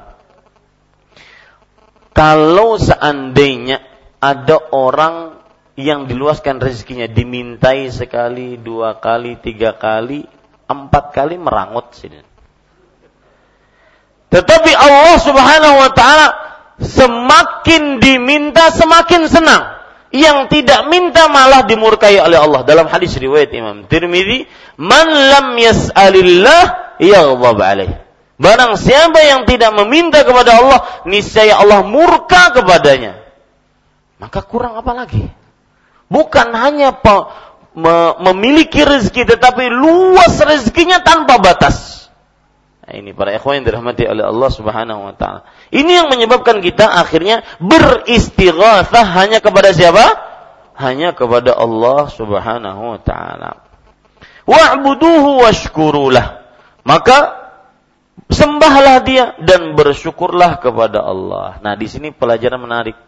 Kalau 2.12 2.76
seandainya 2.76 3.80
ada 4.20 4.60
orang 4.76 5.40
yang 5.80 6.04
diluaskan 6.04 6.60
rezekinya 6.60 7.08
dimintai 7.08 7.88
sekali, 7.88 8.60
dua 8.60 9.00
kali, 9.00 9.40
tiga 9.40 9.80
kali, 9.80 10.28
empat 10.68 11.16
kali 11.16 11.40
merangut 11.40 11.96
sini 11.96 12.31
tetapi 14.32 14.72
Allah 14.72 15.16
Subhanahu 15.20 15.76
wa 15.76 15.90
taala 15.92 16.28
semakin 16.80 18.00
diminta 18.00 18.72
semakin 18.72 19.28
senang. 19.28 19.84
Yang 20.12 20.60
tidak 20.60 20.92
minta 20.92 21.24
malah 21.28 21.64
dimurkai 21.64 22.20
oleh 22.20 22.36
Allah. 22.36 22.64
Dalam 22.64 22.84
hadis 22.88 23.16
riwayat 23.16 23.48
Imam 23.56 23.88
Tirmidzi, 23.88 24.44
"Man 24.76 25.08
lam 25.08 25.56
yas'alillah 25.56 26.96
yaghdab 27.00 27.56
alaih." 27.60 27.96
Barang 28.36 28.76
siapa 28.76 29.20
yang 29.24 29.48
tidak 29.48 29.72
meminta 29.72 30.24
kepada 30.24 30.60
Allah, 30.60 30.80
niscaya 31.08 31.56
Allah 31.60 31.84
murka 31.84 32.52
kepadanya. 32.56 33.20
Maka 34.20 34.44
kurang 34.44 34.76
apa 34.76 34.92
lagi? 34.92 35.28
Bukan 36.12 36.48
hanya 36.56 36.92
memiliki 38.20 38.84
rezeki 38.84 39.32
tetapi 39.36 39.64
luas 39.72 40.36
rezekinya 40.44 41.00
tanpa 41.00 41.40
batas. 41.40 41.91
Nah, 42.82 42.98
ini 42.98 43.14
para 43.14 43.30
ikhwan 43.30 43.62
yang 43.62 43.66
dirahmati 43.70 44.10
oleh 44.10 44.26
Allah 44.26 44.50
Subhanahu 44.50 45.00
wa 45.06 45.14
taala. 45.14 45.46
Ini 45.70 46.02
yang 46.02 46.08
menyebabkan 46.10 46.58
kita 46.58 46.90
akhirnya 46.90 47.46
beristighatsah 47.62 49.06
hanya 49.22 49.38
kepada 49.38 49.70
siapa? 49.70 50.02
Hanya 50.74 51.14
kepada 51.14 51.54
Allah 51.54 52.10
Subhanahu 52.10 52.82
wa 52.82 52.98
taala. 52.98 53.62
Wa'buduhu 54.50 55.46
washkurulah. 55.46 56.42
Maka 56.82 57.38
sembahlah 58.26 58.98
dia 59.06 59.38
dan 59.38 59.78
bersyukurlah 59.78 60.58
kepada 60.58 61.06
Allah. 61.06 61.62
Nah, 61.62 61.78
di 61.78 61.86
sini 61.86 62.10
pelajaran 62.10 62.58
menarik. 62.58 62.98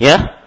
Ya. 0.00 0.40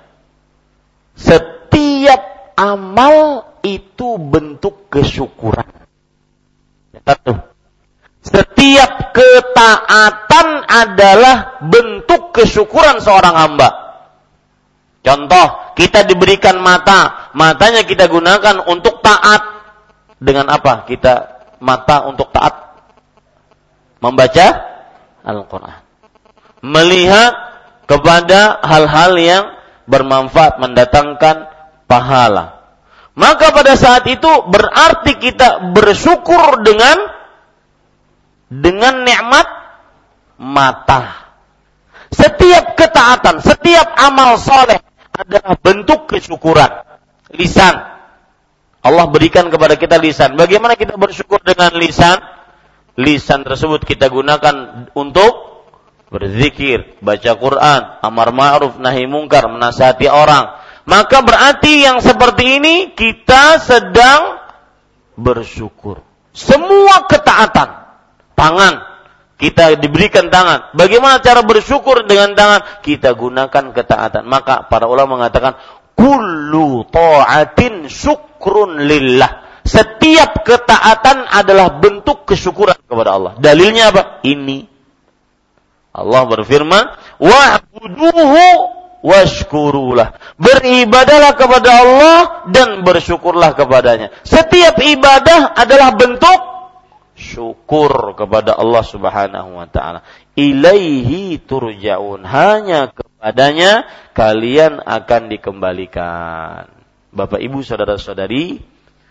Setiap 1.14 2.58
amal 2.58 3.46
itu 3.62 4.18
bentuk 4.18 4.90
kesyukuran. 4.90 5.70
Satu 7.06 7.49
setiap 8.20 9.16
ketaatan 9.16 10.48
adalah 10.68 11.64
bentuk 11.64 12.36
kesyukuran 12.36 13.00
seorang 13.00 13.36
hamba. 13.36 13.70
Contoh, 15.00 15.74
kita 15.80 16.04
diberikan 16.04 16.60
mata, 16.60 17.32
matanya 17.32 17.88
kita 17.88 18.12
gunakan 18.12 18.68
untuk 18.68 19.00
taat. 19.00 19.64
Dengan 20.20 20.52
apa? 20.52 20.84
Kita 20.84 21.14
mata 21.64 22.04
untuk 22.04 22.36
taat. 22.36 22.84
Membaca 24.04 24.48
Al-Quran. 25.24 25.80
Melihat 26.60 27.32
kepada 27.88 28.60
hal-hal 28.60 29.16
yang 29.16 29.44
bermanfaat, 29.88 30.60
mendatangkan 30.60 31.48
pahala. 31.88 32.60
Maka 33.16 33.56
pada 33.56 33.80
saat 33.80 34.04
itu 34.12 34.30
berarti 34.48 35.16
kita 35.20 35.72
bersyukur 35.72 36.62
dengan 36.64 37.19
dengan 38.50 39.06
nikmat 39.06 39.48
mata. 40.42 41.30
Setiap 42.10 42.74
ketaatan, 42.74 43.38
setiap 43.40 43.94
amal 44.02 44.42
soleh 44.42 44.82
adalah 45.14 45.54
bentuk 45.62 46.10
kesyukuran. 46.10 46.82
Lisan. 47.38 47.78
Allah 48.82 49.06
berikan 49.12 49.54
kepada 49.54 49.78
kita 49.78 50.02
lisan. 50.02 50.34
Bagaimana 50.34 50.74
kita 50.74 50.98
bersyukur 50.98 51.38
dengan 51.46 51.70
lisan? 51.78 52.18
Lisan 52.98 53.46
tersebut 53.46 53.86
kita 53.86 54.10
gunakan 54.10 54.90
untuk 54.98 55.62
berzikir, 56.10 56.98
baca 57.00 57.38
Quran, 57.38 57.82
amar 58.02 58.34
ma'ruf, 58.34 58.82
nahi 58.82 59.06
mungkar, 59.06 59.46
menasihati 59.46 60.10
orang. 60.10 60.58
Maka 60.90 61.22
berarti 61.22 61.86
yang 61.86 62.02
seperti 62.02 62.58
ini 62.58 62.76
kita 62.98 63.62
sedang 63.62 64.42
bersyukur. 65.14 66.02
Semua 66.34 67.06
ketaatan 67.06 67.89
tangan. 68.40 68.88
Kita 69.40 69.76
diberikan 69.80 70.28
tangan. 70.28 70.76
Bagaimana 70.76 71.24
cara 71.24 71.44
bersyukur 71.44 72.04
dengan 72.08 72.36
tangan? 72.36 72.84
Kita 72.84 73.16
gunakan 73.16 73.72
ketaatan. 73.72 74.28
Maka 74.28 74.68
para 74.68 74.88
ulama 74.88 75.20
mengatakan, 75.20 75.56
kullu 75.96 76.84
ta'atin 76.88 77.88
syukrun 77.88 78.84
lillah. 78.84 79.64
Setiap 79.64 80.44
ketaatan 80.44 81.24
adalah 81.28 81.80
bentuk 81.80 82.28
kesyukuran 82.28 82.76
kepada 82.84 83.16
Allah. 83.16 83.32
Dalilnya 83.40 83.96
apa? 83.96 84.24
Ini. 84.28 84.68
Allah 85.96 86.28
berfirman, 86.28 86.84
wa'buduhu 87.24 88.44
washkurulah. 89.08 90.20
Beribadalah 90.36 91.40
kepada 91.40 91.70
Allah 91.80 92.18
dan 92.52 92.84
bersyukurlah 92.84 93.56
kepadanya. 93.56 94.12
Setiap 94.28 94.84
ibadah 94.84 95.56
adalah 95.56 95.96
bentuk 95.96 96.59
syukur 97.20 98.16
kepada 98.16 98.56
Allah 98.56 98.82
Subhanahu 98.82 99.60
wa 99.60 99.68
taala. 99.68 100.08
Ilaihi 100.40 101.38
turjaun. 101.44 102.24
Hanya 102.24 102.90
kepadanya 102.96 103.86
kalian 104.16 104.80
akan 104.80 105.22
dikembalikan. 105.28 106.72
Bapak 107.12 107.44
Ibu 107.44 107.60
saudara-saudari, 107.60 108.64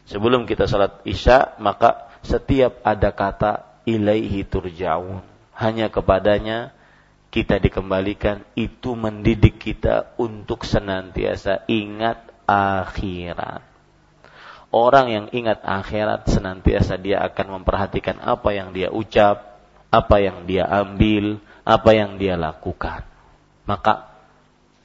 sebelum 0.09 0.49
kita 0.49 0.65
salat 0.65 1.05
Isya, 1.05 1.61
maka 1.61 2.09
setiap 2.25 2.81
ada 2.81 3.13
kata 3.13 3.85
ilaihi 3.85 4.49
turjaun. 4.49 5.21
Hanya 5.53 5.93
kepadanya 5.93 6.73
kita 7.29 7.61
dikembalikan 7.61 8.41
itu 8.57 8.97
mendidik 8.97 9.61
kita 9.61 10.17
untuk 10.17 10.65
senantiasa 10.65 11.69
ingat 11.69 12.25
akhirat. 12.49 13.68
Orang 14.79 15.11
yang 15.11 15.27
ingat 15.35 15.59
akhirat 15.67 16.31
senantiasa 16.31 16.95
dia 17.03 17.19
akan 17.27 17.59
memperhatikan 17.59 18.23
apa 18.23 18.55
yang 18.55 18.71
dia 18.71 18.95
ucap, 18.95 19.59
apa 19.91 20.17
yang 20.23 20.47
dia 20.47 20.71
ambil, 20.71 21.43
apa 21.67 21.91
yang 21.99 22.15
dia 22.15 22.39
lakukan. 22.39 23.03
Maka 23.67 24.07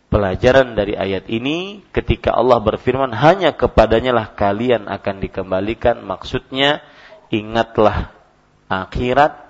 pelajaran 0.09 0.73
dari 0.73 0.97
ayat 0.97 1.29
ini 1.29 1.85
ketika 1.93 2.33
Allah 2.33 2.57
berfirman 2.57 3.13
hanya 3.13 3.53
kepadanya 3.53 4.17
lah 4.17 4.27
kalian 4.33 4.89
akan 4.89 5.21
dikembalikan 5.21 6.01
maksudnya 6.01 6.81
ingatlah 7.29 8.09
akhirat 8.69 9.41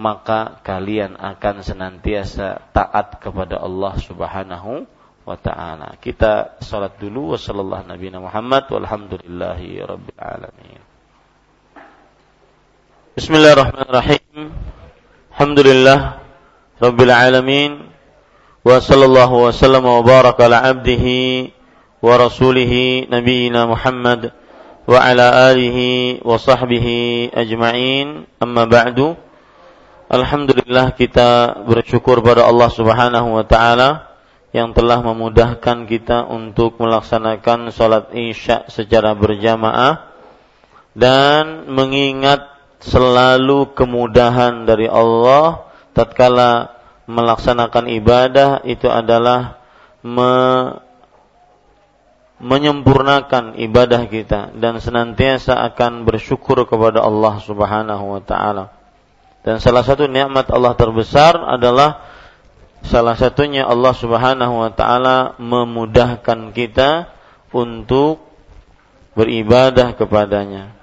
maka 0.00 0.64
kalian 0.64 1.16
akan 1.20 1.60
senantiasa 1.60 2.72
taat 2.72 3.20
kepada 3.20 3.60
Allah 3.60 4.00
Subhanahu 4.00 4.88
wa 5.30 5.38
taala. 5.38 5.94
Kita 6.02 6.58
salat 6.58 6.98
dulu 6.98 7.34
wa 7.34 7.38
sallallahu 7.38 7.86
nabi 7.86 8.10
Muhammad 8.10 8.66
walhamdulillahi 8.66 9.78
rabbil 9.86 10.18
alamin. 10.18 10.82
Bismillahirrahmanirrahim. 13.14 14.50
Alhamdulillah 15.30 16.18
rabbil 16.82 17.14
alamin 17.14 17.72
wa 18.66 18.82
sallallahu 18.82 19.46
wa 19.46 19.54
sallam 19.54 19.86
wa 19.86 20.02
baraka 20.02 20.50
ala 20.50 20.66
abdihi 20.66 21.54
wa 22.02 22.10
rasulih 22.18 23.06
nabiyina 23.06 23.70
Muhammad 23.70 24.34
wa 24.90 24.98
ala 24.98 25.54
alihi 25.54 26.26
wa 26.26 26.34
sahbihi 26.34 27.30
ajma'in 27.30 28.26
amma 28.42 28.66
ba'du 28.66 29.14
Alhamdulillah 30.10 30.98
kita 30.98 31.62
bersyukur 31.70 32.18
pada 32.18 32.42
Allah 32.42 32.66
Subhanahu 32.66 33.38
wa 33.38 33.46
taala 33.46 34.09
yang 34.50 34.74
telah 34.74 34.98
memudahkan 35.02 35.86
kita 35.86 36.26
untuk 36.26 36.82
melaksanakan 36.82 37.70
sholat 37.70 38.10
isya 38.10 38.66
secara 38.66 39.14
berjamaah 39.14 40.10
dan 40.94 41.70
mengingat 41.70 42.50
selalu 42.82 43.70
kemudahan 43.78 44.66
dari 44.66 44.90
Allah 44.90 45.70
tatkala 45.94 46.74
melaksanakan 47.06 47.84
ibadah 47.94 48.50
itu 48.66 48.90
adalah 48.90 49.62
me 50.02 50.32
menyempurnakan 52.40 53.60
ibadah 53.60 54.08
kita 54.08 54.56
dan 54.56 54.80
senantiasa 54.80 55.60
akan 55.70 56.08
bersyukur 56.08 56.64
kepada 56.64 57.04
Allah 57.04 57.36
Subhanahu 57.44 58.16
wa 58.16 58.22
taala. 58.24 58.72
Dan 59.44 59.60
salah 59.60 59.84
satu 59.84 60.08
nikmat 60.08 60.48
Allah 60.48 60.72
terbesar 60.72 61.36
adalah 61.36 62.09
salah 62.84 63.16
satunya 63.16 63.66
Allah 63.68 63.94
Subhanahu 63.96 64.64
wa 64.64 64.70
taala 64.72 65.34
memudahkan 65.40 66.52
kita 66.54 67.12
untuk 67.50 68.22
beribadah 69.14 69.94
kepadanya. 69.98 70.74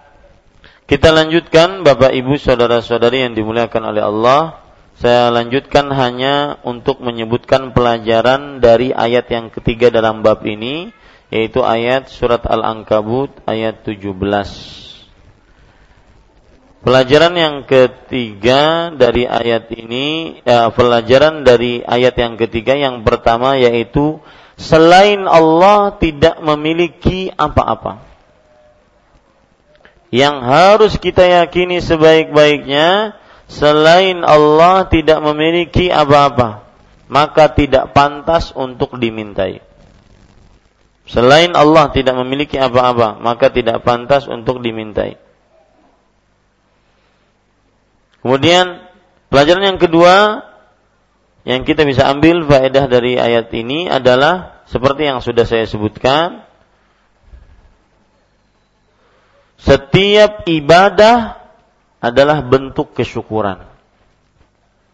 Kita 0.88 1.12
lanjutkan 1.12 1.84
Bapak 1.84 2.16
Ibu 2.16 2.40
saudara-saudari 2.40 3.28
yang 3.28 3.36
dimuliakan 3.36 3.92
oleh 3.92 4.04
Allah. 4.04 4.64
Saya 4.98 5.30
lanjutkan 5.30 5.94
hanya 5.94 6.58
untuk 6.66 7.04
menyebutkan 7.04 7.76
pelajaran 7.76 8.64
dari 8.64 8.90
ayat 8.96 9.30
yang 9.30 9.54
ketiga 9.54 9.94
dalam 9.94 10.26
bab 10.26 10.42
ini 10.48 10.90
yaitu 11.28 11.60
ayat 11.60 12.08
surat 12.08 12.48
Al-Ankabut 12.48 13.36
ayat 13.44 13.84
17. 13.84 14.87
Pelajaran 16.88 17.36
yang 17.36 17.56
ketiga 17.68 18.96
dari 18.96 19.28
ayat 19.28 19.68
ini, 19.76 20.40
ya, 20.40 20.72
pelajaran 20.72 21.44
dari 21.44 21.84
ayat 21.84 22.16
yang 22.16 22.40
ketiga 22.40 22.80
yang 22.80 23.04
pertama 23.04 23.60
yaitu 23.60 24.24
selain 24.56 25.28
Allah 25.28 26.00
tidak 26.00 26.40
memiliki 26.40 27.28
apa-apa. 27.36 28.08
Yang 30.16 30.36
harus 30.48 30.94
kita 30.96 31.28
yakini 31.28 31.84
sebaik-baiknya 31.84 33.20
selain 33.52 34.24
Allah 34.24 34.88
tidak 34.88 35.20
memiliki 35.20 35.92
apa-apa, 35.92 36.72
maka 37.12 37.52
tidak 37.52 37.92
pantas 37.92 38.56
untuk 38.56 38.96
dimintai. 38.96 39.60
Selain 41.04 41.52
Allah 41.52 41.92
tidak 41.92 42.16
memiliki 42.16 42.56
apa-apa, 42.56 43.20
maka 43.20 43.52
tidak 43.52 43.84
pantas 43.84 44.24
untuk 44.32 44.64
dimintai. 44.64 45.27
Kemudian 48.28 48.84
pelajaran 49.32 49.64
yang 49.72 49.80
kedua 49.80 50.44
yang 51.48 51.64
kita 51.64 51.88
bisa 51.88 52.12
ambil 52.12 52.44
faedah 52.44 52.92
dari 52.92 53.16
ayat 53.16 53.48
ini 53.56 53.88
adalah 53.88 54.68
seperti 54.68 55.08
yang 55.08 55.24
sudah 55.24 55.48
saya 55.48 55.64
sebutkan 55.64 56.44
setiap 59.56 60.44
ibadah 60.44 61.40
adalah 62.04 62.44
bentuk 62.44 62.92
kesyukuran. 63.00 63.64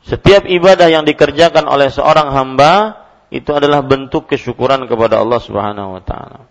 Setiap 0.06 0.46
ibadah 0.46 0.94
yang 0.94 1.02
dikerjakan 1.02 1.66
oleh 1.66 1.90
seorang 1.90 2.30
hamba 2.38 3.02
itu 3.34 3.50
adalah 3.50 3.82
bentuk 3.82 4.30
kesyukuran 4.30 4.86
kepada 4.86 5.18
Allah 5.18 5.42
Subhanahu 5.42 5.98
wa 5.98 6.04
taala. 6.06 6.46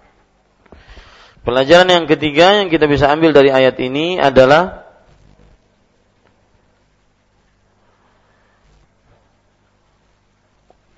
Pelajaran 1.47 1.95
yang 1.95 2.11
ketiga 2.11 2.59
yang 2.59 2.75
kita 2.75 2.91
bisa 2.91 3.07
ambil 3.07 3.31
dari 3.31 3.55
ayat 3.55 3.79
ini 3.79 4.19
adalah 4.19 4.83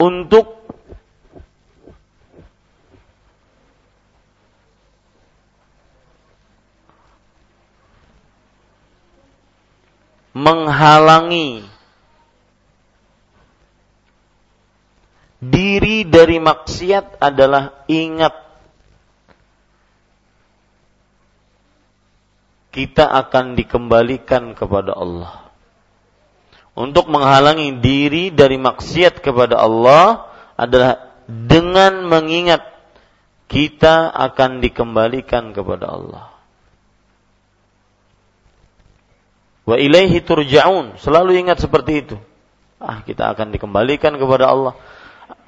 untuk 0.05 0.69
menghalangi 10.37 11.65
diri 15.41 16.05
dari 16.05 16.37
maksiat 16.43 17.23
adalah 17.23 17.87
ingat 17.89 18.35
kita 22.75 23.07
akan 23.07 23.55
dikembalikan 23.55 24.53
kepada 24.59 24.93
Allah 24.99 25.44
untuk 26.75 27.07
menghalangi 27.07 27.79
diri 27.79 28.35
dari 28.35 28.59
maksiat 28.59 29.23
kepada 29.23 29.63
Allah 29.63 30.27
adalah 30.59 31.15
dengan 31.31 32.03
mengingat 32.11 32.67
kita 33.47 34.11
akan 34.11 34.59
dikembalikan 34.59 35.55
kepada 35.55 35.87
Allah. 35.87 36.35
Wa 39.65 39.77
ilaihi 39.79 40.21
turja'un. 40.21 40.99
Selalu 41.01 41.47
ingat 41.47 41.63
seperti 41.63 42.05
itu. 42.05 42.17
Ah, 42.83 43.01
kita 43.07 43.33
akan 43.33 43.55
dikembalikan 43.55 44.19
kepada 44.19 44.51
Allah. 44.51 44.75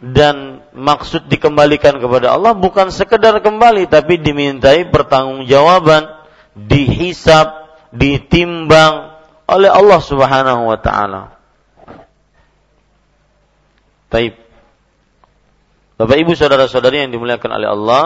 Dan 0.01 0.65
maksud 0.73 1.29
dikembalikan 1.29 2.01
kepada 2.01 2.33
Allah 2.33 2.57
bukan 2.57 2.89
sekedar 2.89 3.37
kembali 3.45 3.89
tapi 3.93 4.17
dimintai 4.17 4.89
pertanggungjawaban, 4.89 6.09
dihisap, 6.57 7.49
ditimbang, 7.93 9.16
oleh 9.47 9.71
Allah 9.71 10.01
Subhanahu 10.03 10.63
wa 10.67 10.79
taala. 10.79 11.23
Taib. 14.11 14.35
Bapak 15.97 16.17
Ibu 16.21 16.37
saudara-saudari 16.37 17.09
yang 17.09 17.11
dimuliakan 17.15 17.51
oleh 17.57 17.69
Allah, 17.73 18.05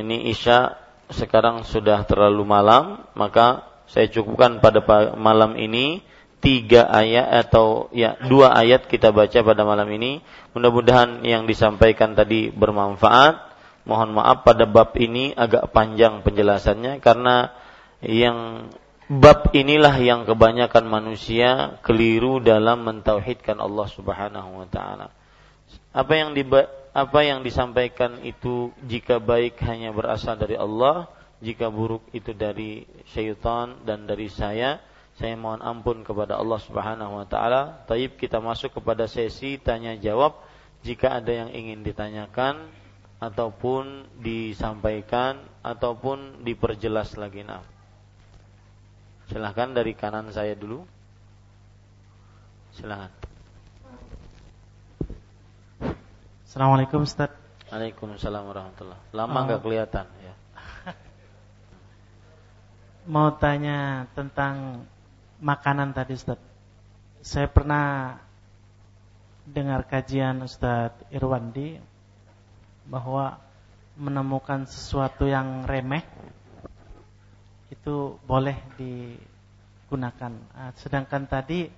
ini 0.00 0.32
Isya 0.32 0.80
sekarang 1.12 1.66
sudah 1.66 2.08
terlalu 2.08 2.46
malam, 2.46 3.04
maka 3.12 3.68
saya 3.90 4.08
cukupkan 4.08 4.62
pada 4.62 4.80
malam 5.18 5.58
ini 5.60 6.00
tiga 6.40 6.88
ayat 6.88 7.46
atau 7.46 7.92
ya 7.92 8.16
dua 8.24 8.56
ayat 8.56 8.88
kita 8.88 9.12
baca 9.12 9.44
pada 9.44 9.62
malam 9.66 9.90
ini. 9.92 10.24
Mudah-mudahan 10.56 11.20
yang 11.26 11.44
disampaikan 11.44 12.16
tadi 12.16 12.48
bermanfaat. 12.48 13.52
Mohon 13.84 14.22
maaf 14.22 14.44
pada 14.44 14.64
bab 14.68 14.94
ini 14.96 15.32
agak 15.34 15.72
panjang 15.72 16.20
penjelasannya 16.20 17.00
karena 17.00 17.50
yang 18.04 18.68
bab 19.10 19.50
inilah 19.50 19.98
yang 19.98 20.22
kebanyakan 20.22 20.86
manusia 20.86 21.82
keliru 21.82 22.38
dalam 22.38 22.86
mentauhidkan 22.86 23.58
Allah 23.58 23.90
Subhanahu 23.90 24.62
wa 24.62 24.66
taala. 24.70 25.10
Apa 25.90 26.14
yang 26.14 26.30
di, 26.30 26.46
apa 26.94 27.20
yang 27.26 27.42
disampaikan 27.42 28.22
itu 28.22 28.70
jika 28.86 29.18
baik 29.18 29.58
hanya 29.66 29.90
berasal 29.90 30.38
dari 30.38 30.54
Allah, 30.54 31.10
jika 31.42 31.66
buruk 31.74 32.06
itu 32.14 32.30
dari 32.30 32.86
syaitan 33.10 33.82
dan 33.82 34.06
dari 34.06 34.30
saya, 34.30 34.78
saya 35.18 35.34
mohon 35.34 35.58
ampun 35.58 36.06
kepada 36.06 36.38
Allah 36.38 36.62
Subhanahu 36.62 37.18
wa 37.18 37.26
taala. 37.26 37.82
Taib 37.90 38.14
kita 38.14 38.38
masuk 38.38 38.78
kepada 38.78 39.10
sesi 39.10 39.58
tanya 39.58 39.98
jawab 39.98 40.38
jika 40.86 41.18
ada 41.18 41.34
yang 41.34 41.50
ingin 41.50 41.82
ditanyakan 41.82 42.70
ataupun 43.18 44.06
disampaikan 44.22 45.42
ataupun 45.66 46.46
diperjelas 46.46 47.18
lagi 47.18 47.42
nah. 47.42 47.79
Silahkan 49.30 49.70
dari 49.70 49.94
kanan 49.94 50.34
saya 50.34 50.58
dulu. 50.58 50.82
Silahkan. 52.74 53.14
Assalamualaikum 56.42 57.06
Ustaz. 57.06 57.30
Waalaikumsalam 57.70 58.42
warahmatullah. 58.42 58.98
Lama 59.14 59.38
nggak 59.46 59.62
oh. 59.62 59.64
kelihatan 59.70 60.06
ya. 60.18 60.34
Mau 63.14 63.30
tanya 63.38 64.10
tentang 64.18 64.82
makanan 65.38 65.94
tadi 65.94 66.18
Ustaz. 66.18 66.42
Saya 67.22 67.46
pernah 67.46 68.18
dengar 69.46 69.86
kajian 69.86 70.42
Ustaz 70.42 70.90
Irwandi 71.14 71.78
bahwa 72.82 73.38
menemukan 73.94 74.66
sesuatu 74.66 75.30
yang 75.30 75.62
remeh 75.70 76.02
itu 77.70 78.18
boleh 78.26 78.58
digunakan. 78.74 80.32
Ah, 80.52 80.74
sedangkan 80.74 81.24
tadi 81.30 81.70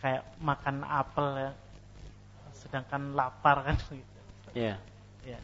kayak 0.00 0.24
makan 0.40 0.84
apel 0.84 1.28
ya, 1.48 1.52
sedangkan 2.52 3.16
lapar 3.16 3.64
kan 3.64 3.76
gitu. 3.90 4.20
Iya. 4.54 4.76
Iya. 5.24 5.38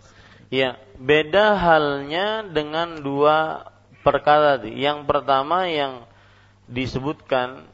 Iya, 0.47 0.71
beda 0.95 1.59
halnya 1.59 2.47
dengan 2.47 3.03
dua 3.03 3.67
perkara 4.07 4.63
tadi. 4.63 4.79
Yang 4.79 5.03
pertama 5.03 5.67
yang 5.67 6.07
disebutkan 6.71 7.67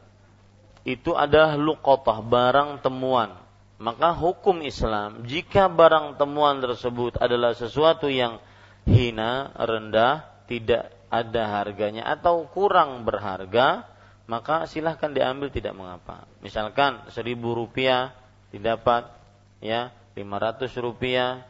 itu 0.81 1.13
adalah 1.13 1.53
luqatah, 1.53 2.19
barang 2.25 2.81
temuan. 2.81 3.37
Maka 3.77 4.15
hukum 4.15 4.63
Islam 4.63 5.27
jika 5.27 5.69
barang 5.69 6.17
temuan 6.17 6.63
tersebut 6.63 7.19
adalah 7.19 7.53
sesuatu 7.53 8.07
yang 8.09 8.39
hina, 8.87 9.53
rendah, 9.53 10.23
tidak 10.47 10.91
ada 11.13 11.61
harganya 11.61 12.09
atau 12.09 12.49
kurang 12.49 13.05
berharga, 13.05 13.85
maka 14.25 14.65
silahkan 14.65 15.13
diambil 15.13 15.53
tidak 15.53 15.77
mengapa. 15.77 16.25
Misalkan 16.41 17.05
seribu 17.13 17.53
rupiah 17.53 18.17
didapat 18.49 19.13
ya 19.61 19.93
lima 20.17 20.41
ratus 20.41 20.73
rupiah. 20.81 21.45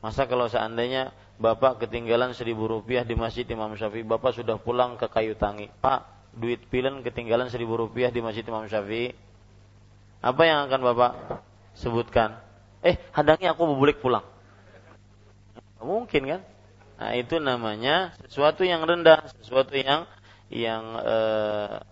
Masa 0.00 0.24
kalau 0.24 0.48
seandainya 0.48 1.12
bapak 1.36 1.84
ketinggalan 1.84 2.32
seribu 2.32 2.66
rupiah 2.66 3.04
di 3.04 3.12
masjid 3.12 3.44
Imam 3.46 3.76
Syafi'i, 3.76 4.02
bapak 4.02 4.32
sudah 4.34 4.56
pulang 4.58 4.96
ke 4.96 5.06
kayu 5.12 5.36
tangi, 5.36 5.68
pak 5.78 6.08
duit 6.32 6.64
pilen 6.72 7.04
ketinggalan 7.04 7.52
seribu 7.52 7.76
rupiah 7.76 8.08
di 8.08 8.18
masjid 8.24 8.42
Imam 8.42 8.64
Syafi'i, 8.66 9.14
apa 10.24 10.42
yang 10.42 10.66
akan 10.66 10.80
bapak 10.80 11.12
sebutkan? 11.76 12.40
Eh, 12.82 12.98
hadangi 13.14 13.46
aku 13.46 13.62
bubulik 13.62 14.02
pulang. 14.02 14.26
Mungkin 15.78 16.22
kan? 16.26 16.40
Nah, 17.02 17.18
itu 17.18 17.42
namanya 17.42 18.14
sesuatu 18.30 18.62
yang 18.62 18.86
rendah, 18.86 19.26
sesuatu 19.42 19.74
yang 19.74 20.06
yang 20.54 21.02
eh, 21.02 21.82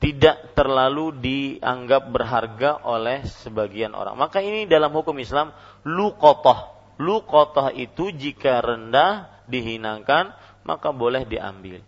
tidak 0.00 0.56
terlalu 0.56 1.12
dianggap 1.20 2.08
berharga 2.08 2.80
oleh 2.80 3.28
sebagian 3.44 3.92
orang. 3.92 4.16
Maka 4.16 4.40
ini 4.40 4.64
dalam 4.64 4.88
hukum 4.96 5.20
Islam 5.20 5.52
luqatah. 5.84 6.72
Luqatah 6.96 7.76
itu 7.76 8.08
jika 8.08 8.64
rendah 8.64 9.28
dihinakan 9.52 10.32
maka 10.64 10.96
boleh 10.96 11.28
diambil. 11.28 11.84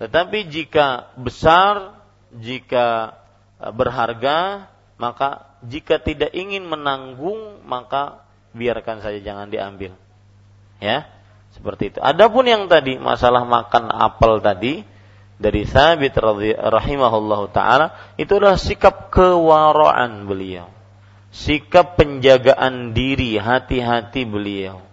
Tetapi 0.00 0.48
jika 0.48 1.12
besar, 1.20 2.00
jika 2.32 3.20
e, 3.60 3.68
berharga, 3.68 4.66
maka 4.96 5.44
jika 5.60 6.00
tidak 6.00 6.32
ingin 6.32 6.64
menanggung 6.64 7.60
maka 7.68 8.24
biarkan 8.56 9.04
saja 9.04 9.20
jangan 9.20 9.52
diambil. 9.52 9.92
Ya, 10.82 11.06
seperti 11.52 11.94
itu. 11.94 11.98
Adapun 12.00 12.48
yang 12.48 12.66
tadi 12.66 12.96
masalah 12.96 13.44
makan 13.44 13.92
apel 13.92 14.40
tadi, 14.40 14.84
dari 15.42 15.66
Thabit 15.66 16.14
rahimahullahu 16.56 17.50
taala 17.50 18.14
itu 18.14 18.38
adalah 18.38 18.54
sikap 18.54 19.10
kewaraan 19.10 20.30
beliau. 20.30 20.70
Sikap 21.32 21.96
penjagaan 21.96 22.92
diri, 22.92 23.40
hati-hati 23.40 24.22
beliau. 24.28 24.84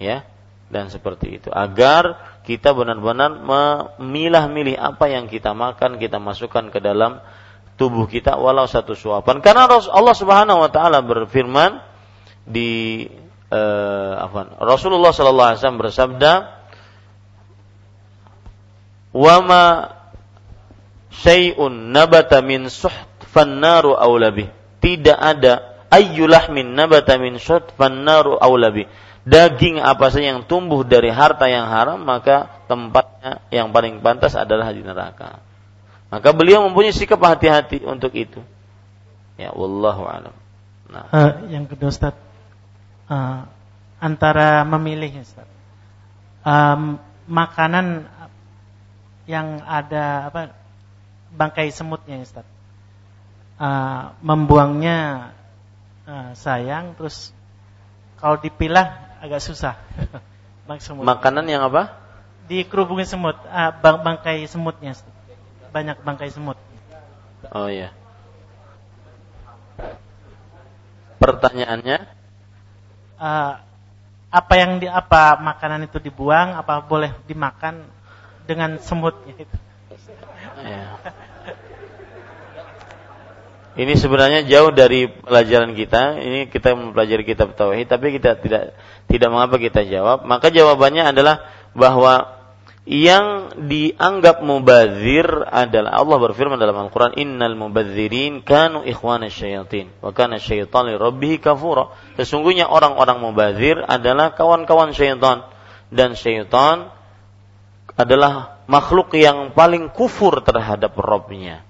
Ya, 0.00 0.26
dan 0.72 0.90
seperti 0.90 1.38
itu 1.38 1.48
agar 1.54 2.18
kita 2.42 2.74
benar-benar 2.74 3.40
memilah-milih 3.40 4.74
apa 4.74 5.06
yang 5.06 5.30
kita 5.30 5.54
makan, 5.54 6.02
kita 6.02 6.18
masukkan 6.18 6.68
ke 6.72 6.82
dalam 6.82 7.22
tubuh 7.78 8.10
kita 8.10 8.34
walau 8.34 8.66
satu 8.66 8.98
suapan. 8.98 9.38
Karena 9.38 9.70
Allah 9.70 10.16
Subhanahu 10.16 10.58
wa 10.66 10.70
taala 10.72 10.98
berfirman 11.04 11.78
di 12.44 13.06
uh? 13.54 14.58
Rasulullah 14.58 15.14
sallallahu 15.14 15.48
alaihi 15.54 15.60
wasallam 15.62 15.82
bersabda, 15.82 16.32
wama 19.14 19.94
syai'un 21.14 21.94
nabata 21.94 22.42
min 22.42 22.66
suht 22.66 23.22
fannaru 23.30 23.94
aulabi. 23.94 24.50
Tidak 24.82 25.14
ada 25.16 25.86
ayyulah 25.88 26.50
min 26.50 26.74
nabata 26.74 27.16
min 27.16 27.38
suht 27.38 27.70
fannaru 27.78 28.36
aulabi. 28.42 28.90
Daging 29.24 29.80
apa 29.80 30.12
saja 30.12 30.36
yang 30.36 30.44
tumbuh 30.44 30.84
dari 30.84 31.08
harta 31.08 31.48
yang 31.48 31.64
haram 31.72 32.04
maka 32.04 32.60
tempatnya 32.68 33.40
yang 33.48 33.72
paling 33.72 34.04
pantas 34.04 34.36
adalah 34.36 34.68
di 34.68 34.84
neraka. 34.84 35.40
Maka 36.12 36.28
beliau 36.36 36.60
mempunyai 36.68 36.92
sikap 36.92 37.18
hati-hati 37.24 37.82
untuk 37.88 38.12
itu. 38.12 38.44
Ya, 39.40 39.50
wallahu 39.50 40.04
alam. 40.04 40.34
Nah. 40.92 41.08
Uh, 41.10 41.32
yang 41.50 41.64
kedua 41.66 41.90
Ustaz, 41.90 42.14
uh, 43.08 43.48
antara 44.00 44.62
memilih 44.68 45.24
Ustaz. 45.24 45.48
Um, 46.44 47.00
makanan 47.24 48.04
yang 49.24 49.64
ada 49.64 50.28
apa 50.28 50.52
bangkai 51.32 51.72
semutnya 51.72 52.20
Ustaz. 52.20 52.44
Uh, 53.54 54.10
membuangnya 54.18 55.30
uh, 56.04 56.34
sayang 56.34 56.98
terus 56.98 57.32
kalau 58.20 58.36
dipilah 58.40 59.18
agak 59.22 59.40
susah. 59.40 59.78
Bang 60.68 60.80
semut. 60.80 61.04
Makanan 61.04 61.44
yang 61.44 61.60
apa? 61.68 61.92
Dikerubungin 62.48 63.08
semut, 63.08 63.36
uh, 63.36 63.72
bang 63.84 64.00
bangkai 64.00 64.48
semutnya. 64.48 64.96
Ustaz. 64.96 65.12
Banyak 65.72 66.00
bangkai 66.00 66.32
semut. 66.32 66.56
Oh 67.52 67.68
iya. 67.68 67.92
Pertanyaannya? 71.20 72.23
Uh, 73.14 73.54
apa 74.34 74.54
yang 74.58 74.82
di 74.82 74.90
apa 74.90 75.38
makanan 75.38 75.86
itu 75.86 76.02
dibuang, 76.02 76.58
apa 76.58 76.82
boleh 76.82 77.14
dimakan 77.30 77.86
dengan 78.50 78.82
semutnya 78.82 79.34
itu. 79.38 79.56
Ya. 80.58 80.98
Ini 83.74 83.94
sebenarnya 83.98 84.46
jauh 84.46 84.70
dari 84.70 85.10
pelajaran 85.10 85.74
kita. 85.74 86.18
Ini 86.22 86.46
kita 86.46 86.78
mempelajari 86.78 87.26
kitab 87.26 87.58
tauhid, 87.58 87.90
tapi 87.90 88.14
kita 88.14 88.38
tidak 88.38 88.74
tidak 89.10 89.28
mengapa 89.30 89.58
kita 89.58 89.82
jawab. 89.86 90.22
Maka 90.26 90.50
jawabannya 90.50 91.10
adalah 91.10 91.42
bahwa 91.74 92.33
yang 92.84 93.56
dianggap 93.64 94.44
mubazir 94.44 95.24
adalah 95.48 96.04
Allah 96.04 96.18
berfirman 96.20 96.60
dalam 96.60 96.76
Al-Qur'an 96.84 97.16
innal 97.16 97.56
mubadzirin 97.56 98.44
kanu 98.44 98.84
ikhwana 98.84 99.32
syayatin 99.32 99.88
wa 100.04 100.12
kana 100.12 100.36
syaitan 100.36 100.92
li 100.92 101.00
rabbih 101.00 101.40
kafura 101.40 101.96
sesungguhnya 102.20 102.68
orang-orang 102.68 103.24
mubazir 103.24 103.80
adalah 103.80 104.36
kawan-kawan 104.36 104.92
syaitan 104.92 105.48
dan 105.88 106.12
syaitan 106.12 106.92
adalah 107.96 108.60
makhluk 108.66 109.14
yang 109.16 109.54
paling 109.54 109.92
kufur 109.92 110.42
terhadap 110.42 110.92
Robnya. 110.98 111.62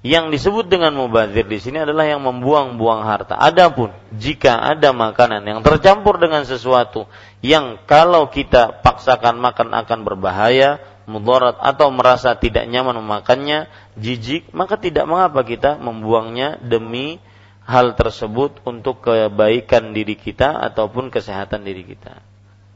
Yang 0.00 0.32
disebut 0.32 0.72
dengan 0.72 0.96
mubazir 0.96 1.44
di 1.44 1.60
sini 1.60 1.84
adalah 1.84 2.08
yang 2.08 2.24
membuang-buang 2.24 3.04
harta. 3.04 3.36
Adapun 3.36 3.92
jika 4.16 4.56
ada 4.56 4.96
makanan 4.96 5.44
yang 5.44 5.60
tercampur 5.60 6.16
dengan 6.16 6.48
sesuatu 6.48 7.04
yang 7.44 7.76
kalau 7.84 8.32
kita 8.32 8.80
paksakan 8.80 9.36
makan 9.36 9.76
akan 9.76 10.00
berbahaya, 10.00 10.80
mudarat 11.04 11.60
atau 11.60 11.92
merasa 11.92 12.32
tidak 12.32 12.64
nyaman 12.64 12.96
memakannya, 13.04 13.68
jijik, 14.00 14.48
maka 14.56 14.80
tidak 14.80 15.04
mengapa 15.04 15.44
kita 15.44 15.76
membuangnya 15.76 16.56
demi 16.64 17.20
hal 17.68 17.92
tersebut 17.92 18.64
untuk 18.64 19.04
kebaikan 19.04 19.92
diri 19.92 20.16
kita 20.16 20.64
ataupun 20.64 21.12
kesehatan 21.12 21.60
diri 21.60 21.84
kita 21.84 22.29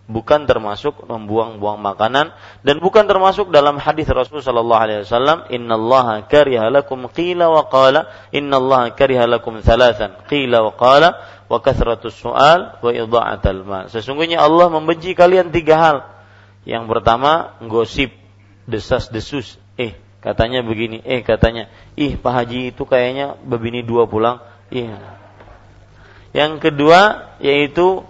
bukan 0.05 0.44
termasuk 0.44 1.09
membuang-buang 1.09 1.81
makanan 1.81 2.36
dan 2.60 2.76
bukan 2.76 3.09
termasuk 3.09 3.48
dalam 3.48 3.81
hadis 3.81 4.05
Rasul 4.12 4.44
sallallahu 4.44 4.82
alaihi 4.85 5.01
wasallam 5.09 5.48
innallaha 5.48 6.28
kariha 6.28 6.68
qila 7.09 7.48
wa 7.48 7.64
qala 7.72 8.12
innallaha 8.28 8.93
kariha 8.93 9.24
lakum 9.24 9.64
thalathan 9.64 10.20
qila 10.28 10.60
wa 10.60 10.72
qala 10.76 11.09
wa 11.48 11.56
kathratus 11.56 12.20
su'al 12.20 12.85
wa 12.85 12.90
idha'atul 12.93 13.64
mal 13.64 13.89
sesungguhnya 13.89 14.44
Allah 14.44 14.68
membenci 14.68 15.16
kalian 15.16 15.48
tiga 15.48 15.76
hal. 15.81 15.97
Yang 16.64 16.85
pertama 16.89 17.60
gosip 17.64 18.12
desas-desus 18.64 19.60
eh 19.76 19.97
katanya 20.24 20.64
begini 20.64 21.05
eh 21.05 21.20
katanya 21.20 21.68
ih 21.97 22.16
Pak 22.16 22.32
Haji 22.32 22.72
itu 22.72 22.85
kayaknya 22.85 23.40
begini 23.40 23.81
dua 23.85 24.05
pulang. 24.09 24.40
Iya. 24.68 25.01
Yang 26.32 26.52
kedua 26.60 27.32
yaitu 27.40 28.05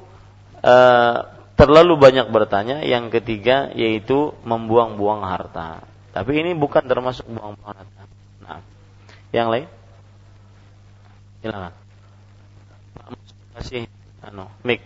uh, 0.62 1.34
terlalu 1.55 1.98
banyak 1.98 2.31
bertanya. 2.31 2.82
Yang 2.82 3.20
ketiga 3.20 3.70
yaitu 3.74 4.35
membuang-buang 4.47 5.26
harta. 5.26 5.86
Tapi 6.14 6.31
ini 6.39 6.55
bukan 6.55 6.86
termasuk 6.86 7.26
buang-buang 7.26 7.74
harta. 7.74 8.02
Nah, 8.44 8.60
yang 9.35 9.51
lain? 9.51 9.66
Silakan. 11.43 11.72
Kasih 13.55 13.86
anu, 14.22 14.51
mik. 14.66 14.82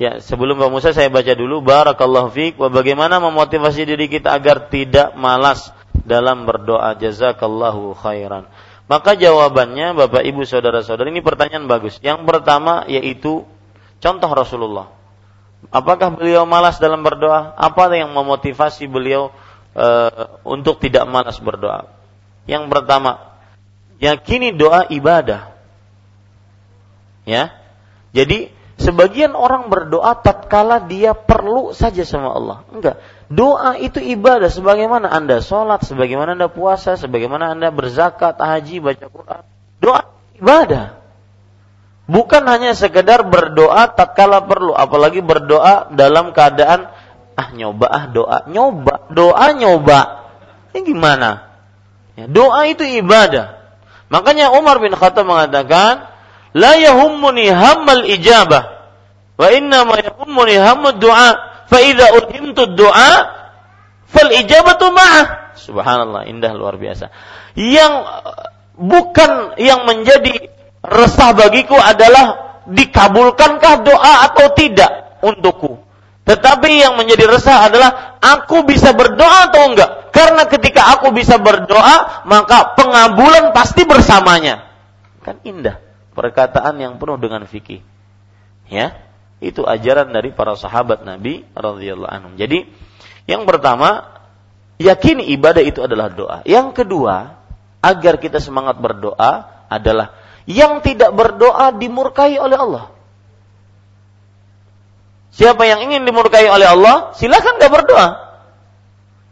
Ya, 0.00 0.18
sebelum 0.18 0.58
Pak 0.58 0.70
Musa 0.72 0.90
saya 0.90 1.12
baca 1.12 1.30
dulu 1.36 1.62
barakallahu 1.62 2.32
fiik 2.32 2.54
wa 2.58 2.72
bagaimana 2.72 3.22
memotivasi 3.22 3.86
diri 3.86 4.10
kita 4.10 4.34
agar 4.34 4.66
tidak 4.66 5.14
malas 5.14 5.70
dalam 6.02 6.42
berdoa 6.48 6.96
jazakallahu 6.98 7.94
khairan. 7.94 8.50
Maka 8.90 9.14
jawabannya 9.14 9.94
Bapak 9.94 10.26
Ibu 10.26 10.42
saudara-saudara 10.42 11.06
ini 11.06 11.22
pertanyaan 11.22 11.70
bagus. 11.70 12.02
Yang 12.02 12.26
pertama 12.26 12.82
yaitu 12.90 13.46
Contoh 14.02 14.30
Rasulullah. 14.34 14.90
Apakah 15.70 16.18
beliau 16.18 16.42
malas 16.42 16.82
dalam 16.82 17.06
berdoa? 17.06 17.54
Apa 17.54 17.86
yang 17.94 18.10
memotivasi 18.10 18.90
beliau 18.90 19.30
e, 19.78 19.86
untuk 20.42 20.82
tidak 20.82 21.06
malas 21.06 21.38
berdoa? 21.38 21.86
Yang 22.50 22.66
pertama, 22.66 23.38
yakini 24.02 24.50
doa 24.50 24.90
ibadah. 24.90 25.54
Ya. 27.22 27.54
Jadi 28.10 28.50
Sebagian 28.82 29.38
orang 29.38 29.70
berdoa 29.70 30.16
tatkala 30.18 30.82
dia 30.82 31.14
perlu 31.14 31.70
saja 31.70 32.02
sama 32.02 32.34
Allah. 32.34 32.58
Enggak. 32.74 32.98
Doa 33.30 33.78
itu 33.78 34.02
ibadah 34.02 34.50
sebagaimana 34.50 35.06
Anda 35.06 35.38
sholat, 35.38 35.86
sebagaimana 35.86 36.34
Anda 36.34 36.50
puasa, 36.50 36.98
sebagaimana 36.98 37.54
Anda 37.54 37.70
berzakat, 37.70 38.42
haji, 38.42 38.82
baca 38.82 39.06
Quran. 39.06 39.42
Doa 39.78 40.02
ibadah. 40.34 41.01
Bukan 42.10 42.42
hanya 42.50 42.74
sekedar 42.74 43.22
berdoa 43.26 43.90
tatkala 43.94 44.42
perlu, 44.42 44.74
apalagi 44.74 45.22
berdoa 45.22 45.90
dalam 45.94 46.34
keadaan 46.34 46.90
ah 47.38 47.48
nyoba 47.54 47.86
ah 47.88 48.04
doa, 48.10 48.38
nyoba, 48.50 49.08
doa 49.08 49.46
nyoba. 49.54 50.00
Ini 50.74 50.82
gimana? 50.82 51.46
Ya, 52.18 52.26
doa 52.28 52.68
itu 52.68 52.82
ibadah. 52.84 53.56
Makanya 54.12 54.52
Umar 54.52 54.82
bin 54.82 54.92
Khattab 54.92 55.24
mengatakan, 55.24 56.12
la 56.52 56.76
yahummuni 56.76 57.48
hammal 57.48 58.04
ijabah 58.04 58.72
wa 59.36 59.48
inna 59.48 59.88
ma 59.88 59.96
yahummuni 59.98 60.56
hammud 60.60 61.00
du'a 61.00 61.30
fa 61.66 61.78
idza 61.80 62.12
ulhimtu 62.12 62.76
du'a 62.76 63.12
fal 64.06 64.30
ijabatu 64.30 64.92
ma'ah 64.92 65.56
subhanallah 65.56 66.28
indah 66.28 66.52
luar 66.52 66.76
biasa 66.76 67.08
yang 67.56 68.04
bukan 68.76 69.56
yang 69.60 69.88
menjadi 69.88 70.41
resah 70.82 71.30
bagiku 71.34 71.78
adalah 71.78 72.60
dikabulkankah 72.66 73.74
doa 73.82 74.12
atau 74.30 74.50
tidak 74.54 75.22
untukku 75.22 75.82
tetapi 76.22 76.82
yang 76.82 76.94
menjadi 76.94 77.26
resah 77.26 77.66
adalah 77.66 78.18
aku 78.22 78.62
bisa 78.66 78.94
berdoa 78.94 79.50
atau 79.50 79.74
enggak 79.74 80.14
karena 80.14 80.46
ketika 80.46 80.98
aku 80.98 81.10
bisa 81.10 81.38
berdoa 81.38 82.26
maka 82.26 82.74
pengabulan 82.78 83.50
pasti 83.50 83.82
bersamanya 83.82 84.70
kan 85.22 85.38
indah 85.42 85.82
perkataan 86.12 86.78
yang 86.78 87.00
penuh 87.00 87.18
dengan 87.18 87.42
fikih. 87.48 87.80
Ya, 88.68 88.96
itu 89.42 89.64
ajaran 89.66 90.12
dari 90.12 90.32
para 90.32 90.54
sahabat 90.56 91.04
Nabi 91.04 91.44
radhiyallahu 91.52 92.08
anhum. 92.08 92.32
Jadi, 92.38 92.68
yang 93.28 93.44
pertama, 93.44 94.20
yakini 94.80 95.28
ibadah 95.34 95.60
itu 95.64 95.84
adalah 95.84 96.08
doa. 96.12 96.38
Yang 96.46 96.84
kedua, 96.84 97.36
agar 97.82 98.16
kita 98.22 98.38
semangat 98.38 98.78
berdoa 98.78 99.66
adalah 99.68 100.14
yang 100.46 100.82
tidak 100.82 101.14
berdoa 101.14 101.74
dimurkai 101.74 102.38
oleh 102.38 102.58
Allah. 102.58 102.84
Siapa 105.32 105.64
yang 105.64 105.88
ingin 105.88 106.04
dimurkai 106.04 106.44
oleh 106.44 106.68
Allah, 106.68 107.16
silakan 107.16 107.56
gak 107.56 107.72
berdoa. 107.72 108.08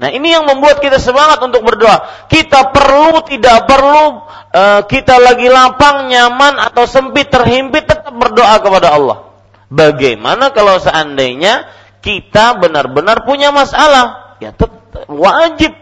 Nah 0.00 0.08
ini 0.08 0.32
yang 0.32 0.48
membuat 0.48 0.80
kita 0.80 0.96
semangat 0.96 1.44
untuk 1.44 1.60
berdoa. 1.60 2.24
Kita 2.32 2.72
perlu 2.72 3.20
tidak 3.28 3.68
perlu 3.68 4.24
uh, 4.48 4.80
kita 4.88 5.20
lagi 5.20 5.44
lapang, 5.52 6.08
nyaman 6.08 6.56
atau 6.56 6.88
sempit, 6.88 7.28
terhimpit 7.28 7.84
tetap 7.84 8.16
berdoa 8.16 8.64
kepada 8.64 8.96
Allah. 8.96 9.28
Bagaimana 9.68 10.56
kalau 10.56 10.80
seandainya 10.80 11.68
kita 12.00 12.56
benar-benar 12.56 13.28
punya 13.28 13.52
masalah? 13.52 14.40
Ya 14.40 14.56
tetap 14.56 15.04
wajib 15.04 15.76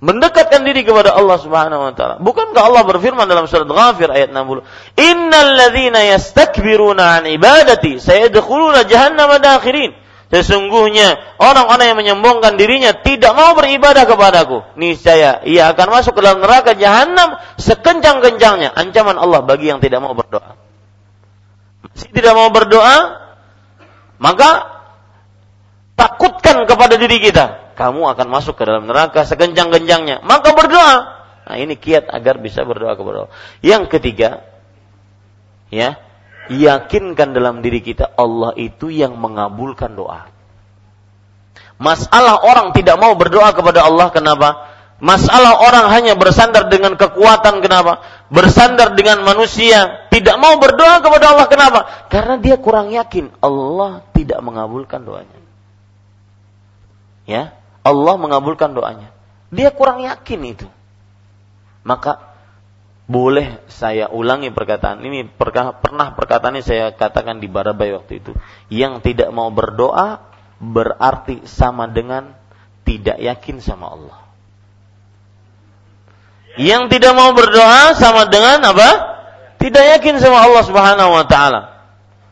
mendekatkan 0.00 0.64
diri 0.64 0.82
kepada 0.82 1.12
Allah 1.12 1.36
Subhanahu 1.36 1.80
wa 1.84 1.92
taala. 1.92 2.16
Bukankah 2.18 2.62
Allah 2.64 2.82
berfirman 2.88 3.28
dalam 3.28 3.44
surat 3.44 3.68
Ghafir 3.68 4.08
ayat 4.08 4.32
60, 4.32 4.64
"Innal 4.96 5.52
ladzina 5.54 6.00
yastakbiruna 6.08 7.20
an 7.20 7.24
ibadati 7.28 8.00
sayadkhuluna 8.00 8.88
jahannama 8.88 9.36
dakhirin." 9.38 9.92
Sesungguhnya 10.30 11.18
orang-orang 11.42 11.90
yang 11.90 11.98
menyombongkan 11.98 12.54
dirinya 12.54 12.94
tidak 12.94 13.34
mau 13.34 13.52
beribadah 13.58 14.06
kepadaku. 14.06 14.62
Niscaya 14.78 15.42
ia 15.42 15.74
akan 15.74 15.86
masuk 15.90 16.14
ke 16.16 16.20
dalam 16.22 16.38
neraka 16.38 16.78
jahanam 16.78 17.34
sekencang-kencangnya. 17.58 18.70
Ancaman 18.70 19.18
Allah 19.18 19.42
bagi 19.42 19.74
yang 19.74 19.82
tidak 19.82 19.98
mau 19.98 20.14
berdoa. 20.14 20.54
Masih 21.82 22.08
tidak 22.14 22.38
mau 22.38 22.46
berdoa, 22.54 22.96
maka 24.22 24.70
takutkan 25.98 26.62
kepada 26.64 26.94
diri 26.94 27.18
kita. 27.18 27.59
Kamu 27.80 28.12
akan 28.12 28.28
masuk 28.28 28.60
ke 28.60 28.68
dalam 28.68 28.84
neraka 28.84 29.24
sekencang-kencangnya. 29.24 30.20
Maka 30.20 30.52
berdoa. 30.52 30.96
Nah 31.48 31.56
ini 31.56 31.80
kiat 31.80 32.12
agar 32.12 32.36
bisa 32.36 32.60
berdoa 32.60 32.92
kepada 32.92 33.24
Allah. 33.24 33.32
Yang 33.64 33.88
ketiga, 33.96 34.44
ya 35.72 35.96
yakinkan 36.52 37.32
dalam 37.32 37.64
diri 37.64 37.80
kita 37.80 38.12
Allah 38.20 38.52
itu 38.60 38.92
yang 38.92 39.16
mengabulkan 39.16 39.96
doa. 39.96 40.28
Masalah 41.80 42.44
orang 42.44 42.76
tidak 42.76 43.00
mau 43.00 43.16
berdoa 43.16 43.56
kepada 43.56 43.88
Allah 43.88 44.12
kenapa? 44.12 44.68
Masalah 45.00 45.64
orang 45.64 45.88
hanya 45.96 46.12
bersandar 46.12 46.68
dengan 46.68 46.92
kekuatan 47.00 47.64
kenapa? 47.64 48.04
Bersandar 48.28 48.92
dengan 48.92 49.24
manusia, 49.24 50.04
tidak 50.12 50.36
mau 50.36 50.60
berdoa 50.60 51.00
kepada 51.00 51.32
Allah 51.32 51.48
kenapa? 51.48 51.80
Karena 52.12 52.36
dia 52.36 52.60
kurang 52.60 52.92
yakin 52.92 53.32
Allah 53.40 54.04
tidak 54.12 54.44
mengabulkan 54.44 55.00
doanya. 55.00 55.40
Ya, 57.24 57.56
Allah 57.80 58.14
mengabulkan 58.20 58.76
doanya. 58.76 59.12
Dia 59.50 59.72
kurang 59.72 60.04
yakin 60.04 60.40
itu. 60.46 60.66
Maka 61.82 62.30
boleh 63.10 63.58
saya 63.66 64.06
ulangi 64.06 64.54
perkataan 64.54 65.02
ini 65.02 65.26
pernah 65.26 66.14
perkataan 66.14 66.54
ini 66.54 66.62
saya 66.62 66.94
katakan 66.94 67.42
di 67.42 67.50
Barabai 67.50 67.90
waktu 67.96 68.22
itu. 68.22 68.32
Yang 68.70 69.10
tidak 69.10 69.34
mau 69.34 69.50
berdoa 69.50 70.22
berarti 70.60 71.42
sama 71.48 71.90
dengan 71.90 72.36
tidak 72.86 73.18
yakin 73.18 73.58
sama 73.58 73.90
Allah. 73.96 74.18
Yang 76.60 76.98
tidak 76.98 77.12
mau 77.16 77.32
berdoa 77.32 77.96
sama 77.96 78.28
dengan 78.30 78.62
apa? 78.62 78.90
Tidak 79.58 79.84
yakin 79.98 80.20
sama 80.20 80.44
Allah 80.46 80.62
Subhanahu 80.62 81.10
wa 81.10 81.24
taala. 81.26 81.60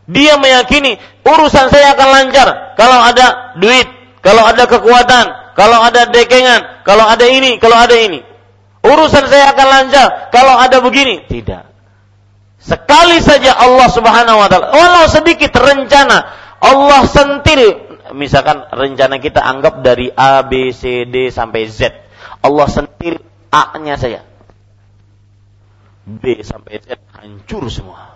Dia 0.09 0.41
meyakini 0.41 0.97
urusan 1.27 1.69
saya 1.69 1.93
akan 1.93 2.09
lancar 2.09 2.49
kalau 2.81 3.03
ada 3.05 3.53
duit 3.61 3.98
kalau 4.25 4.43
ada 4.45 4.65
kekuatan 4.67 5.55
kalau 5.55 5.79
ada 5.83 6.07
dekengan 6.11 6.83
kalau 6.87 7.05
ada 7.07 7.27
ini 7.27 7.59
kalau 7.59 7.77
ada 7.79 7.95
ini 7.95 8.23
Urusan 8.79 9.27
saya 9.27 9.51
akan 9.53 9.67
lancar 9.67 10.31
kalau 10.31 10.55
ada 10.55 10.79
begini. 10.79 11.27
Tidak. 11.27 11.63
Sekali 12.59 13.19
saja 13.23 13.55
Allah 13.55 13.89
Subhanahu 13.91 14.39
wa 14.39 14.49
taala, 14.51 14.75
walau 14.75 15.07
sedikit 15.07 15.55
rencana 15.55 16.27
Allah 16.59 17.07
sentil 17.07 17.87
misalkan 18.15 18.67
rencana 18.71 19.23
kita 19.23 19.39
anggap 19.43 19.83
dari 19.83 20.11
A, 20.11 20.43
B, 20.43 20.71
C, 20.75 21.07
D 21.07 21.31
sampai 21.31 21.71
Z. 21.71 21.95
Allah 22.43 22.67
sentil 22.71 23.19
A-nya 23.51 23.95
saja. 23.99 24.23
B 26.09 26.41
sampai 26.43 26.83
Z 26.83 26.99
hancur 27.19 27.67
semua. 27.71 28.15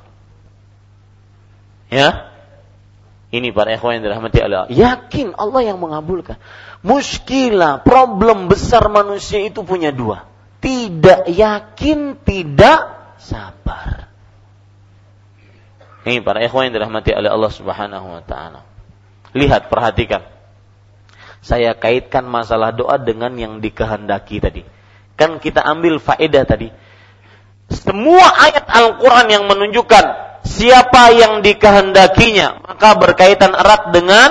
Ya. 1.91 2.32
Ini 3.33 3.49
para 3.57 3.73
ikhwan 3.73 3.99
yang 3.99 4.05
dirahmati 4.13 4.39
Allah. 4.45 4.69
Yakin 4.69 5.33
Allah 5.41 5.65
yang 5.65 5.81
mengabulkan. 5.81 6.37
Muskilah, 6.85 7.81
problem 7.81 8.53
besar 8.53 8.85
manusia 8.93 9.41
itu 9.41 9.65
punya 9.65 9.89
dua 9.89 10.33
tidak 10.63 11.27
yakin, 11.27 12.23
tidak 12.23 12.81
sabar. 13.19 14.07
Ini 16.07 16.23
para 16.23 16.39
ikhwan 16.47 16.71
yang 16.71 16.79
dirahmati 16.79 17.11
oleh 17.11 17.31
Allah 17.35 17.51
Subhanahu 17.51 18.07
wa 18.07 18.23
taala. 18.23 18.63
Lihat, 19.35 19.67
perhatikan. 19.67 20.23
Saya 21.43 21.75
kaitkan 21.75 22.23
masalah 22.23 22.71
doa 22.71 22.95
dengan 23.03 23.35
yang 23.35 23.59
dikehendaki 23.59 24.39
tadi. 24.39 24.63
Kan 25.19 25.43
kita 25.43 25.67
ambil 25.67 25.99
faedah 25.99 26.47
tadi. 26.47 26.71
Semua 27.67 28.23
ayat 28.47 28.63
Al-Quran 28.71 29.27
yang 29.27 29.45
menunjukkan 29.51 30.05
siapa 30.43 31.15
yang 31.15 31.43
dikehendakinya, 31.43 32.63
maka 32.67 32.99
berkaitan 32.99 33.55
erat 33.55 33.95
dengan 33.95 34.31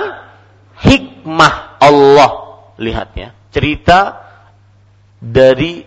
hikmah 0.80 1.80
Allah. 1.80 2.32
Lihat 2.78 3.10
ya, 3.16 3.30
cerita 3.52 4.22
dari 5.22 5.86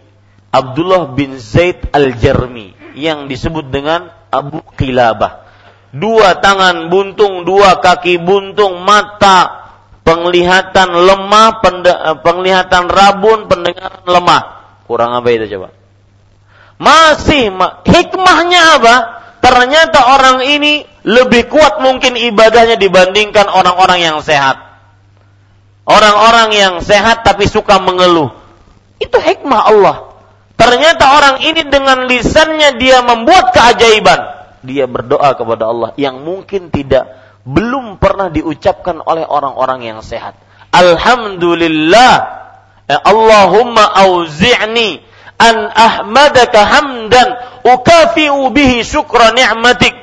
Abdullah 0.54 1.10
bin 1.12 1.36
Zaid 1.42 1.90
al-Jarmi 1.90 2.94
yang 2.94 3.26
disebut 3.26 3.68
dengan 3.68 4.06
Abu 4.30 4.62
Qilabah. 4.78 5.42
Dua 5.94 6.38
tangan 6.42 6.90
buntung, 6.90 7.46
dua 7.46 7.78
kaki 7.78 8.18
buntung, 8.18 8.82
mata 8.82 9.70
penglihatan 10.02 10.90
lemah, 10.90 11.62
penglihatan 12.22 12.90
rabun, 12.90 13.46
pendengaran 13.46 14.02
lemah. 14.06 14.42
Kurang 14.86 15.14
apa 15.16 15.28
itu 15.32 15.46
coba? 15.58 15.74
Masih 16.78 17.50
hikmahnya 17.86 18.62
apa? 18.78 19.23
Ternyata 19.44 20.00
orang 20.16 20.40
ini 20.40 20.88
lebih 21.04 21.52
kuat 21.52 21.84
mungkin 21.84 22.16
ibadahnya 22.16 22.80
dibandingkan 22.80 23.44
orang-orang 23.52 24.00
yang 24.00 24.18
sehat. 24.24 24.56
Orang-orang 25.84 26.56
yang 26.56 26.74
sehat 26.80 27.28
tapi 27.28 27.44
suka 27.44 27.76
mengeluh. 27.76 28.32
Itu 28.96 29.20
hikmah 29.20 29.60
Allah. 29.68 29.96
Ternyata 30.56 31.04
orang 31.20 31.36
ini 31.44 31.60
dengan 31.68 32.08
lisannya 32.08 32.80
dia 32.80 33.04
membuat 33.04 33.52
keajaiban. 33.52 34.32
Dia 34.64 34.88
berdoa 34.88 35.36
kepada 35.36 35.68
Allah 35.68 35.92
yang 36.00 36.24
mungkin 36.24 36.72
tidak 36.72 37.04
belum 37.44 38.00
pernah 38.00 38.32
diucapkan 38.32 39.04
oleh 39.04 39.28
orang-orang 39.28 39.84
yang 39.84 40.00
sehat. 40.00 40.40
Alhamdulillah. 40.72 42.12
Ya 42.88 42.98
Allahumma 43.04 43.92
auzi'ni 43.92 45.04
an 45.36 45.68
ahmadaka 45.68 46.64
hamdan 46.64 47.28
ukafi'u 47.64 48.52
bihi 48.52 48.84
syukra 48.84 49.32
ni'matik. 49.32 49.96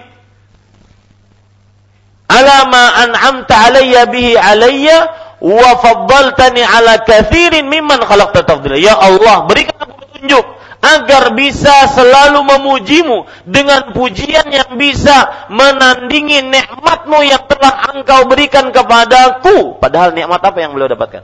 ala 2.32 2.58
ma 2.72 2.84
an'amta 3.06 3.54
alayya 3.68 4.08
bihi 4.08 4.40
alayya 4.40 4.98
wa 5.44 5.76
faddaltani 5.84 6.64
ala 6.64 7.04
kathirin 7.04 7.68
mimman 7.68 8.02
khalaqta 8.02 8.48
tafdila. 8.48 8.80
Ya 8.80 8.96
Allah, 8.96 9.46
berikan 9.46 9.76
aku 9.78 9.94
petunjuk 10.00 10.46
agar 10.82 11.38
bisa 11.38 11.94
selalu 11.94 12.42
memujimu 12.42 13.30
dengan 13.46 13.94
pujian 13.94 14.50
yang 14.50 14.74
bisa 14.82 15.48
menandingi 15.54 16.42
nikmatmu 16.42 17.22
yang 17.22 17.46
telah 17.46 17.94
engkau 17.94 18.26
berikan 18.26 18.74
kepadaku. 18.74 19.78
Padahal 19.78 20.18
nikmat 20.18 20.42
apa 20.42 20.58
yang 20.58 20.74
beliau 20.74 20.90
dapatkan? 20.90 21.24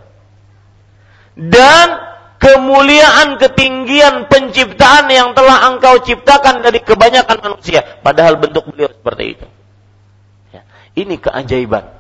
Dan 1.38 1.88
kemuliaan, 2.38 3.38
ketinggian 3.41 4.30
penciptaan 4.31 5.09
yang 5.11 5.34
telah 5.34 5.73
engkau 5.73 6.01
ciptakan 6.01 6.64
dari 6.64 6.81
kebanyakan 6.81 7.38
manusia. 7.43 7.84
Padahal 8.01 8.39
bentuk 8.39 8.69
beliau 8.72 8.89
seperti 8.89 9.23
itu. 9.38 9.47
Ya, 10.53 10.61
ini 10.97 11.18
keajaiban. 11.22 11.93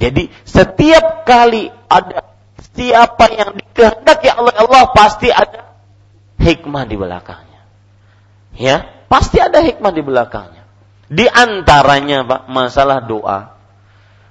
Jadi 0.00 0.32
setiap 0.48 1.28
kali 1.28 1.68
ada 1.92 2.24
siapa 2.72 3.28
yang 3.36 3.52
dikehendaki 3.52 4.32
oleh 4.32 4.54
Allah 4.56 4.88
pasti 4.96 5.28
ada 5.28 5.76
hikmah 6.40 6.88
di 6.88 6.96
belakangnya. 6.96 7.60
Ya, 8.56 8.88
pasti 9.12 9.36
ada 9.38 9.60
hikmah 9.60 9.92
di 9.92 10.02
belakangnya. 10.02 10.64
Di 11.10 11.26
antaranya 11.28 12.24
Pak, 12.24 12.42
masalah 12.48 13.04
doa. 13.04 13.59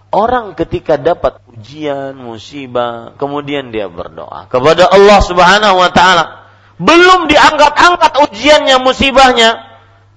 Orang 0.10 0.58
ketika 0.58 0.98
dapat 0.98 1.38
ujian, 1.54 2.18
musibah, 2.18 3.14
kemudian 3.22 3.70
dia 3.70 3.86
berdoa 3.86 4.50
kepada 4.50 4.90
Allah 4.90 5.20
Subhanahu 5.22 5.78
wa 5.78 5.90
taala. 5.94 6.50
Belum 6.82 7.30
diangkat-angkat 7.30 8.18
ujiannya, 8.26 8.82
musibahnya. 8.82 9.70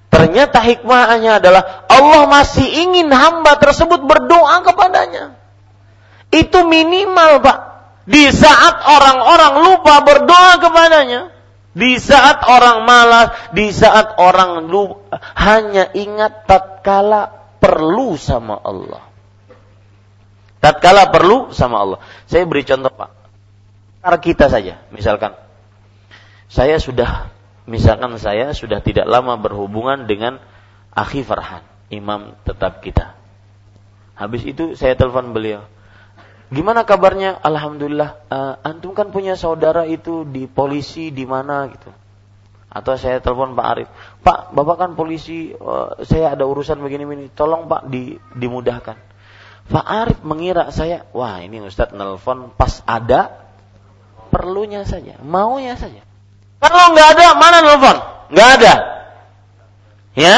Ternyata 0.08 0.64
hikmahnya 0.64 1.44
adalah 1.44 1.84
Allah 1.92 2.24
masih 2.24 2.64
ingin 2.64 3.12
hamba 3.12 3.60
tersebut 3.60 4.00
berdoa 4.08 4.64
kepadanya. 4.64 5.36
Itu 6.32 6.64
minimal, 6.64 7.44
Pak. 7.44 7.58
Di 8.08 8.32
saat 8.32 8.80
orang-orang 8.88 9.52
lupa 9.60 10.00
berdoa 10.00 10.56
kepadanya, 10.56 11.28
di 11.76 12.00
saat 12.00 12.40
orang 12.48 12.88
malas, 12.88 13.28
di 13.52 13.68
saat 13.68 14.16
orang 14.16 14.72
lu 14.72 15.04
hanya 15.36 15.92
ingat 15.92 16.48
tatkala 16.48 17.28
perlu 17.60 18.16
sama 18.16 18.56
Allah. 18.58 19.11
Tatkala 20.62 21.10
perlu 21.10 21.50
sama 21.50 21.82
Allah. 21.82 21.98
Saya 22.30 22.46
beri 22.46 22.62
contoh 22.62 22.94
Pak. 22.94 23.10
Karena 23.98 24.18
kita 24.22 24.46
saja, 24.46 24.78
misalkan 24.94 25.34
saya 26.46 26.78
sudah 26.78 27.34
misalkan 27.66 28.14
saya 28.22 28.54
sudah 28.54 28.78
tidak 28.78 29.10
lama 29.10 29.34
berhubungan 29.42 30.06
dengan 30.06 30.38
Akhi 30.94 31.26
Farhan, 31.26 31.66
imam 31.90 32.38
tetap 32.46 32.78
kita. 32.78 33.18
Habis 34.14 34.46
itu 34.46 34.78
saya 34.78 34.94
telepon 34.94 35.34
beliau. 35.34 35.66
Gimana 36.52 36.86
kabarnya? 36.86 37.42
Alhamdulillah. 37.42 38.10
Uh, 38.30 38.54
antum 38.62 38.94
kan 38.94 39.10
punya 39.10 39.34
saudara 39.34 39.88
itu 39.88 40.22
di 40.28 40.46
polisi 40.46 41.10
di 41.10 41.26
mana 41.26 41.66
gitu. 41.72 41.90
Atau 42.68 42.94
saya 43.00 43.18
telepon 43.18 43.58
Pak 43.58 43.66
Arif, 43.66 43.88
Pak, 44.22 44.54
bapak 44.54 44.76
kan 44.78 44.90
polisi, 44.94 45.52
uh, 45.52 45.96
saya 46.06 46.32
ada 46.32 46.46
urusan 46.46 46.80
begini-begini, 46.80 47.32
tolong 47.34 47.68
Pak 47.68 47.88
di, 47.88 48.16
dimudahkan. 48.36 49.11
Pak 49.70 49.86
Arif 49.86 50.18
mengira 50.26 50.70
saya, 50.74 51.06
wah 51.14 51.38
ini 51.38 51.62
Ustadz 51.62 51.94
nelfon 51.94 52.50
pas 52.54 52.82
ada 52.82 53.30
perlunya 54.32 54.82
saja, 54.82 55.20
maunya 55.22 55.78
saja. 55.78 56.02
Kalau 56.58 56.94
nggak 56.94 57.08
ada, 57.18 57.26
mana 57.38 57.58
nelfon? 57.62 57.96
Nggak 58.32 58.48
ada. 58.58 58.74
Ya? 60.18 60.36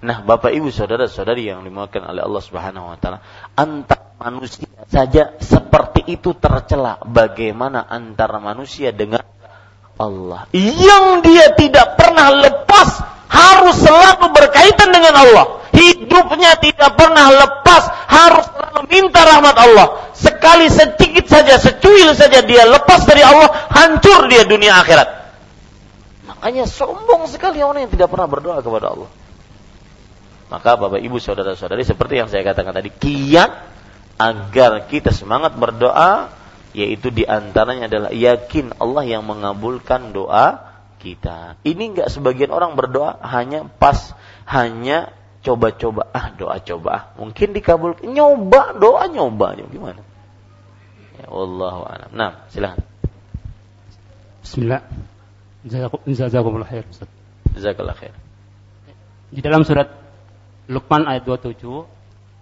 Nah, 0.00 0.24
Bapak 0.24 0.56
Ibu 0.56 0.72
saudara-saudari 0.72 1.52
yang 1.52 1.60
dimuliakan 1.60 2.08
oleh 2.08 2.24
Allah 2.24 2.42
Subhanahu 2.42 2.88
wa 2.88 2.96
taala, 2.96 3.20
antar 3.52 4.16
manusia 4.16 4.68
saja 4.88 5.36
seperti 5.36 6.08
itu 6.08 6.32
tercela. 6.40 6.96
Bagaimana 7.04 7.84
antara 7.84 8.40
manusia 8.40 8.96
dengan 8.96 9.20
Allah? 10.00 10.48
Yang 10.56 11.04
dia 11.28 11.46
tidak 11.52 12.00
pernah 12.00 12.32
lepas 12.32 13.04
harus 13.28 13.76
selalu 13.76 14.32
berkaitan 14.32 14.88
dengan 14.88 15.14
Allah. 15.20 15.59
Hidupnya 15.80 16.60
tidak 16.60 16.92
pernah 17.00 17.32
lepas 17.32 17.88
harus 18.04 18.44
selalu 18.52 18.80
minta 18.92 19.24
rahmat 19.24 19.56
Allah. 19.56 20.12
Sekali 20.12 20.68
sedikit 20.68 21.24
saja, 21.24 21.56
secuil 21.56 22.12
saja 22.12 22.44
dia 22.44 22.68
lepas 22.68 23.08
dari 23.08 23.24
Allah, 23.24 23.48
hancur 23.72 24.28
dia 24.28 24.44
dunia 24.44 24.76
akhirat. 24.76 25.08
Makanya 26.28 26.68
sombong 26.68 27.24
sekali 27.32 27.64
orang 27.64 27.88
yang 27.88 27.92
tidak 27.96 28.12
pernah 28.12 28.28
berdoa 28.28 28.60
kepada 28.60 28.92
Allah. 28.92 29.10
Maka 30.52 30.76
Bapak 30.76 31.00
Ibu 31.00 31.16
saudara-saudari 31.16 31.86
seperti 31.86 32.20
yang 32.20 32.28
saya 32.28 32.44
katakan 32.44 32.76
tadi, 32.76 32.92
kiat 32.92 33.50
agar 34.20 34.84
kita 34.84 35.14
semangat 35.16 35.56
berdoa 35.56 36.28
yaitu 36.76 37.10
di 37.10 37.26
antaranya 37.26 37.90
adalah 37.90 38.10
yakin 38.14 38.76
Allah 38.78 39.04
yang 39.08 39.24
mengabulkan 39.26 40.12
doa 40.12 40.70
kita. 41.02 41.58
Ini 41.66 41.96
enggak 41.96 42.08
sebagian 42.12 42.52
orang 42.52 42.76
berdoa 42.76 43.18
hanya 43.24 43.66
pas 43.66 44.14
hanya 44.46 45.10
coba-coba 45.40 46.12
ah 46.12 46.28
doa 46.36 46.60
coba 46.60 46.88
ah 46.92 47.02
mungkin 47.16 47.56
dikabulkan 47.56 48.12
nyoba 48.12 48.76
doa 48.76 49.08
nyoba 49.08 49.56
gimana? 49.56 50.00
Ya 51.20 51.28
Allah 51.28 51.76
a'lam. 51.84 52.10
Nah, 52.16 52.32
silakan. 52.48 52.84
Bismillah. 54.40 54.80
Jazakumullah 56.08 56.68
khair 56.68 56.88
Ustaz. 56.88 57.08
Jazakallah 57.52 57.92
khair. 57.92 58.16
Di 59.28 59.44
dalam 59.44 59.62
surat 59.62 59.86
Luqman 60.72 61.04
ayat 61.04 61.28
27 61.28 61.60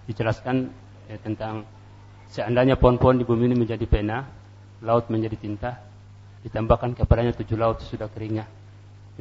dijelaskan 0.06 0.70
ya, 1.10 1.16
tentang 1.18 1.66
seandainya 2.30 2.78
pohon-pohon 2.78 3.18
di 3.18 3.24
bumi 3.26 3.50
ini 3.50 3.56
menjadi 3.58 3.82
pena, 3.88 4.24
laut 4.84 5.10
menjadi 5.10 5.34
tinta, 5.34 5.82
ditambahkan 6.46 6.94
kepadanya 6.94 7.34
tujuh 7.34 7.58
laut 7.58 7.82
sudah 7.82 8.06
keringnya. 8.08 8.46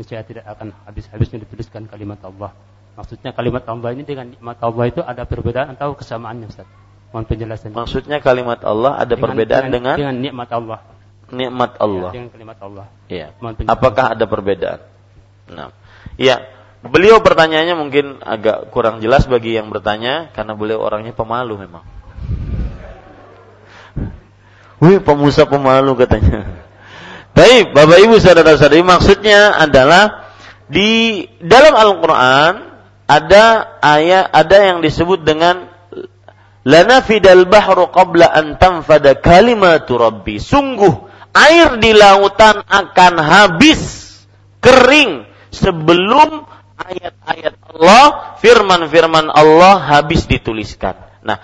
saya 0.06 0.22
tidak 0.22 0.46
akan 0.46 0.78
habis-habisnya 0.86 1.42
dituliskan 1.42 1.90
kalimat 1.90 2.22
Allah. 2.22 2.54
Maksudnya 2.98 3.30
kalimat 3.32 3.62
Allah 3.70 3.94
ini 3.94 4.04
dengan 4.04 4.34
nikmat 4.34 4.58
Allah 4.58 4.86
itu 4.90 5.06
ada 5.06 5.24
perbedaan 5.30 5.78
atau 5.78 5.94
kesamaannya 5.94 6.50
Ustaz? 6.50 6.68
Mohon 7.14 7.26
penjelasan. 7.30 7.72
Maksudnya 7.72 8.18
kalimat 8.20 8.60
Allah 8.66 8.98
ada 8.98 9.14
dengan, 9.14 9.24
perbedaan 9.32 9.70
dengan, 9.70 9.96
dengan, 9.96 9.96
dengan 9.96 10.16
nikmat 10.18 10.50
Allah. 10.50 10.80
Nikmat 11.30 11.72
Allah. 11.78 12.10
Ya, 12.10 12.16
dengan 12.18 12.30
kalimat 12.34 12.58
Allah. 12.60 12.86
Iya. 13.08 13.28
Apakah 13.70 14.06
ada 14.18 14.26
perbedaan? 14.26 14.80
Nah. 15.48 15.70
Ya, 16.18 16.42
Beliau 16.88 17.20
pertanyaannya 17.26 17.76
mungkin 17.76 18.06
agak 18.22 18.70
kurang 18.70 19.02
jelas 19.02 19.26
bagi 19.26 19.58
yang 19.58 19.74
bertanya 19.74 20.30
karena 20.32 20.54
beliau 20.54 20.78
orangnya 20.78 21.12
pemalu 21.12 21.66
memang. 21.66 21.84
Wih, 24.78 25.02
pemusa 25.02 25.50
pemalu 25.50 25.98
katanya. 25.98 26.64
Baik, 27.38 27.74
Bapak 27.74 27.98
Ibu 27.98 28.22
saudara-saudari, 28.22 28.86
maksudnya 28.86 29.58
adalah 29.58 30.30
di 30.70 31.26
dalam 31.42 31.74
Al-Qur'an 31.74 32.54
ada 33.08 33.80
ayat 33.80 34.30
ada 34.36 34.58
yang 34.62 34.80
disebut 34.84 35.24
dengan 35.24 35.72
lana 36.68 37.00
fidal 37.00 37.48
bahru 37.48 37.88
qabla 37.88 38.28
an 38.28 38.60
tanfada 38.60 39.16
kalimatu 39.16 39.96
rabbi. 39.96 40.38
Sungguh 40.44 41.08
air 41.32 41.80
di 41.80 41.96
lautan 41.96 42.62
akan 42.68 43.14
habis 43.24 44.12
kering 44.60 45.24
sebelum 45.56 46.44
ayat-ayat 46.78 47.56
Allah, 47.74 48.38
firman-firman 48.44 49.32
Allah 49.32 49.80
habis 49.98 50.28
dituliskan. 50.30 50.94
Nah, 51.26 51.42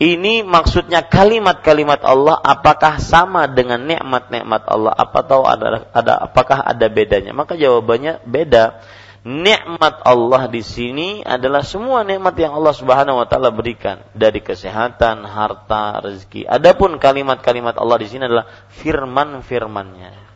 ini 0.00 0.40
maksudnya 0.40 1.04
kalimat-kalimat 1.04 2.00
Allah 2.00 2.40
apakah 2.40 2.96
sama 2.96 3.44
dengan 3.44 3.84
nikmat-nikmat 3.84 4.64
Allah 4.64 4.96
apa 4.96 5.20
tahu 5.28 5.44
ada 5.44 5.92
ada 5.92 6.12
apakah 6.24 6.64
ada 6.64 6.88
bedanya? 6.88 7.36
Maka 7.36 7.58
jawabannya 7.58 8.24
beda. 8.24 8.80
Nikmat 9.20 10.00
Allah 10.00 10.48
di 10.48 10.64
sini 10.64 11.20
adalah 11.20 11.60
semua 11.60 12.00
nikmat 12.08 12.32
yang 12.40 12.56
Allah 12.56 12.72
Subhanahu 12.72 13.20
wa 13.20 13.28
taala 13.28 13.52
berikan 13.52 14.00
dari 14.16 14.40
kesehatan, 14.40 15.28
harta, 15.28 16.00
rezeki. 16.00 16.48
Adapun 16.48 16.96
kalimat-kalimat 16.96 17.76
Allah 17.76 18.00
di 18.00 18.08
sini 18.08 18.24
adalah 18.24 18.48
firman-firmannya. 18.80 20.32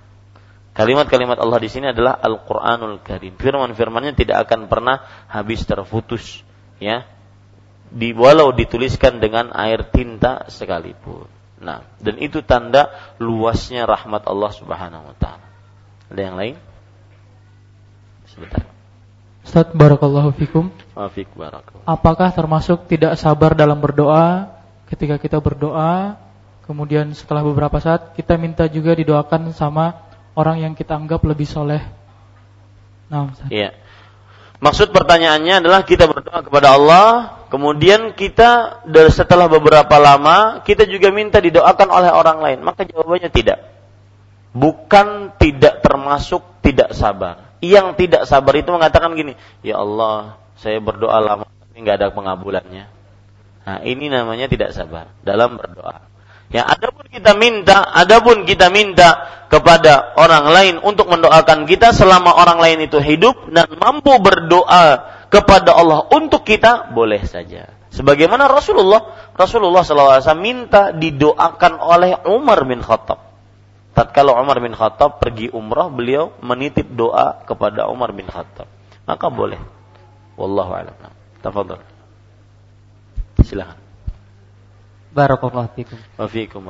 Kalimat-kalimat 0.77 1.41
Allah 1.41 1.59
di 1.65 1.71
sini 1.73 1.97
adalah 1.97 2.21
Al-Qur'anul 2.21 3.01
Karim. 3.01 3.41
Firman-firmannya 3.41 4.13
tidak 4.21 4.45
akan 4.51 4.69
pernah 4.69 5.01
habis 5.33 5.65
terputus, 5.65 6.45
ya. 6.77 7.09
Di 7.89 8.13
walau 8.13 8.53
dituliskan 8.53 9.17
dengan 9.17 9.49
air 9.57 9.89
tinta 9.89 10.45
sekalipun. 10.53 11.31
Nah, 11.65 11.89
dan 12.05 12.21
itu 12.21 12.45
tanda 12.45 12.93
luasnya 13.17 13.89
rahmat 13.89 14.29
Allah 14.29 14.53
Subhanahu 14.53 15.09
wa 15.09 15.17
taala. 15.17 15.47
Ada 16.13 16.21
yang 16.21 16.37
lain? 16.37 16.57
Sebentar. 18.29 18.74
Ustaz 19.45 19.71
barakallahu 19.77 20.33
fikum. 20.35 20.73
Afik 20.97 21.29
barakallahu. 21.37 21.85
Apakah 21.85 22.33
termasuk 22.33 22.89
tidak 22.89 23.21
sabar 23.21 23.53
dalam 23.53 23.79
berdoa 23.79 24.51
ketika 24.89 25.21
kita 25.21 25.39
berdoa 25.39 26.17
kemudian 26.65 27.13
setelah 27.13 27.45
beberapa 27.45 27.77
saat 27.77 28.17
kita 28.17 28.41
minta 28.41 28.65
juga 28.73 28.97
didoakan 28.97 29.53
sama 29.53 30.01
orang 30.33 30.65
yang 30.65 30.73
kita 30.73 30.97
anggap 30.97 31.21
lebih 31.23 31.45
soleh. 31.45 31.85
Nah, 33.13 33.31
Iya. 33.53 33.77
Maksud 34.65 34.97
pertanyaannya 34.97 35.61
adalah 35.61 35.85
kita 35.85 36.09
berdoa 36.09 36.41
kepada 36.41 36.73
Allah, 36.73 37.37
kemudian 37.53 38.17
kita 38.17 38.81
setelah 39.13 39.45
beberapa 39.45 39.93
lama 40.01 40.65
kita 40.65 40.89
juga 40.89 41.13
minta 41.13 41.37
didoakan 41.37 41.89
oleh 41.93 42.09
orang 42.09 42.39
lain, 42.41 42.59
maka 42.65 42.89
jawabannya 42.89 43.29
tidak. 43.29 43.61
Bukan 44.57 45.37
tidak 45.37 45.85
termasuk 45.85 46.41
tidak 46.65 46.97
sabar. 46.97 47.44
Yang 47.65 47.87
tidak 48.05 48.23
sabar 48.29 48.55
itu 48.61 48.69
mengatakan 48.69 49.17
gini, 49.17 49.33
ya 49.65 49.81
Allah, 49.81 50.37
saya 50.61 50.79
berdoa 50.85 51.17
lama 51.19 51.49
tapi 51.49 51.81
nggak 51.81 51.97
ada 51.99 52.09
pengabulannya. 52.13 52.85
Nah, 53.65 53.79
ini 53.83 54.13
namanya 54.13 54.47
tidak 54.47 54.77
sabar 54.77 55.11
dalam 55.25 55.57
berdoa. 55.57 56.07
Ya, 56.53 56.63
adapun 56.69 57.09
kita 57.09 57.33
minta, 57.35 57.83
adapun 57.83 58.45
kita 58.45 58.69
minta 58.69 59.27
kepada 59.49 60.13
orang 60.21 60.45
lain 60.53 60.75
untuk 60.85 61.09
mendoakan 61.09 61.65
kita 61.65 61.97
selama 61.97 62.37
orang 62.37 62.61
lain 62.61 62.79
itu 62.85 63.01
hidup 63.01 63.49
dan 63.51 63.73
mampu 63.81 64.13
berdoa 64.21 65.09
kepada 65.33 65.73
Allah 65.73 66.05
untuk 66.13 66.45
kita, 66.45 66.93
boleh 66.93 67.25
saja. 67.25 67.73
Sebagaimana 67.95 68.47
Rasulullah, 68.47 69.33
Rasulullah 69.35 69.83
SAW 69.87 70.21
minta 70.39 70.93
didoakan 70.93 71.73
oleh 71.81 72.13
Umar 72.29 72.63
bin 72.69 72.85
Khattab. 72.85 73.24
Tatkala 73.95 74.35
Umar 74.35 74.59
bin 74.59 74.75
Khattab 74.75 75.23
pergi 75.23 75.55
umrah, 75.55 75.87
beliau 75.87 76.35
menitip 76.43 76.91
doa 76.91 77.47
kepada 77.47 77.87
Umar 77.87 78.11
bin 78.11 78.27
Khattab. 78.27 78.67
Maka 79.07 79.27
boleh. 79.31 79.63
Wallahu 80.35 80.75
a'lam. 80.75 81.15
Tafadhal. 81.39 81.79
Silakan. 83.47 83.79
Barakallahu 85.15 85.71
fikum. 85.79 85.99
Wa 86.19 86.27
fikum 86.27 86.67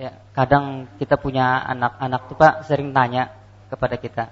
Ya, 0.00 0.24
kadang 0.32 0.88
kita 0.96 1.20
punya 1.20 1.60
anak-anak 1.68 2.32
tuh 2.32 2.36
Pak 2.40 2.64
sering 2.64 2.96
tanya 2.96 3.28
kepada 3.68 4.00
kita, 4.00 4.24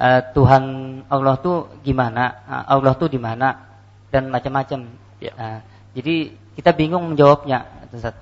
e, 0.00 0.08
Tuhan 0.32 0.64
Allah 1.06 1.36
tuh 1.36 1.68
gimana? 1.84 2.42
Eh, 2.48 2.64
Allah 2.72 2.96
tuh 2.96 3.12
di 3.12 3.20
mana? 3.20 3.76
Dan 4.08 4.32
macam-macam. 4.32 4.88
Ya. 5.20 5.32
Uh, 5.32 5.58
jadi 5.96 6.36
kita 6.58 6.76
bingung 6.76 7.12
menjawabnya, 7.12 7.88
Ustaz. 7.92 8.12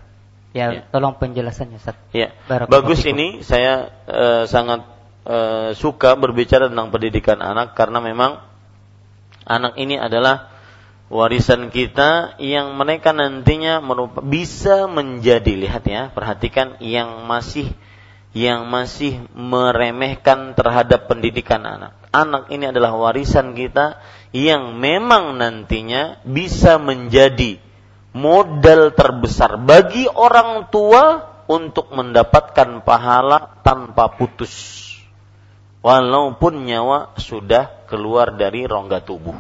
Ya, 0.51 0.67
ya. 0.75 0.83
tolong 0.91 1.15
penjelasannya, 1.15 1.79
Ustaz. 1.79 1.97
Ya. 2.11 2.35
Bagus 2.67 3.07
ini 3.07 3.47
saya 3.47 3.95
uh, 4.11 4.45
sangat 4.51 4.83
uh, 5.23 5.71
suka 5.79 6.19
berbicara 6.19 6.67
tentang 6.67 6.91
pendidikan 6.91 7.39
anak 7.39 7.79
karena 7.79 8.03
memang 8.03 8.43
anak 9.47 9.79
ini 9.79 9.95
adalah 9.95 10.51
warisan 11.11 11.71
kita 11.71 12.39
yang 12.43 12.75
mereka 12.75 13.11
nantinya 13.11 13.83
merupakan 13.83 14.23
bisa 14.23 14.87
menjadi 14.87 15.55
lihat 15.59 15.83
ya 15.87 16.11
perhatikan 16.15 16.79
yang 16.83 17.27
masih 17.27 17.71
yang 18.31 18.71
masih 18.71 19.27
meremehkan 19.35 20.55
terhadap 20.55 21.11
pendidikan 21.11 21.67
anak. 21.67 21.99
Anak 22.15 22.47
ini 22.55 22.71
adalah 22.71 22.95
warisan 22.95 23.59
kita 23.59 23.99
yang 24.31 24.79
memang 24.79 25.35
nantinya 25.35 26.23
bisa 26.23 26.79
menjadi 26.79 27.59
modal 28.15 28.95
terbesar 28.95 29.59
bagi 29.61 30.07
orang 30.11 30.71
tua 30.71 31.31
untuk 31.51 31.91
mendapatkan 31.91 32.83
pahala 32.87 33.59
tanpa 33.63 34.11
putus. 34.15 34.79
Walaupun 35.81 36.69
nyawa 36.69 37.17
sudah 37.17 37.89
keluar 37.89 38.37
dari 38.37 38.69
rongga 38.69 39.01
tubuh. 39.01 39.35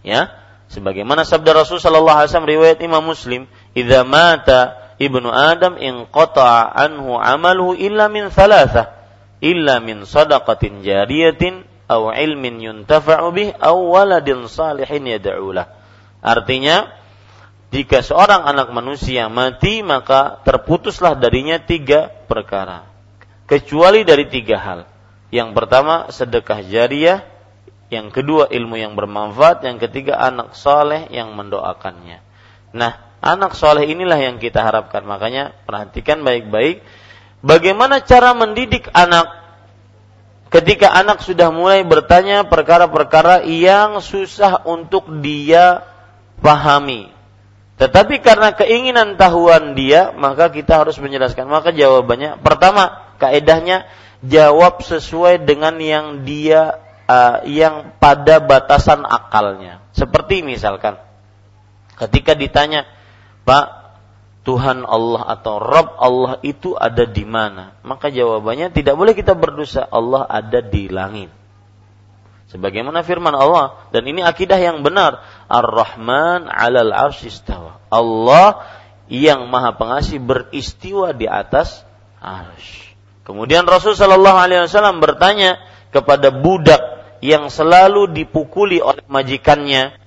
Ya, 0.00 0.46
Sebagaimana 0.66 1.22
sabda 1.22 1.54
Rasul 1.54 1.78
sallallahu 1.78 2.18
alaihi 2.18 2.30
wasallam 2.30 2.50
riwayat 2.50 2.78
Imam 2.82 3.04
Muslim, 3.06 3.46
"Idza 3.70 4.02
mata 4.02 4.90
ibnu 4.98 5.30
Adam 5.30 5.78
in 5.78 6.10
qata'a 6.10 6.74
anhu 6.74 7.14
amaluhu 7.14 7.78
illa 7.78 8.10
min 8.10 8.26
thalathah, 8.26 8.90
illa 9.38 9.78
min 9.78 10.02
sadaqatin 10.02 10.82
jariyatin 10.82 11.62
aw 11.86 12.10
ilmin 12.10 12.58
yuntafa'u 12.58 13.30
bih 13.30 13.54
aw 13.62 13.78
waladin 13.78 14.50
salihin 14.50 15.06
yad'u 15.06 15.54
Artinya, 16.26 16.90
jika 17.74 17.98
seorang 18.00 18.46
anak 18.46 18.70
manusia 18.70 19.26
mati 19.26 19.82
maka 19.82 20.38
terputuslah 20.46 21.18
darinya 21.18 21.58
tiga 21.58 22.08
perkara. 22.30 22.86
Kecuali 23.46 24.02
dari 24.02 24.26
tiga 24.26 24.58
hal. 24.58 24.80
Yang 25.30 25.48
pertama 25.54 26.10
sedekah 26.10 26.62
jariah, 26.62 27.26
yang 27.90 28.10
kedua 28.10 28.50
ilmu 28.50 28.78
yang 28.78 28.94
bermanfaat, 28.94 29.62
yang 29.66 29.78
ketiga 29.78 30.18
anak 30.18 30.54
soleh 30.54 31.06
yang 31.10 31.34
mendoakannya. 31.34 32.22
Nah, 32.74 32.92
anak 33.22 33.58
soleh 33.58 33.86
inilah 33.86 34.18
yang 34.18 34.38
kita 34.38 34.62
harapkan. 34.62 35.02
Makanya 35.02 35.54
perhatikan 35.66 36.22
baik-baik 36.22 36.82
bagaimana 37.42 38.02
cara 38.02 38.34
mendidik 38.34 38.90
anak 38.94 39.26
ketika 40.50 40.94
anak 40.94 41.22
sudah 41.22 41.50
mulai 41.50 41.82
bertanya 41.82 42.46
perkara-perkara 42.46 43.46
yang 43.46 43.98
susah 43.98 44.62
untuk 44.66 45.06
dia 45.22 45.82
pahami. 46.38 47.15
Tetapi 47.76 48.24
karena 48.24 48.56
keinginan 48.56 49.20
tahuan 49.20 49.76
dia, 49.76 50.08
maka 50.16 50.48
kita 50.48 50.80
harus 50.80 50.96
menjelaskan. 50.96 51.44
Maka 51.44 51.76
jawabannya 51.76 52.40
pertama, 52.40 53.12
kaedahnya 53.20 53.84
jawab 54.24 54.80
sesuai 54.80 55.44
dengan 55.44 55.76
yang 55.76 56.24
dia 56.24 56.80
uh, 57.04 57.44
yang 57.44 57.92
pada 58.00 58.40
batasan 58.40 59.04
akalnya. 59.04 59.84
Seperti 59.92 60.40
misalkan 60.40 60.96
ketika 62.00 62.32
ditanya, 62.32 62.88
"Pak, 63.44 63.66
Tuhan 64.48 64.88
Allah 64.88 65.36
atau 65.36 65.60
Rob 65.60 66.00
Allah 66.00 66.40
itu 66.40 66.72
ada 66.72 67.04
di 67.04 67.28
mana?" 67.28 67.76
Maka 67.84 68.08
jawabannya 68.08 68.72
tidak 68.72 68.96
boleh 68.96 69.12
kita 69.12 69.36
berdosa, 69.36 69.84
Allah 69.84 70.24
ada 70.24 70.64
di 70.64 70.88
langit. 70.88 71.28
Sebagaimana 72.46 73.02
firman 73.02 73.34
Allah 73.34 73.90
dan 73.90 74.06
ini 74.06 74.22
akidah 74.22 74.58
yang 74.58 74.86
benar, 74.86 75.18
Ar-Rahman 75.50 76.46
'alal 76.46 76.94
arsistawa. 76.94 77.82
Allah 77.90 78.62
yang 79.10 79.50
Maha 79.50 79.74
Pengasih 79.74 80.22
beristiwa 80.22 81.10
di 81.10 81.26
atas 81.26 81.82
arsy. 82.22 82.94
Kemudian 83.26 83.66
Rasul 83.66 83.98
Shallallahu 83.98 84.38
alaihi 84.38 84.70
wasallam 84.70 85.02
bertanya 85.02 85.58
kepada 85.90 86.30
budak 86.30 86.78
yang 87.18 87.50
selalu 87.50 88.14
dipukuli 88.14 88.78
oleh 88.78 89.02
majikannya, 89.10 89.98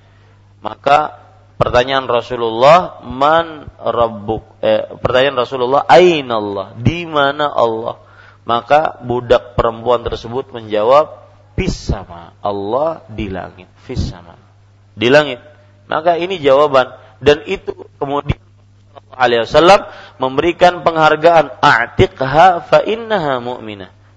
maka 0.63 1.19
pertanyaan 1.59 2.07
Rasulullah, 2.07 3.03
man 3.03 3.67
rabbuk? 3.75 4.63
Eh, 4.63 4.95
pertanyaan 5.03 5.43
Rasulullah, 5.43 5.83
aina 5.91 6.39
Allah? 6.39 6.67
Di 6.79 7.03
mana 7.03 7.51
Allah? 7.51 7.99
Maka 8.47 9.03
budak 9.03 9.59
perempuan 9.59 10.07
tersebut 10.07 10.55
menjawab, 10.55 11.18
fis 11.59 11.75
sama. 11.75 12.31
Allah 12.39 13.03
di 13.11 13.27
langit, 13.27 13.67
fis 13.83 13.99
sama. 13.99 14.39
Di 14.95 15.11
langit. 15.11 15.43
Maka 15.91 16.15
ini 16.15 16.39
jawaban 16.39 16.95
dan 17.19 17.43
itu 17.43 17.75
kemudian 17.99 18.39
alaihi 19.11 19.43
memberikan 20.15 20.87
penghargaan 20.87 21.59
a'tiqha 21.59 22.63
fa 22.63 22.79
innaha. 22.87 23.43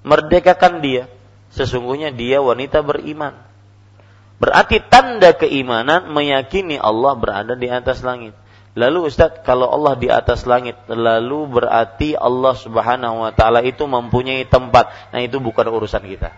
Merdekakan 0.07 0.79
dia 0.79 1.11
sesungguhnya 1.51 2.15
dia 2.15 2.39
wanita 2.39 2.87
beriman. 2.87 3.35
Berarti 4.39 4.79
tanda 4.87 5.35
keimanan 5.35 6.15
meyakini 6.15 6.79
Allah 6.79 7.19
berada 7.19 7.55
di 7.59 7.67
atas 7.67 8.07
langit. 8.07 8.39
Lalu 8.73 9.13
Ustaz, 9.13 9.45
kalau 9.45 9.69
Allah 9.69 9.95
di 10.01 10.09
atas 10.09 10.49
langit, 10.49 10.81
lalu 10.89 11.61
berarti 11.61 12.17
Allah 12.17 12.57
Subhanahu 12.57 13.29
wa 13.29 13.31
taala 13.37 13.61
itu 13.61 13.85
mempunyai 13.85 14.49
tempat. 14.49 15.13
Nah, 15.13 15.21
itu 15.21 15.37
bukan 15.39 15.69
urusan 15.69 16.01
kita. 16.01 16.33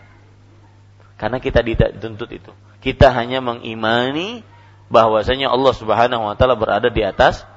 Karena 1.24 1.40
kita 1.40 1.64
tidak 1.64 1.96
dituntut 1.96 2.28
itu. 2.36 2.52
Kita 2.84 3.09
hanya 3.16 3.40
mengimani 3.40 4.44
bahwasanya 4.92 5.48
Allah 5.48 5.72
Subhanahu 5.72 6.20
wa 6.20 6.36
taala 6.36 6.52
berada 6.52 6.92
di 6.92 7.01
atas. 7.01 7.48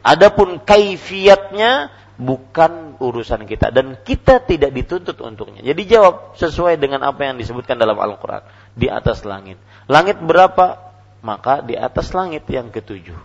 Adapun 0.00 0.64
kaifiatnya 0.64 1.92
bukan 2.16 2.96
urusan 2.96 3.44
kita 3.44 3.76
dan 3.76 4.00
kita 4.00 4.40
tidak 4.40 4.72
dituntut 4.72 5.20
untuknya. 5.20 5.60
Jadi 5.60 5.84
jawab 5.84 6.40
sesuai 6.40 6.80
dengan 6.80 7.04
apa 7.04 7.28
yang 7.28 7.36
disebutkan 7.36 7.76
dalam 7.76 8.00
Al-Qur'an, 8.00 8.48
di 8.72 8.88
atas 8.88 9.20
langit. 9.28 9.60
Langit 9.84 10.16
berapa? 10.24 10.80
Maka 11.20 11.60
di 11.60 11.76
atas 11.76 12.16
langit 12.16 12.48
yang 12.48 12.72
ketujuh. 12.72 13.20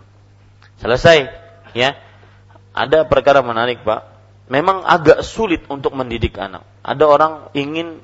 Selesai, 0.84 1.32
ya. 1.72 1.96
Ada 2.76 3.08
perkara 3.08 3.40
menarik, 3.40 3.88
Pak. 3.88 4.12
Memang 4.52 4.84
agak 4.84 5.24
sulit 5.24 5.64
untuk 5.72 5.96
mendidik 5.96 6.36
anak. 6.36 6.68
Ada 6.84 7.08
orang 7.08 7.34
ingin 7.56 8.04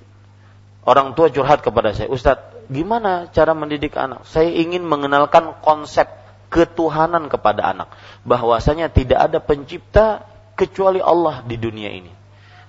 orang 0.85 1.17
tua 1.17 1.31
curhat 1.31 1.63
kepada 1.65 1.91
saya, 1.91 2.11
Ustadz, 2.11 2.67
gimana 2.71 3.27
cara 3.33 3.57
mendidik 3.57 3.97
anak? 3.97 4.23
Saya 4.29 4.51
ingin 4.53 4.85
mengenalkan 4.85 5.57
konsep 5.59 6.07
ketuhanan 6.53 7.29
kepada 7.29 7.65
anak. 7.73 7.89
Bahwasanya 8.25 8.89
tidak 8.89 9.19
ada 9.29 9.39
pencipta 9.41 10.25
kecuali 10.57 10.99
Allah 10.99 11.45
di 11.45 11.55
dunia 11.55 11.89
ini. 11.93 12.11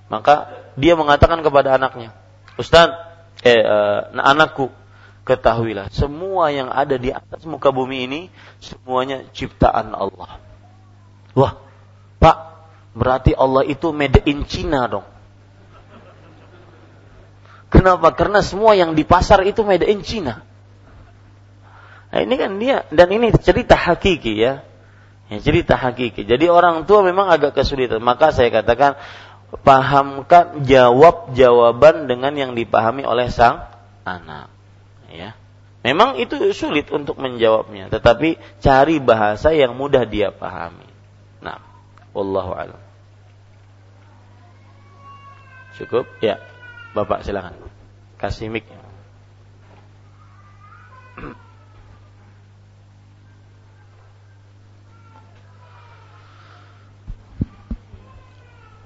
Maka 0.07 0.51
dia 0.75 0.95
mengatakan 0.95 1.39
kepada 1.39 1.75
anaknya, 1.75 2.11
Ustaz, 2.59 2.91
eh, 3.43 3.63
eh 3.63 3.99
anakku, 4.15 4.67
ketahuilah 5.23 5.87
semua 5.93 6.49
yang 6.51 6.67
ada 6.67 6.97
di 6.97 7.13
atas 7.13 7.45
muka 7.45 7.69
bumi 7.69 8.09
ini 8.09 8.21
semuanya 8.59 9.23
ciptaan 9.31 9.95
Allah. 9.95 10.41
Wah, 11.31 11.53
Pak, 12.19 12.37
berarti 12.91 13.31
Allah 13.31 13.63
itu 13.63 13.95
made 13.95 14.19
in 14.27 14.43
China 14.43 14.87
dong. 14.91 15.07
Kenapa? 17.71 18.11
Karena 18.11 18.43
semua 18.43 18.75
yang 18.75 18.91
di 18.93 19.07
pasar 19.07 19.47
itu 19.47 19.63
made 19.63 19.87
in 19.87 20.03
China. 20.03 20.43
Nah, 22.11 22.19
ini 22.19 22.35
kan 22.35 22.59
dia 22.59 22.83
dan 22.91 23.07
ini 23.07 23.31
cerita 23.39 23.79
hakiki 23.79 24.35
ya. 24.35 24.67
Ya, 25.31 25.37
cerita 25.39 25.79
hakiki. 25.79 26.27
Jadi 26.27 26.51
orang 26.51 26.83
tua 26.83 27.07
memang 27.07 27.31
agak 27.31 27.55
kesulitan. 27.55 28.03
Maka 28.03 28.35
saya 28.35 28.51
katakan 28.51 28.99
pahamkan 29.63 30.67
jawab 30.67 31.31
jawaban 31.31 32.11
dengan 32.11 32.35
yang 32.35 32.51
dipahami 32.59 33.07
oleh 33.07 33.31
sang 33.31 33.63
anak. 34.03 34.51
Ya. 35.07 35.39
Memang 35.87 36.19
itu 36.19 36.35
sulit 36.51 36.91
untuk 36.91 37.17
menjawabnya, 37.17 37.89
tetapi 37.89 38.37
cari 38.61 39.01
bahasa 39.01 39.49
yang 39.55 39.73
mudah 39.73 40.05
dia 40.05 40.29
pahami. 40.29 40.85
Nah, 41.41 41.57
wallahu 42.13 42.53
a'lam. 42.53 42.81
Cukup? 45.79 46.05
Ya. 46.21 46.37
Bapak 46.91 47.23
silakan. 47.23 47.55
Kasih 48.19 48.51
mic. 48.51 48.67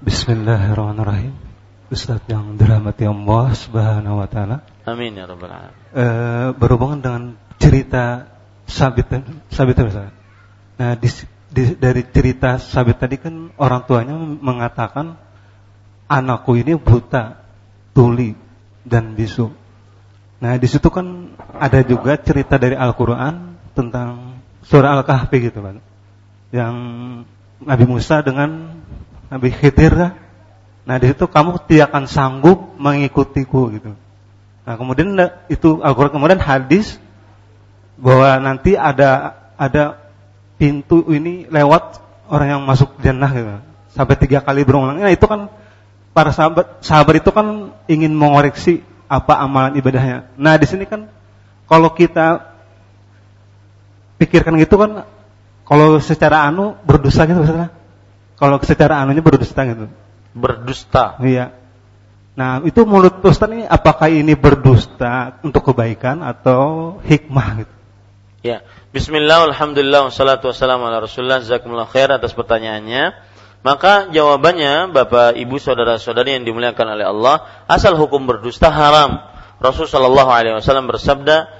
Bismillahirrahmanirrahim. 0.06 1.34
Ustaz 1.90 2.22
yang 2.30 2.54
dirahmati 2.54 3.10
Allah 3.10 3.46
Subhanahu 3.58 4.22
wa 4.22 4.26
taala. 4.30 4.62
Amin 4.86 5.18
ya 5.18 5.26
rabbal 5.26 5.50
alamin. 5.50 5.74
E, 5.90 6.04
berhubungan 6.54 6.98
dengan 7.02 7.22
cerita 7.58 8.26
Sabit 8.70 9.10
Sabit 9.50 9.82
Ustaz. 9.82 10.14
Nah, 10.78 10.94
di, 10.94 11.10
di, 11.50 11.74
dari 11.74 12.06
cerita 12.06 12.62
Sabit 12.62 13.02
tadi 13.02 13.18
kan 13.18 13.50
orang 13.58 13.82
tuanya 13.86 14.14
mengatakan 14.18 15.18
anakku 16.06 16.54
ini 16.54 16.78
buta, 16.78 17.45
tuli 17.96 18.36
dan 18.84 19.16
bisu. 19.16 19.48
Nah, 20.44 20.60
di 20.60 20.68
situ 20.68 20.92
kan 20.92 21.32
ada 21.56 21.80
juga 21.80 22.20
cerita 22.20 22.60
dari 22.60 22.76
Al-Qur'an 22.76 23.56
tentang 23.72 24.36
surah 24.60 25.00
Al-Kahfi 25.00 25.48
gitu 25.48 25.64
kan. 25.64 25.80
Yang 26.52 26.74
Nabi 27.64 27.84
Musa 27.88 28.20
dengan 28.20 28.76
Nabi 29.32 29.48
Khidir 29.48 30.12
Nah 30.86 31.02
di 31.02 31.10
situ 31.10 31.26
kamu 31.26 31.66
tidak 31.66 31.90
akan 31.90 32.04
sanggup 32.06 32.78
mengikutiku 32.78 33.74
gitu. 33.74 33.98
Nah 34.62 34.74
kemudian 34.78 35.18
itu 35.50 35.82
Al-Quran 35.82 36.14
kemudian 36.14 36.38
hadis 36.38 37.02
bahwa 37.98 38.38
nanti 38.38 38.78
ada 38.78 39.34
ada 39.58 39.98
pintu 40.62 41.02
ini 41.10 41.50
lewat 41.50 41.98
orang 42.30 42.48
yang 42.54 42.62
masuk 42.62 43.02
jannah 43.02 43.30
gitu. 43.34 43.50
Sampai 43.98 44.14
tiga 44.14 44.46
kali 44.46 44.62
berulang. 44.62 45.02
Nah 45.02 45.10
itu 45.10 45.26
kan 45.26 45.50
para 46.16 46.32
sahabat 46.32 46.80
sahabat 46.80 47.20
itu 47.20 47.28
kan 47.28 47.76
ingin 47.92 48.16
mengoreksi 48.16 48.80
apa 49.04 49.36
amalan 49.36 49.76
ibadahnya. 49.76 50.32
Nah 50.40 50.56
di 50.56 50.64
sini 50.64 50.88
kan 50.88 51.12
kalau 51.68 51.92
kita 51.92 52.56
pikirkan 54.16 54.56
gitu 54.56 54.80
kan 54.80 55.04
kalau 55.68 56.00
secara 56.00 56.48
anu 56.48 56.72
berdosa 56.88 57.28
gitu 57.28 57.44
misalnya 57.44 57.68
kalau 58.40 58.56
secara 58.64 59.04
anunya 59.04 59.20
berdusta 59.20 59.60
gitu. 59.68 59.92
Berdusta. 60.32 61.20
Iya. 61.20 61.52
Nah, 62.36 62.60
itu 62.68 62.84
mulut 62.84 63.24
Ustaz 63.24 63.48
ini 63.48 63.64
apakah 63.64 64.12
ini 64.12 64.36
berdusta 64.36 65.40
untuk 65.40 65.72
kebaikan 65.72 66.20
atau 66.20 66.96
hikmah 67.00 67.64
gitu? 67.64 67.74
Ya. 68.44 68.60
Bismillah, 68.92 69.48
alhamdulillah, 69.56 70.12
wassalatu 70.12 70.52
wassalamu 70.52 70.84
ala 70.84 71.00
rasulullah, 71.00 71.40
jazakumullah 71.40 71.88
khair 71.88 72.12
atas 72.12 72.36
pertanyaannya. 72.36 73.16
Maka 73.66 74.14
jawabannya 74.14 74.94
Bapak 74.94 75.34
Ibu 75.34 75.58
saudara-saudari 75.58 76.38
yang 76.38 76.46
dimuliakan 76.46 76.86
oleh 76.94 77.02
Allah, 77.10 77.66
asal 77.66 77.98
hukum 77.98 78.22
berdusta 78.22 78.70
haram. 78.70 79.18
Rasulullah 79.58 80.06
sallallahu 80.06 80.30
alaihi 80.30 80.54
wasallam 80.54 80.86
bersabda, 80.86 81.50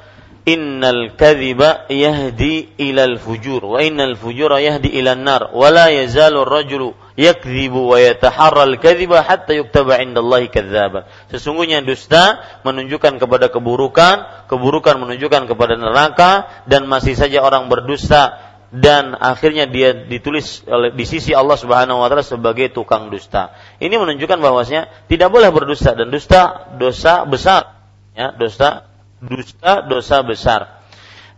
innal 0.46 1.18
kadhiba 1.18 1.90
yahdi 1.90 2.70
ilal 2.78 3.18
fujur 3.18 3.66
wa 3.66 3.82
innal 3.82 4.14
fujura 4.14 4.62
yahdi 4.62 4.94
ilan 4.94 5.26
nar 5.26 5.50
wa 5.50 5.66
la 5.74 5.90
yazalu 5.90 6.46
ar-rajulu 6.46 6.94
yakdhibu 7.18 7.90
wa 7.90 7.98
yataharra 7.98 8.62
al-kadhiba 8.62 9.26
hatta 9.26 9.58
yuktaba 9.58 9.98
'inda 9.98 10.22
Allah 10.22 10.46
kadzdzaba 10.46 11.10
sesungguhnya 11.34 11.82
dusta 11.82 12.38
menunjukkan 12.62 13.18
kepada 13.18 13.50
keburukan 13.50 14.46
keburukan 14.46 14.94
menunjukkan 15.02 15.50
kepada 15.50 15.74
neraka 15.74 16.46
dan 16.70 16.86
masih 16.86 17.18
saja 17.18 17.42
orang 17.42 17.66
berdusta 17.66 18.38
dan 18.74 19.14
akhirnya 19.14 19.70
dia 19.70 19.94
ditulis 19.94 20.66
oleh 20.66 20.90
di 20.90 21.06
sisi 21.06 21.30
Allah 21.30 21.54
Subhanahu 21.54 22.02
wa 22.02 22.10
taala 22.10 22.26
sebagai 22.26 22.74
tukang 22.74 23.08
dusta. 23.14 23.54
Ini 23.78 23.94
menunjukkan 23.94 24.38
bahwasanya 24.42 24.90
tidak 25.06 25.30
boleh 25.30 25.54
berdusta 25.54 25.94
dan 25.94 26.10
dusta 26.10 26.74
dosa 26.74 27.22
besar 27.22 27.78
ya, 28.16 28.34
dosa 28.34 28.90
dusta 29.22 29.86
dosa 29.86 30.16
besar. 30.26 30.60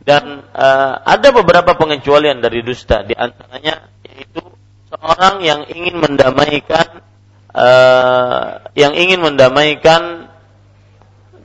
Dan 0.01 0.41
uh, 0.57 0.95
ada 1.05 1.29
beberapa 1.37 1.77
pengecualian 1.77 2.41
dari 2.41 2.65
dusta, 2.65 3.05
di 3.05 3.13
antaranya 3.13 3.93
yaitu 4.09 4.41
seorang 4.89 5.45
yang 5.45 5.61
ingin 5.69 6.01
mendamaikan 6.01 7.05
uh, 7.53 8.73
yang 8.73 8.97
ingin 8.97 9.21
mendamaikan 9.21 10.33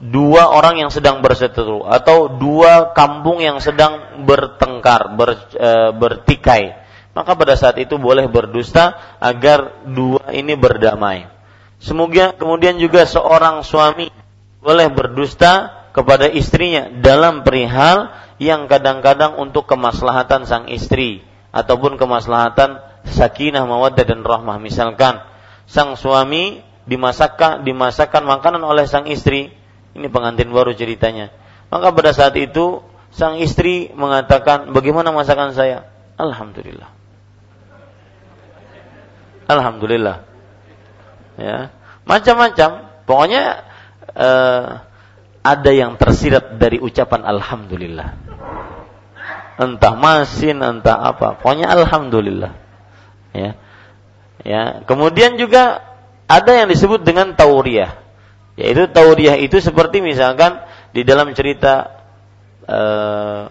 dua 0.04 0.52
orang 0.52 0.84
yang 0.84 0.92
sedang 0.92 1.24
berseteru 1.24 1.88
atau 1.88 2.28
dua 2.28 2.92
kampung 2.92 3.40
yang 3.40 3.64
sedang 3.64 4.26
bertengkar, 4.28 5.16
ber, 5.16 5.40
uh, 5.56 5.92
bertikai. 5.96 6.84
Maka 7.14 7.38
pada 7.38 7.54
saat 7.56 7.78
itu 7.80 7.96
boleh 7.96 8.28
berdusta 8.28 8.98
agar 9.22 9.86
dua 9.88 10.34
ini 10.34 10.58
berdamai. 10.58 11.30
Semoga 11.80 12.36
kemudian 12.36 12.82
juga 12.82 13.06
seorang 13.08 13.62
suami 13.64 14.10
boleh 14.60 14.88
berdusta 14.92 15.84
kepada 15.94 16.26
istrinya 16.28 16.90
dalam 16.90 17.46
perihal 17.46 18.12
yang 18.42 18.66
kadang-kadang 18.66 19.38
untuk 19.38 19.70
kemaslahatan 19.70 20.50
sang 20.50 20.66
istri 20.68 21.22
ataupun 21.54 22.02
kemaslahatan 22.02 22.82
sakinah 23.06 23.68
mawaddah 23.68 24.04
dan 24.08 24.26
rahmah 24.26 24.58
misalkan 24.58 25.22
sang 25.70 25.94
suami 25.94 26.66
dimasakkan 26.90 27.62
dimasakkan 27.62 28.26
makanan 28.26 28.64
oleh 28.66 28.90
sang 28.90 29.06
istri 29.06 29.54
ini 29.94 30.08
pengantin 30.10 30.50
baru 30.50 30.74
ceritanya 30.74 31.30
maka 31.70 31.94
pada 31.94 32.12
saat 32.14 32.34
itu 32.38 32.82
sang 33.14 33.38
istri 33.38 33.94
mengatakan 33.94 34.74
bagaimana 34.74 35.14
masakan 35.14 35.54
saya 35.54 35.90
alhamdulillah 36.18 36.90
alhamdulillah 39.50 40.26
ya 41.38 41.72
macam-macam 42.04 42.70
pokoknya 43.06 43.44
eh, 44.14 44.66
ada 45.44 45.72
yang 45.76 46.00
tersirat 46.00 46.56
dari 46.56 46.80
ucapan 46.80 47.28
alhamdulillah. 47.28 48.16
Entah 49.60 49.94
masin, 50.00 50.64
entah 50.64 50.98
apa. 51.04 51.38
Pokoknya 51.38 51.68
alhamdulillah. 51.68 52.56
Ya. 53.36 53.60
Ya, 54.44 54.64
kemudian 54.88 55.36
juga 55.36 55.84
ada 56.28 56.52
yang 56.52 56.72
disebut 56.72 57.04
dengan 57.04 57.36
tauriah. 57.36 58.03
Yaitu 58.54 58.86
tauriah 58.94 59.34
itu 59.42 59.58
seperti 59.58 60.00
misalkan 60.06 60.62
di 60.94 61.02
dalam 61.02 61.34
cerita 61.34 61.90
uh, 62.70 63.50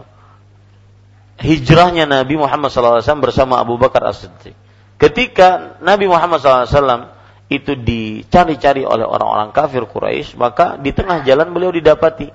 hijrahnya 1.42 2.06
Nabi 2.06 2.38
Muhammad 2.38 2.70
SAW 2.70 3.02
bersama 3.18 3.58
Abu 3.58 3.74
Bakar 3.82 4.06
As-Siddiq. 4.06 4.54
Ketika 5.02 5.82
Nabi 5.82 6.06
Muhammad 6.06 6.38
SAW 6.38 7.10
itu 7.50 7.74
dicari-cari 7.74 8.86
oleh 8.86 9.02
orang-orang 9.02 9.50
kafir 9.50 9.84
Quraisy, 9.90 10.38
maka 10.38 10.78
di 10.78 10.94
tengah 10.94 11.26
jalan 11.26 11.50
beliau 11.50 11.74
didapati. 11.74 12.30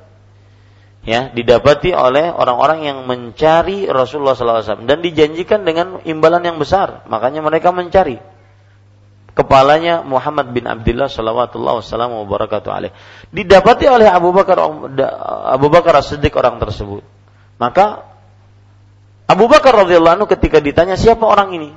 Ya, 1.08 1.32
didapati 1.32 1.96
oleh 1.96 2.36
orang-orang 2.36 2.84
yang 2.84 3.08
mencari 3.08 3.88
Rasulullah 3.88 4.36
SAW 4.36 4.84
dan 4.84 5.00
dijanjikan 5.00 5.64
dengan 5.64 6.04
imbalan 6.04 6.44
yang 6.44 6.60
besar. 6.60 7.08
Makanya 7.08 7.40
mereka 7.40 7.72
mencari 7.72 8.20
kepalanya 9.38 10.02
Muhammad 10.02 10.50
bin 10.50 10.66
Abdullah 10.66 11.06
sallallahu 11.06 11.86
wasallam 11.86 12.18
wabarakatuh 12.26 12.70
alaih. 12.74 12.92
Didapati 13.30 13.86
oleh 13.86 14.10
Abu 14.10 14.34
Bakar 14.34 14.58
Abu 15.54 15.68
Bakar 15.70 16.02
As-Siddiq 16.02 16.34
orang 16.34 16.58
tersebut. 16.58 17.06
Maka 17.62 18.02
Abu 19.30 19.46
Bakar 19.46 19.78
radhiyallahu 19.86 20.18
anhu 20.18 20.28
ketika 20.28 20.58
ditanya 20.58 20.98
siapa 20.98 21.22
orang 21.22 21.54
ini? 21.54 21.70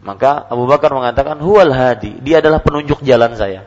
Maka 0.00 0.48
Abu 0.48 0.64
Bakar 0.64 0.94
mengatakan 0.94 1.42
huwal 1.42 1.74
hadi, 1.74 2.16
dia 2.22 2.38
adalah 2.38 2.62
penunjuk 2.62 3.02
jalan 3.02 3.34
saya. 3.34 3.66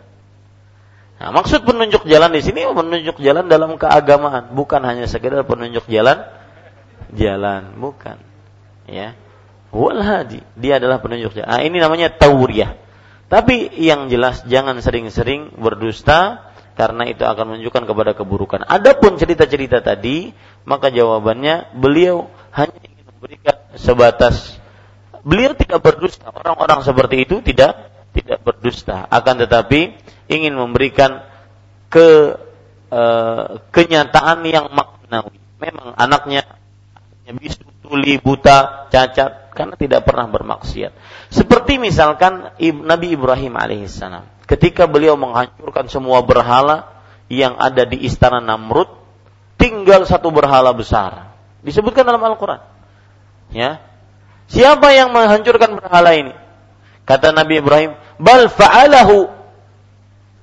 Nah, 1.19 1.35
maksud 1.35 1.68
penunjuk 1.68 2.07
jalan 2.07 2.31
di 2.31 2.39
sini 2.39 2.64
menunjuk 2.64 3.19
jalan 3.19 3.51
dalam 3.51 3.76
keagamaan, 3.76 4.56
bukan 4.56 4.80
hanya 4.88 5.03
sekedar 5.03 5.43
penunjuk 5.43 5.84
jalan 5.91 6.23
jalan, 7.14 7.76
bukan. 7.76 8.18
Ya. 8.88 9.19
Huwal 9.69 10.01
hadi, 10.01 10.41
dia 10.57 10.81
adalah 10.81 10.97
penunjuk 11.03 11.35
jalan. 11.38 11.49
Nah, 11.49 11.61
ini 11.61 11.77
namanya 11.77 12.10
tauriyah. 12.10 12.73
Tapi 13.30 13.77
yang 13.77 14.10
jelas 14.10 14.41
jangan 14.49 14.81
sering-sering 14.81 15.53
berdusta 15.61 16.49
karena 16.73 17.06
itu 17.06 17.22
akan 17.22 17.56
menunjukkan 17.56 17.84
kepada 17.85 18.11
keburukan. 18.18 18.65
Adapun 18.65 19.22
cerita-cerita 19.22 19.85
tadi, 19.85 20.34
maka 20.65 20.89
jawabannya 20.89 21.77
beliau 21.77 22.26
hanya 22.57 22.80
ingin 22.81 23.06
memberikan 23.06 23.56
sebatas 23.77 24.60
Beliau 25.19 25.51
tidak 25.51 25.84
berdusta. 25.84 26.31
Orang-orang 26.31 26.80
seperti 26.81 27.27
itu 27.27 27.43
tidak 27.43 27.91
tidak 28.15 28.39
berdusta. 28.41 29.06
Akan 29.11 29.35
tetapi 29.35 29.93
ingin 30.31 30.56
memberikan 30.56 31.27
ke 31.91 32.39
e, 32.88 33.03
kenyataan 33.69 34.47
yang 34.47 34.72
maknawi. 34.72 35.35
Memang 35.60 35.91
anaknya 35.99 36.47
semuanya 37.30 37.45
bisu, 37.45 37.61
tuli, 37.85 38.18
buta, 38.18 38.89
cacat 38.89 39.31
karena 39.53 39.76
tidak 39.76 40.05
pernah 40.05 40.30
bermaksiat. 40.30 40.91
Seperti 41.34 41.77
misalkan 41.81 42.53
Nabi 42.59 43.07
Ibrahim 43.13 43.57
alaihissalam 43.59 44.39
ketika 44.49 44.89
beliau 44.89 45.13
menghancurkan 45.13 45.85
semua 45.85 46.26
berhala 46.26 46.89
yang 47.30 47.53
ada 47.61 47.85
di 47.85 48.01
istana 48.01 48.41
Namrud, 48.41 48.89
tinggal 49.61 50.09
satu 50.09 50.34
berhala 50.34 50.73
besar. 50.73 51.38
Disebutkan 51.61 52.01
dalam 52.01 52.17
Al-Qur'an. 52.26 52.65
Ya. 53.53 53.77
Siapa 54.49 54.89
yang 54.97 55.13
menghancurkan 55.13 55.77
berhala 55.77 56.17
ini? 56.17 56.34
Kata 57.05 57.30
Nabi 57.30 57.61
Ibrahim, 57.61 57.93
"Bal 58.17 58.49
fa'alahu 58.49 59.30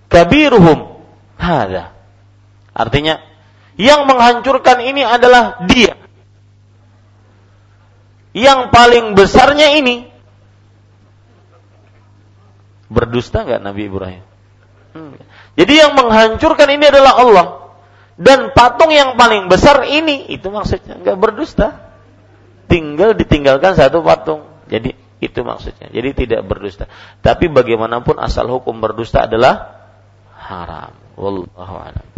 kabiruhum 0.07 1.03
hada." 1.35 1.91
Artinya, 2.71 3.19
yang 3.75 4.07
menghancurkan 4.07 4.79
ini 4.87 5.03
adalah 5.03 5.67
dia. 5.67 5.99
Yang 8.37 8.69
paling 8.69 9.17
besarnya 9.17 9.81
ini 9.81 10.13
berdusta 12.93 13.49
nggak 13.49 13.65
Nabi 13.65 13.89
Ibrahim? 13.89 14.25
Hmm. 14.93 15.17
Jadi 15.57 15.73
yang 15.73 15.97
menghancurkan 15.97 16.69
ini 16.69 16.85
adalah 16.85 17.17
Allah 17.17 17.47
dan 18.21 18.53
patung 18.53 18.93
yang 18.93 19.17
paling 19.17 19.49
besar 19.49 19.89
ini 19.89 20.29
itu 20.29 20.53
maksudnya 20.53 21.01
nggak 21.01 21.17
berdusta. 21.17 21.89
Tinggal 22.67 23.15
ditinggalkan 23.17 23.79
satu 23.79 24.03
patung. 24.03 24.45
Jadi 24.67 24.93
itu 25.23 25.41
maksudnya. 25.41 25.89
Jadi 25.89 26.27
tidak 26.27 26.45
berdusta. 26.45 26.91
Tapi 27.25 27.49
bagaimanapun 27.49 28.21
asal 28.21 28.51
hukum 28.53 28.83
berdusta 28.83 29.25
adalah 29.25 29.87
haram. 30.35 30.93
Wallahu 31.17 31.77
a'lam 31.81 32.17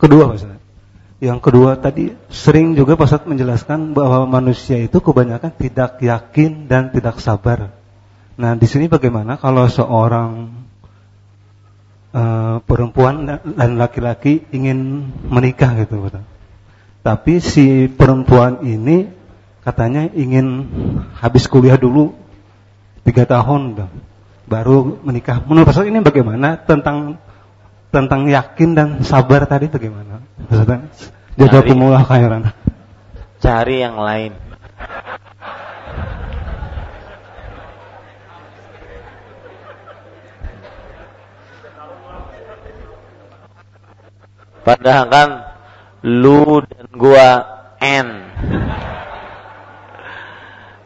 kedua 0.00 0.32
Pak 0.32 0.59
Yang 1.20 1.52
kedua 1.52 1.76
tadi 1.76 2.16
sering 2.32 2.72
juga 2.72 2.96
Pak 2.96 3.28
menjelaskan 3.28 3.92
bahwa 3.92 4.24
manusia 4.24 4.80
itu 4.80 5.04
kebanyakan 5.04 5.52
tidak 5.52 6.00
yakin 6.00 6.64
dan 6.64 6.88
tidak 6.88 7.20
sabar. 7.20 7.76
Nah, 8.40 8.56
di 8.56 8.64
sini 8.64 8.88
bagaimana 8.88 9.36
kalau 9.36 9.68
seorang 9.68 10.48
uh, 12.16 12.64
perempuan 12.64 13.28
dan 13.36 13.70
laki-laki 13.76 14.48
ingin 14.48 15.12
menikah 15.28 15.76
gitu, 15.84 16.00
Pak 16.08 16.24
Tapi 17.04 17.44
si 17.44 17.84
perempuan 17.92 18.64
ini 18.64 19.12
katanya 19.60 20.08
ingin 20.16 20.72
habis 21.20 21.44
kuliah 21.52 21.76
dulu 21.76 22.16
tiga 23.04 23.28
tahun 23.28 23.92
baru 24.48 25.04
menikah. 25.04 25.44
Menurut 25.44 25.68
Pak 25.68 25.84
ini 25.84 26.00
bagaimana 26.00 26.58
tentang 26.58 27.20
tentang 27.92 28.26
yakin 28.26 28.70
dan 28.72 28.88
sabar 29.04 29.46
tadi 29.46 29.70
bagaimana? 29.70 30.09
Ustaz? 30.48 31.12
Jazakumullah 31.36 32.06
khairan. 32.08 32.54
Cari 33.40 33.76
yang 33.84 34.00
lain. 34.00 34.32
Padahal 44.60 45.04
kan 45.08 45.28
lu 46.04 46.62
dan 46.62 46.86
gua 46.94 47.28
N. 47.80 48.08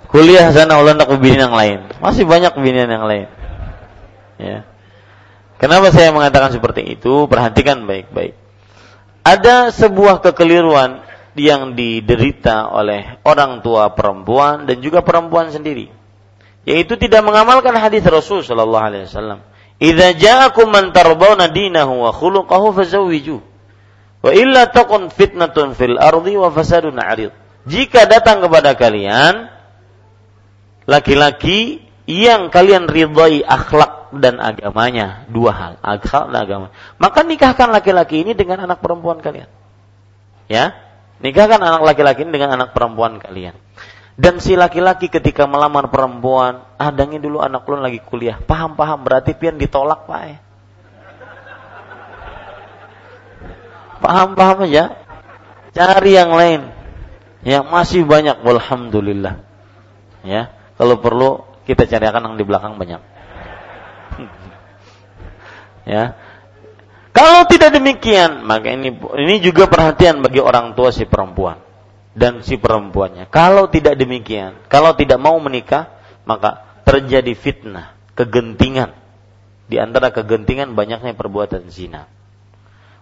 Kuliah 0.09 0.55
sana 0.55 0.79
ulang 0.79 0.95
untuk 0.95 1.19
bini 1.19 1.43
yang 1.43 1.53
lain. 1.53 1.91
Masih 1.99 2.23
banyak 2.23 2.55
bini 2.55 2.87
yang 2.87 3.03
lain. 3.03 3.27
Ya. 4.39 4.63
Kenapa 5.59 5.91
saya 5.91 6.15
mengatakan 6.15 6.55
seperti 6.55 6.87
itu? 6.95 7.27
Perhatikan 7.27 7.83
baik-baik. 7.83 8.44
Ada 9.25 9.73
sebuah 9.73 10.21
kekeliruan 10.21 11.01
yang 11.35 11.73
diderita 11.75 12.71
oleh 12.71 13.19
orang 13.25 13.65
tua 13.65 13.91
perempuan 13.97 14.69
dan 14.69 14.79
juga 14.85 15.01
perempuan 15.01 15.51
sendiri, 15.51 15.91
yaitu 16.69 16.95
tidak 17.01 17.25
mengamalkan 17.25 17.75
hadis 17.75 18.05
Rasul 18.05 18.45
Shallallahu 18.45 18.85
Alaihi 18.85 19.09
Wasallam. 19.09 19.41
Idza 19.81 20.15
ja'akum 20.15 20.71
man 20.71 20.95
tardawna 20.95 21.51
dinahu 21.51 22.07
wa 22.07 22.13
khuluquhu 22.15 22.77
fazawwiju. 22.77 23.43
Wa 24.25 24.31
illa 24.33 24.71
takun 24.71 25.11
fitnatun 25.11 25.75
fil 25.75 25.99
ardi 25.99 26.37
wa 26.39 26.49
fasadun 26.53 26.97
'arid. 26.97 27.33
Jika 27.65 28.05
datang 28.05 28.45
kepada 28.45 28.77
kalian 28.77 29.49
laki-laki 30.85 31.81
yang 32.05 32.53
kalian 32.53 32.89
ridhai 32.89 33.41
akhlak 33.41 34.04
dan 34.21 34.39
agamanya. 34.43 35.27
Dua 35.31 35.51
hal. 35.55 35.73
Akhlak 35.81 36.31
dan 36.31 36.39
agama. 36.45 36.67
Maka 37.01 37.23
nikahkan 37.23 37.71
laki-laki 37.71 38.23
ini 38.23 38.35
dengan 38.35 38.67
anak 38.67 38.83
perempuan 38.85 39.23
kalian. 39.23 39.49
Ya? 40.51 40.75
Nikahkan 41.23 41.63
anak 41.63 41.83
laki-laki 41.83 42.27
ini 42.27 42.33
dengan 42.35 42.59
anak 42.59 42.75
perempuan 42.75 43.23
kalian. 43.23 43.57
Dan 44.15 44.39
si 44.39 44.55
laki-laki 44.55 45.11
ketika 45.11 45.43
melamar 45.51 45.91
perempuan 45.91 46.63
adangin 46.79 47.19
dulu 47.19 47.43
anak 47.43 47.67
lu 47.67 47.83
lagi 47.83 47.99
kuliah. 47.99 48.39
Paham-paham 48.39 49.03
berarti 49.03 49.35
pian 49.35 49.59
ditolak 49.59 50.07
pak 50.07 50.23
ya? 50.23 50.39
Paham-paham 53.99 54.71
aja. 54.71 54.95
Cari 55.75 56.13
yang 56.15 56.31
lain. 56.31 56.71
Yang 57.43 57.65
masih 57.67 58.03
banyak. 58.07 58.39
Alhamdulillah 58.39 59.43
ya? 60.23 60.55
Kalau 60.79 60.99
perlu 60.99 61.43
kita 61.65 61.87
cari 61.87 62.05
akan 62.07 62.33
yang 62.33 62.37
di 62.39 62.45
belakang 62.47 62.77
banyak. 62.79 63.14
Ya. 65.89 66.17
Kalau 67.15 67.47
tidak 67.47 67.71
demikian, 67.71 68.43
maka 68.43 68.75
ini 68.75 68.91
ini 69.23 69.37
juga 69.39 69.71
perhatian 69.71 70.19
bagi 70.19 70.43
orang 70.43 70.75
tua 70.75 70.91
si 70.91 71.07
perempuan 71.07 71.63
dan 72.11 72.43
si 72.43 72.59
perempuannya. 72.59 73.31
Kalau 73.31 73.71
tidak 73.71 73.95
demikian, 73.95 74.59
kalau 74.67 74.99
tidak 74.99 75.23
mau 75.23 75.39
menikah, 75.39 75.95
maka 76.27 76.67
terjadi 76.83 77.31
fitnah, 77.39 77.95
kegentingan. 78.19 78.99
Di 79.65 79.81
antara 79.81 80.11
kegentingan 80.11 80.75
banyaknya 80.75 81.15
perbuatan 81.15 81.71
zina. 81.71 82.11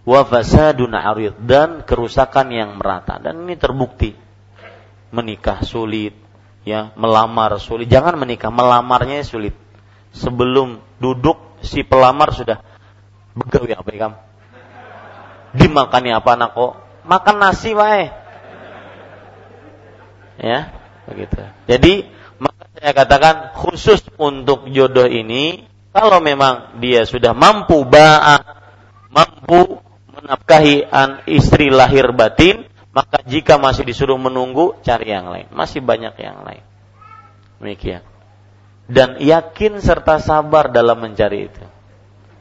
Wa 0.04 0.28
fasadun 0.28 0.92
arid 0.92 1.48
dan 1.48 1.82
kerusakan 1.86 2.52
yang 2.52 2.76
merata 2.76 3.16
dan 3.16 3.48
ini 3.48 3.56
terbukti. 3.56 4.12
Menikah 5.12 5.64
sulit, 5.64 6.16
ya 6.62 6.94
melamar 6.94 7.58
sulit 7.58 7.90
jangan 7.90 8.14
menikah 8.14 8.50
melamarnya 8.50 9.26
sulit 9.26 9.54
sebelum 10.14 10.78
duduk 11.02 11.38
si 11.62 11.82
pelamar 11.82 12.30
sudah 12.34 12.62
begawi 13.32 13.72
apa 13.76 13.88
ya 13.92 13.98
kamu 14.08 14.18
dimakannya 15.52 16.12
apa 16.16 16.30
anak 16.32 16.50
kok 16.56 16.72
makan 17.04 17.36
nasi 17.40 17.70
wae 17.76 18.08
ya 20.40 20.72
begitu 21.08 21.42
jadi 21.68 22.08
maka 22.40 22.62
saya 22.76 22.92
katakan 22.96 23.36
khusus 23.58 24.00
untuk 24.16 24.68
jodoh 24.72 25.06
ini 25.06 25.68
kalau 25.92 26.24
memang 26.24 26.80
dia 26.80 27.04
sudah 27.04 27.36
mampu 27.36 27.84
ba'a 27.84 28.40
mampu 29.12 29.80
menafkahi 30.16 30.88
an 30.88 31.20
istri 31.28 31.68
lahir 31.68 32.16
batin 32.16 32.72
maka 32.92 33.24
jika 33.24 33.56
masih 33.56 33.88
disuruh 33.88 34.20
menunggu, 34.20 34.76
cari 34.84 35.08
yang 35.08 35.32
lain. 35.32 35.48
Masih 35.48 35.80
banyak 35.80 36.12
yang 36.20 36.44
lain. 36.44 36.60
Demikian. 37.56 38.04
Dan 38.84 39.16
yakin 39.16 39.80
serta 39.80 40.20
sabar 40.20 40.68
dalam 40.68 41.00
mencari 41.00 41.48
itu. 41.48 41.64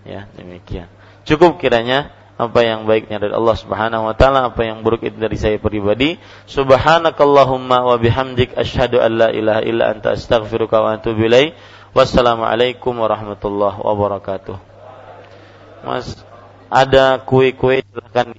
Ya, 0.01 0.25
demikian. 0.33 0.89
Cukup 1.23 1.61
kiranya 1.61 2.09
apa 2.41 2.65
yang 2.65 2.89
baiknya 2.89 3.21
dari 3.21 3.37
Allah 3.37 3.53
Subhanahu 3.53 4.09
wa 4.09 4.15
taala, 4.17 4.49
apa 4.49 4.65
yang 4.65 4.81
buruk 4.81 5.05
itu 5.05 5.13
dari 5.21 5.37
saya 5.37 5.61
pribadi. 5.61 6.17
Subhanakallahumma 6.49 7.85
wa 7.85 7.95
bihamdik 8.01 8.57
asyhadu 8.57 8.97
an 8.97 9.11
la 9.21 9.29
ilaha 9.29 9.61
illa 9.61 9.93
anta 9.93 10.17
astaghfiruka 10.17 10.81
wa 10.81 10.97
atubu 10.97 11.29
ilaik. 11.29 11.53
Wassalamualaikum 11.93 12.97
warahmatullahi 12.97 13.77
wabarakatuh. 13.77 14.57
Mas, 15.85 16.17
ada 16.71 17.21
kue-kue 17.21 17.83
silakan 17.83 18.33